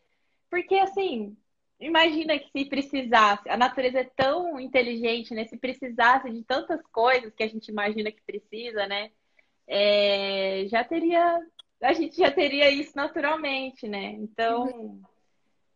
Porque 0.51 0.75
assim, 0.75 1.35
imagina 1.79 2.37
que 2.37 2.47
se 2.51 2.65
precisasse, 2.65 3.49
a 3.49 3.57
natureza 3.57 4.01
é 4.01 4.03
tão 4.03 4.59
inteligente, 4.59 5.33
né? 5.33 5.45
Se 5.45 5.57
precisasse 5.57 6.29
de 6.29 6.43
tantas 6.43 6.85
coisas 6.91 7.33
que 7.33 7.41
a 7.41 7.47
gente 7.47 7.69
imagina 7.69 8.11
que 8.11 8.21
precisa, 8.21 8.85
né? 8.85 9.09
É, 9.67 10.65
já 10.67 10.83
teria, 10.83 11.39
a 11.81 11.93
gente 11.93 12.17
já 12.17 12.31
teria 12.31 12.69
isso 12.69 12.95
naturalmente, 12.95 13.87
né? 13.87 14.11
Então, 14.11 15.01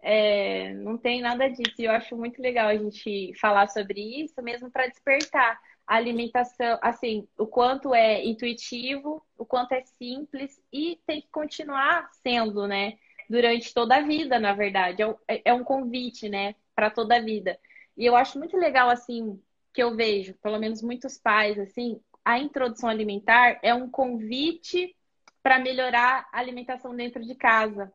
é, 0.02 0.74
não 0.74 0.98
tem 0.98 1.22
nada 1.22 1.48
disso. 1.50 1.76
E 1.80 1.86
eu 1.86 1.92
acho 1.92 2.16
muito 2.16 2.42
legal 2.42 2.68
a 2.68 2.76
gente 2.76 3.34
falar 3.40 3.68
sobre 3.68 4.00
isso, 4.24 4.42
mesmo 4.42 4.70
para 4.72 4.88
despertar 4.88 5.60
a 5.86 5.96
alimentação, 5.96 6.78
assim, 6.82 7.28
o 7.38 7.48
quanto 7.48 7.96
é 7.96 8.24
intuitivo, 8.26 9.26
o 9.38 9.46
quanto 9.46 9.72
é 9.72 9.84
simples 9.84 10.62
e 10.72 11.00
tem 11.08 11.22
que 11.22 11.30
continuar 11.30 12.10
sendo, 12.22 12.68
né? 12.68 12.98
Durante 13.30 13.74
toda 13.74 13.96
a 13.96 14.02
vida, 14.02 14.40
na 14.40 14.54
verdade. 14.54 15.02
É, 15.02 15.16
é, 15.28 15.42
é 15.46 15.54
um 15.54 15.64
convite, 15.64 16.28
né? 16.28 16.56
Para 16.76 16.90
toda 16.90 17.16
a 17.16 17.22
vida. 17.22 17.58
E 17.96 18.06
eu 18.06 18.16
acho 18.16 18.38
muito 18.38 18.58
legal, 18.58 18.90
assim, 18.90 19.42
que 19.74 19.82
eu 19.82 19.96
vejo, 19.96 20.34
pelo 20.42 20.60
menos 20.60 20.82
muitos 20.82 21.18
pais, 21.18 21.58
assim, 21.58 22.00
a 22.24 22.38
introdução 22.38 22.90
alimentar 22.90 23.60
é 23.64 23.74
um 23.74 23.90
convite 23.90 24.94
para 25.42 25.60
melhorar 25.60 26.28
a 26.32 26.40
alimentação 26.40 26.94
dentro 26.94 27.24
de 27.26 27.34
casa. 27.34 27.92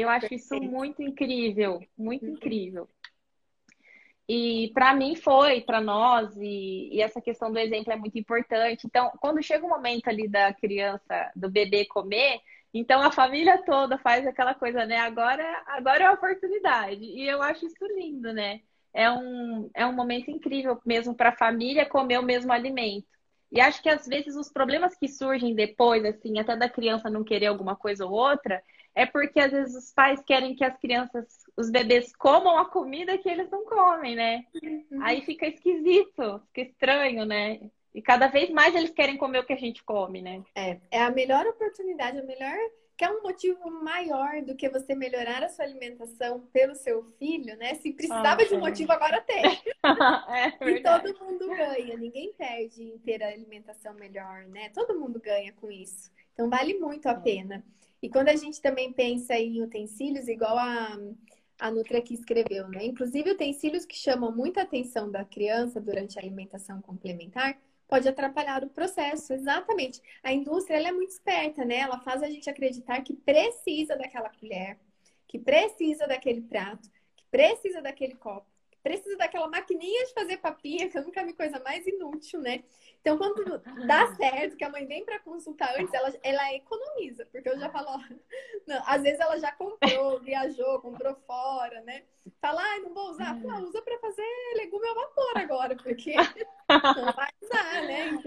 Eu 0.00 0.08
acho 0.08 0.32
isso 0.32 0.60
muito 0.60 1.02
incrível, 1.02 1.80
muito 1.96 2.24
uhum. 2.24 2.32
incrível. 2.32 2.88
E 4.28 4.70
para 4.72 4.94
mim 4.94 5.16
foi, 5.16 5.60
para 5.60 5.80
nós, 5.80 6.36
e, 6.36 6.88
e, 6.92 7.02
essa 7.02 7.20
questão 7.20 7.50
do 7.50 7.58
exemplo 7.58 7.92
é 7.92 7.96
muito 7.96 8.16
importante. 8.16 8.86
Então, 8.86 9.10
quando 9.20 9.42
chega 9.42 9.66
o 9.66 9.68
momento 9.68 10.08
ali 10.08 10.28
da 10.28 10.54
criança, 10.54 11.32
do 11.34 11.50
bebê 11.50 11.84
comer, 11.84 12.40
então 12.72 13.02
a 13.02 13.10
família 13.10 13.60
toda 13.64 13.98
faz 13.98 14.24
aquela 14.26 14.54
coisa, 14.54 14.86
né? 14.86 14.98
Agora, 14.98 15.62
agora 15.66 16.04
é 16.04 16.06
a 16.06 16.12
oportunidade. 16.12 17.02
E 17.02 17.26
eu 17.26 17.42
acho 17.42 17.66
isso 17.66 17.84
lindo, 17.96 18.32
né? 18.32 18.60
É 18.94 19.10
um, 19.10 19.68
é 19.74 19.84
um 19.84 19.92
momento 19.92 20.30
incrível 20.30 20.80
mesmo 20.86 21.12
para 21.14 21.30
a 21.30 21.36
família 21.36 21.84
comer 21.84 22.18
o 22.18 22.24
mesmo 22.24 22.52
alimento. 22.52 23.08
E 23.50 23.60
acho 23.60 23.82
que 23.82 23.88
às 23.88 24.06
vezes 24.06 24.36
os 24.36 24.48
problemas 24.48 24.94
que 24.94 25.08
surgem 25.08 25.56
depois, 25.56 26.04
assim, 26.04 26.38
até 26.38 26.56
da 26.56 26.68
criança 26.68 27.10
não 27.10 27.24
querer 27.24 27.46
alguma 27.46 27.74
coisa 27.74 28.06
ou 28.06 28.12
outra, 28.12 28.62
é 29.00 29.06
porque 29.06 29.40
às 29.40 29.50
vezes 29.50 29.74
os 29.74 29.92
pais 29.92 30.22
querem 30.22 30.54
que 30.54 30.62
as 30.62 30.78
crianças, 30.78 31.26
os 31.56 31.70
bebês 31.70 32.14
comam 32.14 32.58
a 32.58 32.66
comida 32.66 33.16
que 33.16 33.28
eles 33.28 33.50
não 33.50 33.64
comem, 33.64 34.14
né? 34.14 34.44
Uhum. 34.62 35.02
Aí 35.02 35.22
fica 35.22 35.46
esquisito, 35.46 36.42
fica 36.48 36.68
estranho, 36.68 37.24
né? 37.24 37.60
E 37.94 38.02
cada 38.02 38.28
vez 38.28 38.50
mais 38.50 38.74
eles 38.74 38.90
querem 38.90 39.16
comer 39.16 39.38
o 39.38 39.46
que 39.46 39.54
a 39.54 39.58
gente 39.58 39.82
come, 39.82 40.20
né? 40.20 40.42
É, 40.54 40.78
é 40.90 41.02
a 41.02 41.10
melhor 41.10 41.46
oportunidade, 41.46 42.18
a 42.18 42.22
melhor 42.22 42.56
que 42.94 43.04
é 43.06 43.10
um 43.10 43.22
motivo 43.22 43.70
maior 43.70 44.42
do 44.42 44.54
que 44.54 44.68
você 44.68 44.94
melhorar 44.94 45.42
a 45.42 45.48
sua 45.48 45.64
alimentação 45.64 46.40
pelo 46.52 46.74
seu 46.74 47.02
filho, 47.18 47.56
né? 47.56 47.74
Se 47.76 47.94
precisava 47.94 48.42
ah, 48.42 48.44
de 48.44 48.54
um 48.54 48.60
motivo, 48.60 48.92
agora 48.92 49.22
tem. 49.22 49.42
é 50.60 50.70
e 50.70 50.82
todo 50.82 51.18
mundo 51.18 51.48
ganha, 51.48 51.96
ninguém 51.96 52.34
perde 52.34 52.82
em 52.82 52.98
ter 52.98 53.22
a 53.22 53.28
alimentação 53.28 53.94
melhor, 53.94 54.44
né? 54.48 54.68
Todo 54.74 55.00
mundo 55.00 55.18
ganha 55.18 55.50
com 55.54 55.70
isso. 55.70 56.12
Então 56.32 56.48
vale 56.48 56.78
muito 56.78 57.06
a 57.08 57.14
pena. 57.14 57.64
E 58.02 58.08
quando 58.08 58.28
a 58.28 58.36
gente 58.36 58.60
também 58.60 58.92
pensa 58.92 59.34
em 59.34 59.62
utensílios, 59.62 60.26
igual 60.26 60.56
a, 60.56 60.98
a 61.58 61.70
Nutra 61.70 61.98
aqui 61.98 62.14
escreveu, 62.14 62.68
né? 62.68 62.84
Inclusive 62.84 63.30
utensílios 63.30 63.84
que 63.84 63.96
chamam 63.96 64.34
muita 64.34 64.62
atenção 64.62 65.10
da 65.10 65.24
criança 65.24 65.80
durante 65.80 66.18
a 66.18 66.22
alimentação 66.22 66.80
complementar, 66.80 67.58
pode 67.86 68.08
atrapalhar 68.08 68.64
o 68.64 68.70
processo, 68.70 69.32
exatamente. 69.32 70.00
A 70.22 70.32
indústria 70.32 70.76
ela 70.76 70.88
é 70.88 70.92
muito 70.92 71.10
esperta, 71.10 71.64
né? 71.64 71.78
Ela 71.78 71.98
faz 72.00 72.22
a 72.22 72.30
gente 72.30 72.48
acreditar 72.48 73.02
que 73.02 73.14
precisa 73.14 73.96
daquela 73.96 74.30
colher, 74.30 74.78
que 75.28 75.38
precisa 75.38 76.06
daquele 76.06 76.40
prato, 76.40 76.88
que 77.16 77.24
precisa 77.30 77.82
daquele 77.82 78.14
copo, 78.14 78.46
que 78.46 78.49
precisa 78.82 79.16
daquela 79.16 79.48
maquininha 79.48 80.06
de 80.06 80.12
fazer 80.12 80.38
papinha, 80.38 80.88
que 80.88 80.96
eu 80.96 81.02
nunca 81.02 81.24
vi 81.24 81.32
coisa 81.32 81.60
mais 81.60 81.86
inútil, 81.86 82.40
né? 82.40 82.64
Então, 83.00 83.18
quando 83.18 83.58
dá 83.86 84.06
certo, 84.16 84.56
que 84.56 84.64
a 84.64 84.70
mãe 84.70 84.86
vem 84.86 85.04
para 85.04 85.18
consultar 85.20 85.78
antes, 85.78 85.92
ela, 85.92 86.12
ela 86.22 86.54
economiza, 86.54 87.26
porque 87.26 87.48
eu 87.48 87.58
já 87.58 87.70
falo, 87.70 87.88
ó, 87.88 87.98
não, 88.66 88.82
às 88.86 89.02
vezes 89.02 89.20
ela 89.20 89.38
já 89.38 89.52
comprou, 89.52 90.20
viajou, 90.20 90.80
comprou 90.80 91.14
fora, 91.26 91.80
né? 91.82 92.04
Fala, 92.40 92.62
ah, 92.62 92.78
não 92.80 92.94
vou 92.94 93.10
usar. 93.10 93.38
Pô, 93.40 93.48
usa 93.60 93.82
para 93.82 93.98
fazer 93.98 94.26
legume 94.56 94.86
ao 94.88 94.94
vapor 94.94 95.32
agora, 95.36 95.76
porque 95.76 96.14
não 96.14 97.12
vai 97.12 97.30
usar, 97.42 97.82
né? 97.82 98.22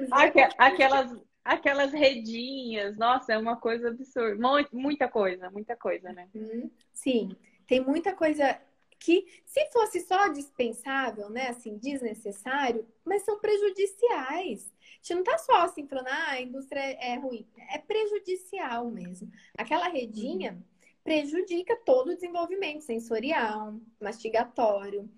aquelas, 0.57 1.17
aquelas 1.43 1.91
redinhas, 1.91 2.97
nossa, 2.97 3.33
é 3.33 3.37
uma 3.37 3.55
coisa 3.57 3.89
absurda. 3.89 4.67
Muita 4.71 5.07
coisa, 5.07 5.49
muita 5.49 5.75
coisa, 5.75 6.11
né? 6.11 6.27
Uhum. 6.33 6.71
Sim, 6.91 7.35
tem 7.67 7.79
muita 7.79 8.13
coisa 8.13 8.59
que 9.03 9.27
se 9.45 9.69
fosse 9.69 9.99
só 9.99 10.29
dispensável, 10.29 11.29
né, 11.29 11.49
assim, 11.49 11.77
desnecessário, 11.77 12.87
mas 13.03 13.23
são 13.23 13.37
prejudiciais. 13.37 14.71
A 14.81 14.95
gente 14.95 15.15
não 15.15 15.23
tá 15.23 15.37
só 15.39 15.57
assim 15.63 15.85
falando, 15.85 16.07
ah, 16.07 16.29
a 16.29 16.41
indústria 16.41 16.79
é 16.79 17.15
ruim. 17.15 17.45
É 17.69 17.77
prejudicial 17.79 18.89
mesmo. 18.89 19.29
Aquela 19.57 19.89
redinha 19.89 20.57
prejudica 21.03 21.75
todo 21.85 22.11
o 22.11 22.15
desenvolvimento 22.15 22.79
sensorial, 22.79 23.75
mastigatório, 23.99 25.09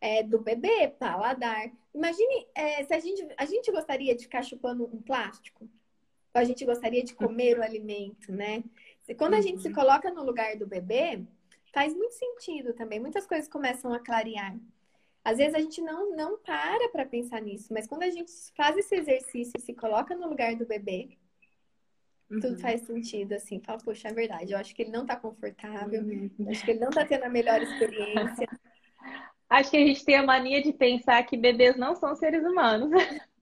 é, 0.00 0.22
do 0.22 0.38
bebê, 0.38 0.88
paladar. 0.88 1.70
Imagine 1.94 2.46
é, 2.54 2.82
se 2.82 2.94
a 2.94 2.98
gente, 2.98 3.28
a 3.36 3.44
gente 3.44 3.70
gostaria 3.70 4.14
de 4.14 4.22
ficar 4.22 4.42
chupando 4.42 4.86
um 4.86 5.02
plástico. 5.02 5.68
Ou 6.34 6.40
a 6.40 6.44
gente 6.44 6.64
gostaria 6.64 7.04
de 7.04 7.12
comer 7.14 7.58
o 7.58 7.62
alimento, 7.62 8.32
né? 8.32 8.64
Quando 9.18 9.34
a 9.34 9.40
gente 9.42 9.60
se 9.60 9.68
uhum. 9.68 9.74
coloca 9.74 10.10
no 10.10 10.24
lugar 10.24 10.56
do 10.56 10.66
bebê, 10.66 11.22
faz 11.74 11.94
muito 11.94 12.14
sentido 12.14 12.72
também. 12.72 13.00
Muitas 13.00 13.26
coisas 13.26 13.48
começam 13.48 13.92
a 13.92 13.98
clarear. 13.98 14.56
Às 15.22 15.38
vezes 15.38 15.54
a 15.54 15.60
gente 15.60 15.82
não, 15.82 16.14
não 16.14 16.38
para 16.38 16.88
para 16.90 17.04
pensar 17.04 17.40
nisso, 17.40 17.72
mas 17.72 17.86
quando 17.86 18.04
a 18.04 18.10
gente 18.10 18.30
faz 18.56 18.76
esse 18.76 18.94
exercício 18.94 19.52
e 19.58 19.60
se 19.60 19.74
coloca 19.74 20.14
no 20.14 20.28
lugar 20.28 20.54
do 20.54 20.66
bebê, 20.66 21.18
Uhum. 22.30 22.40
Tudo 22.40 22.58
faz 22.58 22.82
sentido, 22.82 23.32
assim. 23.34 23.60
Fala, 23.60 23.78
poxa, 23.78 24.08
é 24.08 24.12
verdade. 24.12 24.52
Eu 24.52 24.58
acho 24.58 24.74
que 24.74 24.82
ele 24.82 24.90
não 24.90 25.06
tá 25.06 25.16
confortável. 25.16 26.02
Uhum. 26.02 26.30
Acho 26.48 26.64
que 26.64 26.70
ele 26.70 26.80
não 26.80 26.90
tá 26.90 27.04
tendo 27.04 27.24
a 27.24 27.28
melhor 27.28 27.62
experiência. 27.62 28.48
acho 29.48 29.70
que 29.70 29.76
a 29.76 29.86
gente 29.86 30.04
tem 30.04 30.16
a 30.16 30.22
mania 30.22 30.62
de 30.62 30.72
pensar 30.72 31.22
que 31.24 31.36
bebês 31.36 31.76
não 31.76 31.94
são 31.94 32.14
seres 32.14 32.44
humanos. 32.44 32.90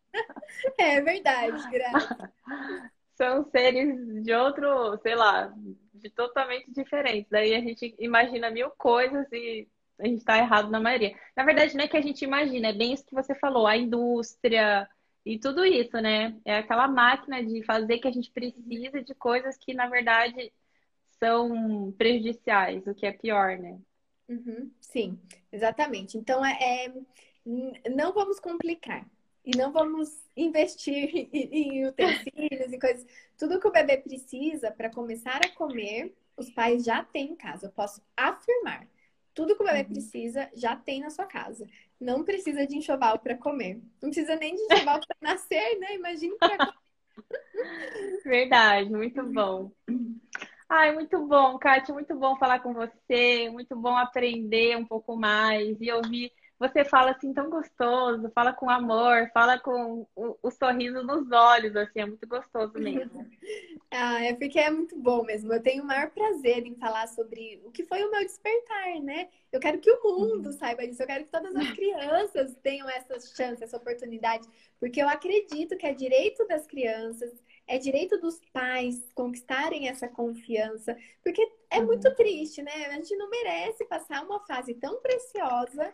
É 0.78 1.00
verdade, 1.00 1.70
Graça. 1.70 2.30
São 3.14 3.44
seres 3.50 4.22
de 4.22 4.32
outro, 4.32 4.98
sei 5.02 5.14
lá, 5.14 5.52
de 5.94 6.10
totalmente 6.10 6.70
diferentes. 6.72 7.30
Daí 7.30 7.54
a 7.54 7.60
gente 7.60 7.94
imagina 7.98 8.50
mil 8.50 8.70
coisas 8.70 9.26
e 9.32 9.68
a 9.98 10.06
gente 10.06 10.18
está 10.18 10.38
errado 10.38 10.70
na 10.70 10.80
maioria. 10.80 11.16
Na 11.36 11.44
verdade, 11.44 11.76
não 11.76 11.84
é 11.84 11.88
que 11.88 11.96
a 11.96 12.02
gente 12.02 12.24
imagina, 12.24 12.68
é 12.68 12.72
bem 12.72 12.92
isso 12.92 13.04
que 13.04 13.14
você 13.14 13.34
falou, 13.34 13.66
a 13.66 13.76
indústria 13.76 14.88
e 15.24 15.38
tudo 15.38 15.64
isso, 15.64 15.96
né? 16.00 16.36
É 16.44 16.58
aquela 16.58 16.88
máquina 16.88 17.44
de 17.44 17.62
fazer 17.64 17.98
que 17.98 18.08
a 18.08 18.12
gente 18.12 18.30
precisa 18.30 19.02
de 19.02 19.14
coisas 19.14 19.56
que, 19.56 19.72
na 19.72 19.86
verdade, 19.86 20.52
são 21.18 21.92
prejudiciais, 21.96 22.84
o 22.86 22.94
que 22.94 23.06
é 23.06 23.12
pior, 23.12 23.56
né? 23.58 23.78
Uhum, 24.28 24.72
sim, 24.80 25.20
exatamente. 25.52 26.18
Então, 26.18 26.44
é, 26.44 26.86
é, 26.86 26.92
não 27.90 28.12
vamos 28.12 28.40
complicar. 28.40 29.06
E 29.44 29.56
não 29.56 29.72
vamos 29.72 30.08
investir 30.36 31.28
em 31.32 31.86
utensílios 31.86 32.72
e 32.72 32.78
coisas. 32.78 33.06
Tudo 33.36 33.58
que 33.58 33.66
o 33.66 33.72
bebê 33.72 33.96
precisa 33.98 34.70
para 34.70 34.90
começar 34.90 35.40
a 35.44 35.50
comer, 35.50 36.14
os 36.36 36.50
pais 36.50 36.84
já 36.84 37.02
têm 37.02 37.32
em 37.32 37.36
casa. 37.36 37.66
Eu 37.66 37.72
posso 37.72 38.00
afirmar. 38.16 38.86
Tudo 39.34 39.56
que 39.56 39.62
o 39.62 39.66
bebê 39.66 39.80
uhum. 39.80 39.88
precisa 39.88 40.50
já 40.54 40.76
tem 40.76 41.00
na 41.00 41.10
sua 41.10 41.26
casa. 41.26 41.66
Não 42.00 42.24
precisa 42.24 42.66
de 42.66 42.76
enxoval 42.76 43.18
para 43.18 43.36
comer. 43.36 43.80
Não 44.00 44.10
precisa 44.10 44.36
nem 44.36 44.54
de 44.54 44.62
enxoval 44.62 45.00
para 45.00 45.16
nascer, 45.20 45.78
né? 45.78 45.94
Imagina 45.94 46.36
para 46.38 46.74
Verdade, 48.24 48.90
muito 48.90 49.22
bom. 49.24 49.70
Ai, 50.68 50.92
muito 50.92 51.26
bom, 51.26 51.58
Kátia, 51.58 51.92
muito 51.92 52.14
bom 52.14 52.36
falar 52.36 52.60
com 52.60 52.72
você, 52.72 53.50
muito 53.50 53.76
bom 53.76 53.94
aprender 53.94 54.76
um 54.76 54.86
pouco 54.86 55.14
mais 55.16 55.76
e 55.80 55.92
ouvir 55.92 56.32
você 56.62 56.84
fala 56.84 57.10
assim 57.10 57.32
tão 57.32 57.50
gostoso, 57.50 58.30
fala 58.32 58.52
com 58.52 58.70
amor, 58.70 59.28
fala 59.34 59.58
com 59.58 60.06
o, 60.14 60.38
o 60.40 60.50
sorriso 60.52 61.02
nos 61.02 61.28
olhos, 61.32 61.74
assim, 61.74 62.00
é 62.00 62.06
muito 62.06 62.24
gostoso 62.24 62.74
mesmo. 62.78 63.28
ah, 63.90 64.22
é 64.22 64.32
porque 64.32 64.60
é 64.60 64.70
muito 64.70 64.96
bom 64.96 65.24
mesmo. 65.24 65.52
Eu 65.52 65.60
tenho 65.60 65.82
o 65.82 65.86
maior 65.86 66.10
prazer 66.10 66.64
em 66.64 66.76
falar 66.76 67.08
sobre 67.08 67.60
o 67.64 67.72
que 67.72 67.82
foi 67.82 68.04
o 68.04 68.10
meu 68.12 68.20
despertar, 68.20 69.00
né? 69.00 69.28
Eu 69.50 69.58
quero 69.58 69.80
que 69.80 69.90
o 69.90 70.18
mundo 70.20 70.46
uhum. 70.46 70.52
saiba 70.52 70.86
disso, 70.86 71.02
eu 71.02 71.06
quero 71.08 71.24
que 71.24 71.32
todas 71.32 71.54
as 71.56 71.72
crianças 71.72 72.54
tenham 72.62 72.88
essa 72.88 73.18
chance, 73.18 73.64
essa 73.64 73.76
oportunidade, 73.76 74.48
porque 74.78 75.02
eu 75.02 75.08
acredito 75.08 75.76
que 75.76 75.86
é 75.86 75.92
direito 75.92 76.46
das 76.46 76.64
crianças, 76.64 77.32
é 77.66 77.76
direito 77.76 78.20
dos 78.20 78.40
pais 78.52 79.04
conquistarem 79.16 79.88
essa 79.88 80.06
confiança, 80.06 80.96
porque 81.24 81.44
é 81.70 81.80
uhum. 81.80 81.86
muito 81.86 82.14
triste, 82.14 82.62
né? 82.62 82.86
A 82.86 82.92
gente 82.92 83.16
não 83.16 83.28
merece 83.28 83.84
passar 83.86 84.24
uma 84.24 84.38
fase 84.46 84.74
tão 84.74 85.00
preciosa 85.00 85.92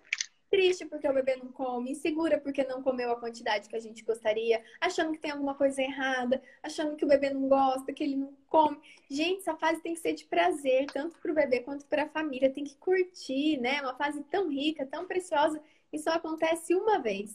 triste 0.50 0.86
porque 0.86 1.08
o 1.08 1.12
bebê 1.12 1.36
não 1.36 1.52
come, 1.52 1.92
insegura 1.92 2.38
porque 2.38 2.64
não 2.64 2.82
comeu 2.82 3.10
a 3.10 3.20
quantidade 3.20 3.68
que 3.68 3.76
a 3.76 3.80
gente 3.80 4.04
gostaria, 4.04 4.62
achando 4.80 5.12
que 5.12 5.18
tem 5.18 5.30
alguma 5.30 5.54
coisa 5.54 5.82
errada, 5.82 6.42
achando 6.62 6.96
que 6.96 7.04
o 7.04 7.08
bebê 7.08 7.30
não 7.30 7.48
gosta, 7.48 7.92
que 7.92 8.02
ele 8.02 8.16
não 8.16 8.34
come. 8.48 8.78
Gente, 9.10 9.40
essa 9.40 9.56
fase 9.56 9.80
tem 9.82 9.94
que 9.94 10.00
ser 10.00 10.14
de 10.14 10.24
prazer, 10.24 10.86
tanto 10.86 11.18
para 11.18 11.30
o 11.30 11.34
bebê 11.34 11.60
quanto 11.60 11.86
para 11.86 12.04
a 12.04 12.08
família, 12.08 12.52
tem 12.52 12.64
que 12.64 12.76
curtir, 12.76 13.58
né? 13.58 13.80
Uma 13.80 13.94
fase 13.94 14.22
tão 14.24 14.48
rica, 14.48 14.86
tão 14.86 15.06
preciosa, 15.06 15.60
e 15.92 15.98
só 15.98 16.10
acontece 16.10 16.74
uma 16.74 16.98
vez. 16.98 17.34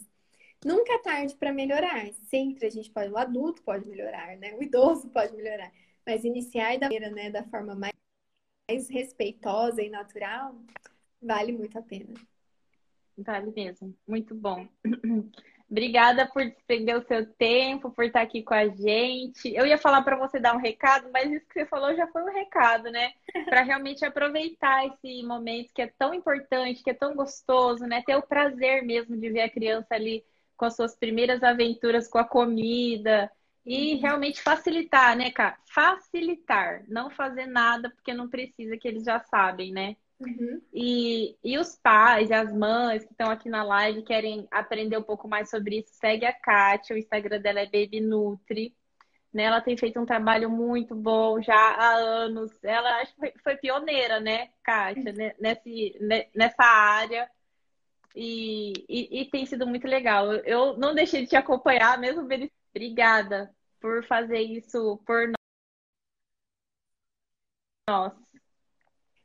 Nunca 0.65 0.93
é 0.93 0.97
tarde 0.99 1.35
para 1.35 1.51
melhorar. 1.51 2.11
Sempre 2.29 2.67
a 2.67 2.69
gente 2.69 2.89
pode, 2.89 3.11
o 3.11 3.17
adulto 3.17 3.61
pode 3.63 3.87
melhorar, 3.87 4.37
né? 4.37 4.55
O 4.55 4.63
idoso 4.63 5.09
pode 5.09 5.35
melhorar. 5.35 5.71
Mas 6.05 6.23
iniciar 6.23 6.77
da 6.77 6.87
maneira, 6.87 7.09
né, 7.09 7.29
da 7.29 7.43
forma 7.43 7.75
mais, 7.75 7.93
mais 8.69 8.89
respeitosa 8.89 9.81
e 9.81 9.89
natural, 9.89 10.55
vale 11.21 11.51
muito 11.51 11.77
a 11.77 11.81
pena. 11.81 12.13
Vale 13.17 13.51
mesmo. 13.51 13.95
Muito 14.07 14.33
bom. 14.33 14.67
Obrigada 15.69 16.27
por 16.27 16.43
despender 16.45 16.95
o 16.95 17.07
seu 17.07 17.25
tempo, 17.33 17.89
por 17.89 18.05
estar 18.05 18.21
aqui 18.21 18.43
com 18.43 18.53
a 18.53 18.67
gente. 18.67 19.51
Eu 19.55 19.65
ia 19.65 19.77
falar 19.77 20.03
para 20.03 20.15
você 20.15 20.39
dar 20.39 20.55
um 20.55 20.59
recado, 20.59 21.09
mas 21.11 21.31
isso 21.31 21.47
que 21.47 21.53
você 21.53 21.65
falou 21.65 21.95
já 21.95 22.05
foi 22.07 22.21
um 22.21 22.31
recado, 22.31 22.91
né? 22.91 23.11
Para 23.49 23.63
realmente 23.63 24.05
aproveitar 24.05 24.85
esse 24.85 25.23
momento 25.23 25.73
que 25.73 25.81
é 25.81 25.87
tão 25.87 26.13
importante, 26.13 26.83
que 26.83 26.91
é 26.91 26.93
tão 26.93 27.15
gostoso, 27.15 27.85
né? 27.85 28.03
Ter 28.05 28.15
o 28.15 28.21
prazer 28.21 28.83
mesmo 28.83 29.17
de 29.17 29.31
ver 29.31 29.41
a 29.41 29.49
criança 29.49 29.95
ali 29.95 30.23
com 30.55 30.65
as 30.65 30.75
suas 30.75 30.95
primeiras 30.95 31.41
aventuras 31.41 32.07
com 32.07 32.19
a 32.19 32.23
comida 32.23 33.31
e 33.65 33.95
uhum. 33.95 34.01
realmente 34.01 34.41
facilitar, 34.43 35.17
né, 35.17 35.31
cara? 35.31 35.57
Facilitar, 35.73 36.83
não 36.87 37.09
fazer 37.09 37.47
nada 37.47 37.89
porque 37.89 38.13
não 38.13 38.29
precisa, 38.29 38.77
que 38.77 38.87
eles 38.87 39.03
já 39.03 39.19
sabem, 39.21 39.71
né? 39.71 39.95
Uhum. 40.25 40.61
E, 40.73 41.37
e 41.43 41.57
os 41.57 41.75
pais 41.75 42.29
e 42.29 42.33
as 42.33 42.51
mães 42.53 43.03
que 43.03 43.11
estão 43.11 43.29
aqui 43.29 43.49
na 43.49 43.63
live 43.63 44.03
querem 44.03 44.47
aprender 44.51 44.97
um 44.97 45.03
pouco 45.03 45.27
mais 45.27 45.49
sobre 45.49 45.79
isso, 45.79 45.93
segue 45.93 46.25
a 46.25 46.33
Kátia, 46.33 46.95
o 46.95 46.99
Instagram 46.99 47.41
dela 47.41 47.59
é 47.59 47.65
Baby 47.65 47.99
Nutri. 48.01 48.75
Né? 49.33 49.43
Ela 49.43 49.61
tem 49.61 49.75
feito 49.75 49.99
um 49.99 50.05
trabalho 50.05 50.49
muito 50.49 50.95
bom 50.95 51.41
já 51.41 51.55
há 51.55 51.95
anos. 51.95 52.51
Ela 52.63 53.01
acho 53.01 53.15
que 53.15 53.33
foi, 53.43 53.57
pioneira, 53.57 54.19
né, 54.19 54.49
Kátia, 54.63 55.11
uhum. 55.11 55.31
nesse, 55.39 56.29
nessa 56.35 56.63
área. 56.63 57.29
E, 58.15 58.73
e, 58.87 59.21
e, 59.21 59.25
tem 59.25 59.45
sido 59.45 59.65
muito 59.65 59.87
legal. 59.87 60.31
Eu 60.33 60.77
não 60.77 60.93
deixei 60.93 61.23
de 61.23 61.29
te 61.29 61.35
acompanhar, 61.35 61.97
mesmo. 61.97 62.27
Obrigada 62.69 63.51
por 63.81 64.05
fazer 64.05 64.39
isso 64.39 65.01
por 65.05 65.31
nós. 67.89 68.13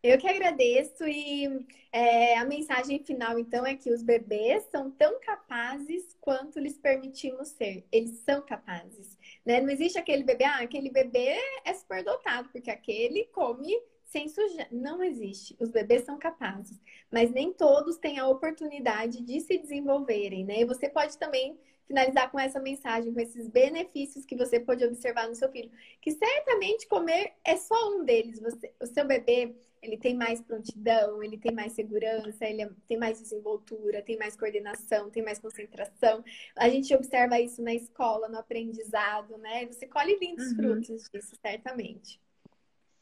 Eu 0.09 0.17
que 0.17 0.27
agradeço 0.27 1.07
e 1.07 1.67
é, 1.93 2.39
a 2.39 2.45
mensagem 2.47 2.99
final, 2.99 3.39
então, 3.39 3.67
é 3.67 3.77
que 3.77 3.93
os 3.93 4.03
bebês 4.03 4.65
são 4.71 4.91
tão 4.91 5.21
capazes 5.21 6.17
quanto 6.19 6.59
lhes 6.59 6.79
permitimos 6.79 7.49
ser. 7.49 7.87
Eles 7.93 8.19
são 8.21 8.41
capazes, 8.41 9.19
né? 9.45 9.61
Não 9.61 9.69
existe 9.69 9.99
aquele 9.99 10.23
bebê, 10.23 10.45
ah, 10.45 10.63
aquele 10.63 10.89
bebê 10.89 11.37
é 11.63 11.75
superdotado, 11.75 12.49
porque 12.49 12.71
aquele 12.71 13.25
come 13.27 13.79
sem 14.03 14.31
sujar. 14.31 14.67
Não 14.73 15.05
existe. 15.05 15.55
Os 15.61 15.71
bebês 15.71 16.07
são 16.07 16.19
capazes, 16.19 16.81
mas 17.11 17.31
nem 17.31 17.53
todos 17.53 17.99
têm 17.99 18.19
a 18.19 18.27
oportunidade 18.27 19.21
de 19.21 19.41
se 19.43 19.59
desenvolverem, 19.59 20.43
né? 20.43 20.61
E 20.61 20.65
você 20.65 20.89
pode 20.89 21.19
também 21.19 21.61
finalizar 21.87 22.31
com 22.31 22.41
essa 22.41 22.59
mensagem, 22.59 23.13
com 23.13 23.21
esses 23.21 23.47
benefícios 23.47 24.25
que 24.25 24.37
você 24.37 24.59
pode 24.59 24.83
observar 24.87 25.29
no 25.29 25.35
seu 25.35 25.51
filho, 25.51 25.71
que 26.01 26.13
certamente 26.13 26.89
comer 26.89 27.35
é 27.45 27.59
só 27.59 27.91
um 27.91 28.05
deles. 28.05 28.41
Você, 28.41 28.73
o 28.81 28.87
seu 28.87 29.07
bebê 29.07 29.55
ele 29.83 29.97
tem 29.97 30.15
mais 30.15 30.41
prontidão, 30.41 31.23
ele 31.23 31.39
tem 31.39 31.53
mais 31.53 31.73
segurança, 31.73 32.45
ele 32.45 32.63
é, 32.63 32.71
tem 32.87 32.97
mais 32.97 33.21
desenvoltura, 33.21 34.03
tem 34.03 34.19
mais 34.19 34.37
coordenação, 34.37 35.11
tem 35.11 35.23
mais 35.23 35.39
concentração. 35.39 36.25
A 36.57 36.69
gente 36.69 36.95
observa 36.95 37.41
isso 37.41 37.63
na 37.63 37.75
escola, 37.75 38.29
no 38.29 38.39
aprendizado, 38.39 39.37
né? 39.39 39.67
Você 39.67 39.87
colhe 39.87 40.19
lindos 40.19 40.51
uhum. 40.51 40.57
frutos 40.57 41.09
disso, 41.13 41.37
certamente. 41.41 42.21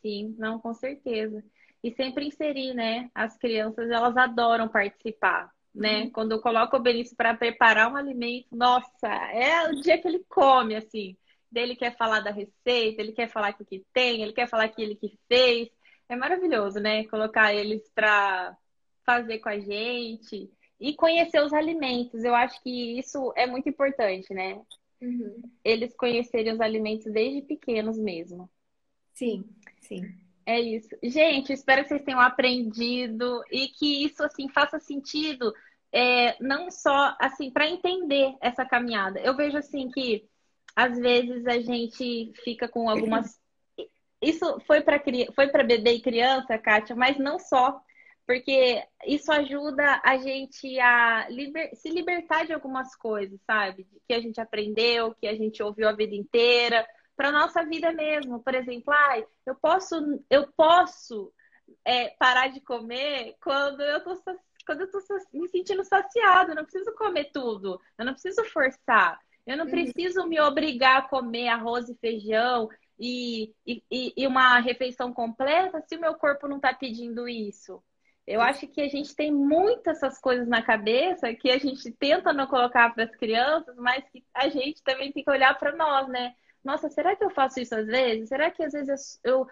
Sim, 0.03 0.35
não, 0.39 0.59
com 0.59 0.75
certeza. 0.75 1.43
E 1.83 1.93
sempre 1.95 2.27
inserir, 2.27 2.75
né? 2.75 3.11
As 3.15 3.37
crianças, 3.37 3.91
elas 3.91 4.17
adoram 4.17 4.69
participar, 4.69 5.53
né? 5.75 6.03
Uhum. 6.03 6.11
Quando 6.11 6.33
eu 6.33 6.41
coloco 6.41 6.77
o 6.77 6.83
Benício 6.83 7.17
para 7.17 7.37
preparar 7.37 7.91
um 7.91 7.97
alimento, 7.97 8.55
nossa, 8.55 9.09
é 9.33 9.69
o 9.71 9.81
dia 9.81 9.99
que 9.99 10.09
ele 10.09 10.25
come, 10.29 10.77
assim. 10.77 11.17
Ele 11.55 11.75
quer 11.75 11.97
falar 11.97 12.21
da 12.21 12.31
receita, 12.31 13.01
ele 13.01 13.13
quer 13.13 13.29
falar 13.31 13.57
o 13.59 13.65
que 13.65 13.83
tem, 13.93 14.23
ele 14.23 14.35
quer 14.35 14.47
falar 14.47 14.65
aquilo 14.65 14.95
que 14.95 15.19
fez 15.27 15.71
é 16.09 16.17
maravilhoso, 16.17 16.79
né? 16.81 17.05
Colocar 17.05 17.55
eles 17.55 17.89
para 17.95 18.57
fazer 19.05 19.39
com 19.39 19.49
a 19.49 19.59
gente 19.59 20.51
e 20.81 20.95
conhecer 20.95 21.43
os 21.43 21.53
alimentos. 21.53 22.25
Eu 22.25 22.35
acho 22.35 22.63
que 22.63 22.99
isso 22.99 23.33
é 23.37 23.47
muito 23.47 23.69
importante, 23.69 24.33
né? 24.35 24.61
Uhum. 25.01 25.43
Eles 25.65 25.95
conhecerem 25.95 26.53
os 26.53 26.61
alimentos 26.61 27.11
desde 27.13 27.43
pequenos 27.43 27.99
mesmo. 27.99 28.51
Sim, 29.13 29.45
sim. 29.81 30.03
É 30.45 30.61
isso. 30.61 30.89
Gente, 31.03 31.53
espero 31.53 31.83
que 31.83 31.89
vocês 31.89 32.03
tenham 32.03 32.21
aprendido 32.21 33.43
e 33.51 33.69
que 33.69 34.05
isso 34.05 34.23
assim 34.23 34.49
faça 34.49 34.79
sentido, 34.79 35.53
é, 35.93 36.41
não 36.41 36.71
só 36.71 37.17
assim 37.19 37.51
para 37.51 37.69
entender 37.69 38.35
essa 38.41 38.65
caminhada. 38.65 39.19
Eu 39.21 39.35
vejo 39.37 39.59
assim 39.59 39.91
que 39.91 40.29
às 40.75 40.99
vezes 40.99 41.47
a 41.47 41.59
gente 41.59 42.33
fica 42.45 42.69
com 42.69 42.89
algumas 42.89 43.41
isso 44.21 44.61
foi 44.67 44.81
para 44.81 45.03
foi 45.35 45.49
para 45.49 45.65
bebê 45.65 45.95
e 45.95 46.03
criança, 46.03 46.59
Kátia, 46.59 46.97
mas 46.97 47.19
não 47.19 47.39
só, 47.39 47.81
porque 48.27 48.83
isso 49.07 49.31
ajuda 49.31 50.01
a 50.05 50.17
gente 50.19 50.79
a 50.81 51.29
liber, 51.29 51.75
se 51.77 51.89
libertar 51.91 52.45
de 52.45 52.53
algumas 52.53 52.95
coisas, 52.97 53.41
sabe? 53.47 53.87
Que 54.07 54.15
a 54.15 54.21
gente 54.21 54.41
aprendeu, 54.41 55.15
que 55.15 55.27
a 55.27 55.35
gente 55.35 55.63
ouviu 55.63 55.89
a 55.89 55.93
vida 55.93 56.15
inteira, 56.15 56.87
para 57.17 57.33
nossa 57.33 57.65
vida 57.65 57.93
mesmo. 57.93 58.43
Por 58.43 58.55
exemplo, 58.55 58.93
ai, 58.93 59.25
eu 59.47 59.55
posso, 59.55 59.97
eu 60.29 60.49
posso 60.57 61.33
é, 61.85 62.11
parar 62.19 62.49
de 62.49 62.61
comer 62.61 63.37
quando 63.41 63.81
eu 63.83 64.03
tô 64.03 64.15
quando 64.67 64.81
eu 64.81 64.91
tô 64.91 64.99
me 65.33 65.49
sentindo 65.49 65.85
saciado, 65.85 66.51
eu 66.51 66.57
não 66.57 66.65
preciso 66.65 66.93
comer 66.97 67.31
tudo, 67.33 67.81
eu 67.97 68.05
não 68.05 68.13
preciso 68.13 68.45
forçar. 68.47 69.17
Eu 69.47 69.57
não 69.57 69.65
uhum. 69.67 69.71
preciso 69.71 70.27
me 70.27 70.41
obrigar 70.41 70.99
a 70.99 71.09
comer 71.09 71.47
arroz 71.47 71.89
e 71.89 71.95
feijão 71.95 72.69
e, 72.99 73.55
e, 73.67 73.83
e 74.17 74.27
uma 74.27 74.59
refeição 74.61 75.13
completa 75.13 75.83
se 75.87 75.97
o 75.97 76.01
meu 76.01 76.15
corpo 76.15 76.49
não 76.49 76.57
está 76.57 76.73
pedindo 76.75 77.29
isso? 77.29 77.83
Eu 78.27 78.41
acho 78.41 78.67
que 78.67 78.81
a 78.81 78.89
gente 78.89 79.15
tem 79.15 79.33
muitas 79.33 79.99
essas 79.99 80.19
coisas 80.21 80.49
na 80.49 80.61
cabeça 80.61 81.33
que 81.35 81.49
a 81.51 81.59
gente 81.59 81.93
tenta 81.93 82.33
não 82.33 82.47
colocar 82.47 82.93
para 82.93 83.05
as 83.05 83.15
crianças, 83.15 83.77
mas 83.77 84.05
que 84.11 84.25
a 84.35 84.49
gente 84.49 84.83
também 84.83 85.13
tem 85.13 85.23
que 85.23 85.31
olhar 85.31 85.57
para 85.59 85.77
nós, 85.77 86.09
né? 86.09 86.35
Nossa, 86.65 86.89
será 86.89 87.15
que 87.15 87.23
eu 87.23 87.31
faço 87.31 87.61
isso 87.61 87.77
às 87.77 87.87
vezes? 87.87 88.29
Será 88.29 88.51
que 88.51 88.65
às 88.65 88.73
vezes 88.73 89.21
eu, 89.23 89.47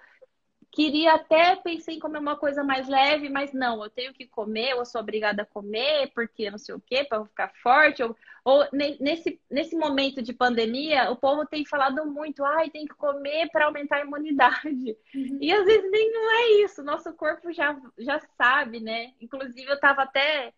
Queria 0.74 1.14
até 1.14 1.54
pensei 1.54 1.94
em 1.94 2.00
comer 2.00 2.18
uma 2.18 2.36
coisa 2.36 2.64
mais 2.64 2.88
leve, 2.88 3.28
mas 3.28 3.52
não, 3.52 3.84
eu 3.84 3.88
tenho 3.88 4.12
que 4.12 4.26
comer, 4.26 4.70
eu 4.70 4.84
sou 4.84 5.00
obrigada 5.00 5.42
a 5.42 5.46
comer, 5.46 6.10
porque 6.12 6.50
não 6.50 6.58
sei 6.58 6.74
o 6.74 6.80
quê, 6.80 7.04
para 7.04 7.24
ficar 7.24 7.52
forte. 7.62 8.02
Ou, 8.02 8.16
ou 8.44 8.66
nesse, 8.72 9.40
nesse 9.48 9.76
momento 9.76 10.20
de 10.20 10.32
pandemia, 10.32 11.12
o 11.12 11.16
povo 11.16 11.46
tem 11.46 11.64
falado 11.64 12.04
muito, 12.06 12.44
ai, 12.44 12.70
tem 12.70 12.86
que 12.86 12.94
comer 12.94 13.48
para 13.52 13.66
aumentar 13.66 13.98
a 13.98 14.00
imunidade. 14.00 14.96
Uhum. 15.14 15.38
E 15.40 15.52
às 15.52 15.64
vezes 15.64 15.88
nem 15.92 16.10
não 16.10 16.30
é 16.32 16.50
isso, 16.64 16.82
nosso 16.82 17.12
corpo 17.12 17.52
já, 17.52 17.80
já 17.96 18.18
sabe, 18.36 18.80
né? 18.80 19.12
Inclusive, 19.20 19.70
eu 19.70 19.76
estava 19.76 20.02
até 20.02 20.52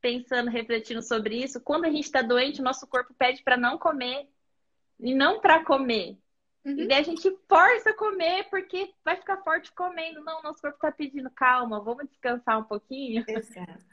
pensando, 0.00 0.48
refletindo 0.48 1.02
sobre 1.02 1.42
isso. 1.42 1.60
Quando 1.60 1.86
a 1.86 1.90
gente 1.90 2.04
está 2.04 2.22
doente, 2.22 2.60
o 2.60 2.64
nosso 2.64 2.86
corpo 2.86 3.12
pede 3.18 3.42
para 3.42 3.56
não 3.56 3.78
comer 3.78 4.28
e 5.00 5.12
não 5.12 5.40
para 5.40 5.64
comer. 5.64 6.16
Uhum. 6.66 6.80
E 6.80 6.88
daí 6.88 6.98
a 6.98 7.04
gente 7.04 7.30
força 7.48 7.90
a 7.90 7.94
comer 7.94 8.50
porque 8.50 8.92
vai 9.04 9.14
ficar 9.14 9.36
forte 9.44 9.72
comendo. 9.72 10.20
Não, 10.24 10.42
nosso 10.42 10.60
corpo 10.60 10.80
tá 10.80 10.90
pedindo 10.90 11.30
calma, 11.30 11.80
vamos 11.80 12.08
descansar 12.08 12.58
um 12.58 12.64
pouquinho. 12.64 13.24
Exato. 13.28 13.84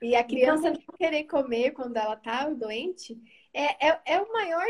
E 0.00 0.16
a 0.16 0.24
criança 0.24 0.70
então, 0.70 0.82
não 0.88 0.96
querer 0.96 1.24
comer 1.24 1.72
quando 1.72 1.96
ela 1.98 2.16
tá 2.16 2.48
doente 2.48 3.20
é, 3.52 3.86
é, 3.86 4.00
é 4.06 4.20
o 4.20 4.32
maior 4.32 4.64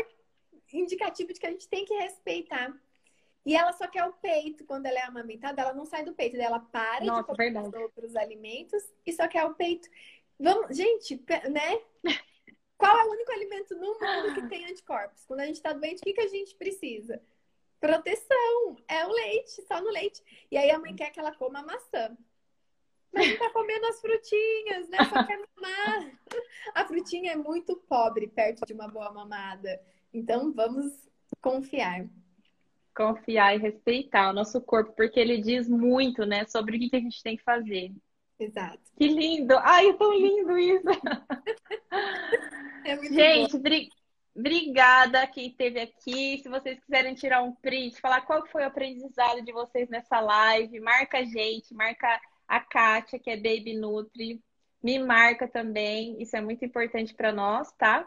indicativo 0.73 1.31
de 1.31 1.39
que 1.39 1.47
a 1.47 1.51
gente 1.51 1.69
tem 1.69 1.85
que 1.85 1.93
respeitar. 1.93 2.75
E 3.45 3.55
ela 3.55 3.71
só 3.71 3.87
quer 3.87 4.03
o 4.03 4.13
peito 4.13 4.65
quando 4.65 4.85
ela 4.85 4.99
é 4.99 5.03
amamentada, 5.03 5.61
ela 5.61 5.73
não 5.73 5.85
sai 5.85 6.03
do 6.03 6.13
peito, 6.13 6.35
ela 6.35 6.59
para 6.59 7.05
Nossa, 7.05 7.21
de 7.21 7.27
comer 7.27 7.51
verdade. 7.51 7.67
os 7.69 7.73
outros 7.73 8.15
alimentos 8.17 8.83
e 9.05 9.13
só 9.13 9.25
quer 9.27 9.45
o 9.45 9.53
peito. 9.53 9.87
Vamos, 10.37 10.75
gente, 10.75 11.15
né? 11.49 11.81
Qual 12.77 12.97
é 12.97 13.05
o 13.05 13.11
único 13.11 13.31
alimento 13.31 13.75
no 13.75 13.97
mundo 13.99 14.33
que 14.33 14.47
tem 14.49 14.65
anticorpos? 14.65 15.25
Quando 15.25 15.39
a 15.39 15.45
gente 15.45 15.61
tá 15.61 15.71
doente, 15.71 15.99
o 15.99 16.03
que, 16.03 16.13
que 16.13 16.21
a 16.21 16.27
gente 16.27 16.55
precisa? 16.55 17.21
Proteção. 17.83 18.77
É 18.87 19.05
o 19.05 19.11
leite, 19.11 19.61
só 19.67 19.81
no 19.81 19.89
leite. 19.89 20.23
E 20.49 20.57
aí 20.57 20.71
a 20.71 20.79
mãe 20.79 20.95
quer 20.95 21.09
que 21.09 21.19
ela 21.19 21.35
coma 21.35 21.61
maçã. 21.61 22.17
Mas 23.11 23.29
não 23.29 23.37
tá 23.37 23.49
comendo 23.51 23.85
as 23.87 23.99
frutinhas, 23.99 24.87
né? 24.87 24.97
Só 25.09 25.23
quer 25.25 25.37
mamar. 25.37 26.11
A 26.73 26.87
frutinha 26.87 27.33
é 27.33 27.35
muito 27.35 27.75
pobre 27.75 28.27
perto 28.27 28.65
de 28.65 28.73
uma 28.73 28.87
boa 28.87 29.11
mamada. 29.11 29.81
Então 30.13 30.53
vamos 30.53 30.93
confiar. 31.41 32.07
Confiar 32.95 33.55
e 33.55 33.59
respeitar 33.59 34.29
o 34.29 34.33
nosso 34.33 34.61
corpo, 34.61 34.93
porque 34.95 35.19
ele 35.19 35.41
diz 35.41 35.67
muito, 35.67 36.25
né, 36.25 36.45
sobre 36.45 36.77
o 36.77 36.79
que 36.79 36.95
a 36.95 36.99
gente 36.99 37.21
tem 37.21 37.35
que 37.35 37.43
fazer. 37.43 37.91
Exato. 38.39 38.79
Que 38.95 39.07
lindo! 39.07 39.57
Ai, 39.57 39.89
é 39.89 39.93
tão 39.93 40.13
lindo 40.13 40.57
isso! 40.57 40.87
É 42.85 42.95
muito 42.95 43.13
gente, 43.13 43.57
bom. 43.57 43.63
Obrigada 44.35 45.27
quem 45.27 45.47
esteve 45.47 45.79
aqui. 45.79 46.39
Se 46.41 46.49
vocês 46.49 46.79
quiserem 46.79 47.13
tirar 47.13 47.43
um 47.43 47.53
print, 47.53 48.01
falar 48.01 48.21
qual 48.21 48.45
foi 48.47 48.63
o 48.63 48.67
aprendizado 48.67 49.43
de 49.43 49.51
vocês 49.51 49.87
nessa 49.89 50.19
live, 50.19 50.79
marca 50.79 51.19
a 51.19 51.23
gente, 51.23 51.73
marca 51.73 52.19
a 52.47 52.59
Kátia, 52.59 53.19
que 53.19 53.29
é 53.29 53.35
Baby 53.35 53.77
Nutri. 53.77 54.41
Me 54.81 54.97
marca 54.99 55.47
também, 55.47 56.19
isso 56.21 56.35
é 56.35 56.41
muito 56.41 56.65
importante 56.65 57.13
para 57.13 57.31
nós, 57.31 57.71
tá? 57.73 58.05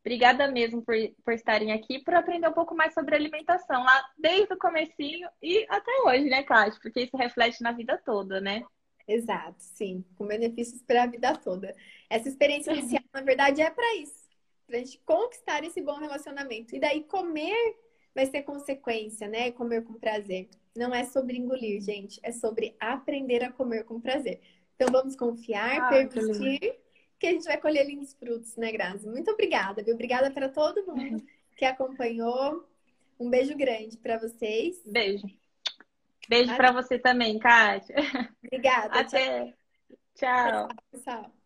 Obrigada 0.00 0.50
mesmo 0.50 0.80
por, 0.80 0.94
por 1.24 1.34
estarem 1.34 1.72
aqui, 1.72 1.98
por 1.98 2.14
aprender 2.14 2.48
um 2.48 2.52
pouco 2.52 2.74
mais 2.74 2.94
sobre 2.94 3.16
alimentação, 3.16 3.82
lá 3.82 4.10
desde 4.16 4.54
o 4.54 4.58
comecinho 4.58 5.28
e 5.42 5.66
até 5.68 5.90
hoje, 6.06 6.24
né, 6.30 6.44
Kátia? 6.44 6.80
Porque 6.80 7.02
isso 7.02 7.16
reflete 7.16 7.62
na 7.62 7.72
vida 7.72 8.00
toda, 8.06 8.40
né? 8.40 8.62
Exato, 9.08 9.56
sim, 9.58 10.04
com 10.16 10.26
benefícios 10.26 10.82
para 10.82 11.02
a 11.02 11.06
vida 11.06 11.36
toda. 11.36 11.74
Essa 12.08 12.28
experiência 12.28 12.70
inicial, 12.72 13.02
na 13.12 13.22
verdade, 13.22 13.60
é 13.60 13.70
para 13.70 13.96
isso 13.96 14.27
pra 14.68 14.78
gente 14.78 15.00
conquistar 15.04 15.64
esse 15.64 15.80
bom 15.80 15.98
relacionamento. 15.98 16.76
E 16.76 16.78
daí 16.78 17.02
comer 17.02 17.76
vai 18.14 18.26
ser 18.26 18.42
consequência, 18.42 19.26
né? 19.26 19.50
Comer 19.50 19.82
com 19.82 19.94
prazer. 19.94 20.48
Não 20.76 20.94
é 20.94 21.04
sobre 21.04 21.36
engolir, 21.36 21.80
gente, 21.80 22.20
é 22.22 22.30
sobre 22.30 22.76
aprender 22.78 23.42
a 23.42 23.50
comer 23.50 23.84
com 23.84 24.00
prazer. 24.00 24.40
Então 24.76 24.92
vamos 24.92 25.16
confiar, 25.16 25.82
ah, 25.82 25.88
permitir 25.88 26.60
que, 26.60 26.78
que 27.18 27.26
a 27.26 27.32
gente 27.32 27.44
vai 27.44 27.58
colher 27.58 27.84
lindos 27.84 28.12
frutos, 28.14 28.56
né, 28.56 28.70
Grazi? 28.70 29.08
Muito 29.08 29.30
obrigada, 29.32 29.82
viu? 29.82 29.94
Obrigada 29.94 30.30
para 30.30 30.48
todo 30.48 30.86
mundo 30.86 31.24
que 31.56 31.64
acompanhou. 31.64 32.64
Um 33.18 33.28
beijo 33.28 33.56
grande 33.56 33.96
para 33.96 34.18
vocês. 34.18 34.80
Beijo. 34.86 35.26
Beijo 36.28 36.54
para 36.54 36.70
você 36.70 36.98
também, 36.98 37.38
Kátia. 37.38 37.96
Obrigada. 38.44 39.00
Até. 39.00 39.54
tchau. 40.14 40.68
tchau. 40.94 41.02
tchau. 41.02 41.37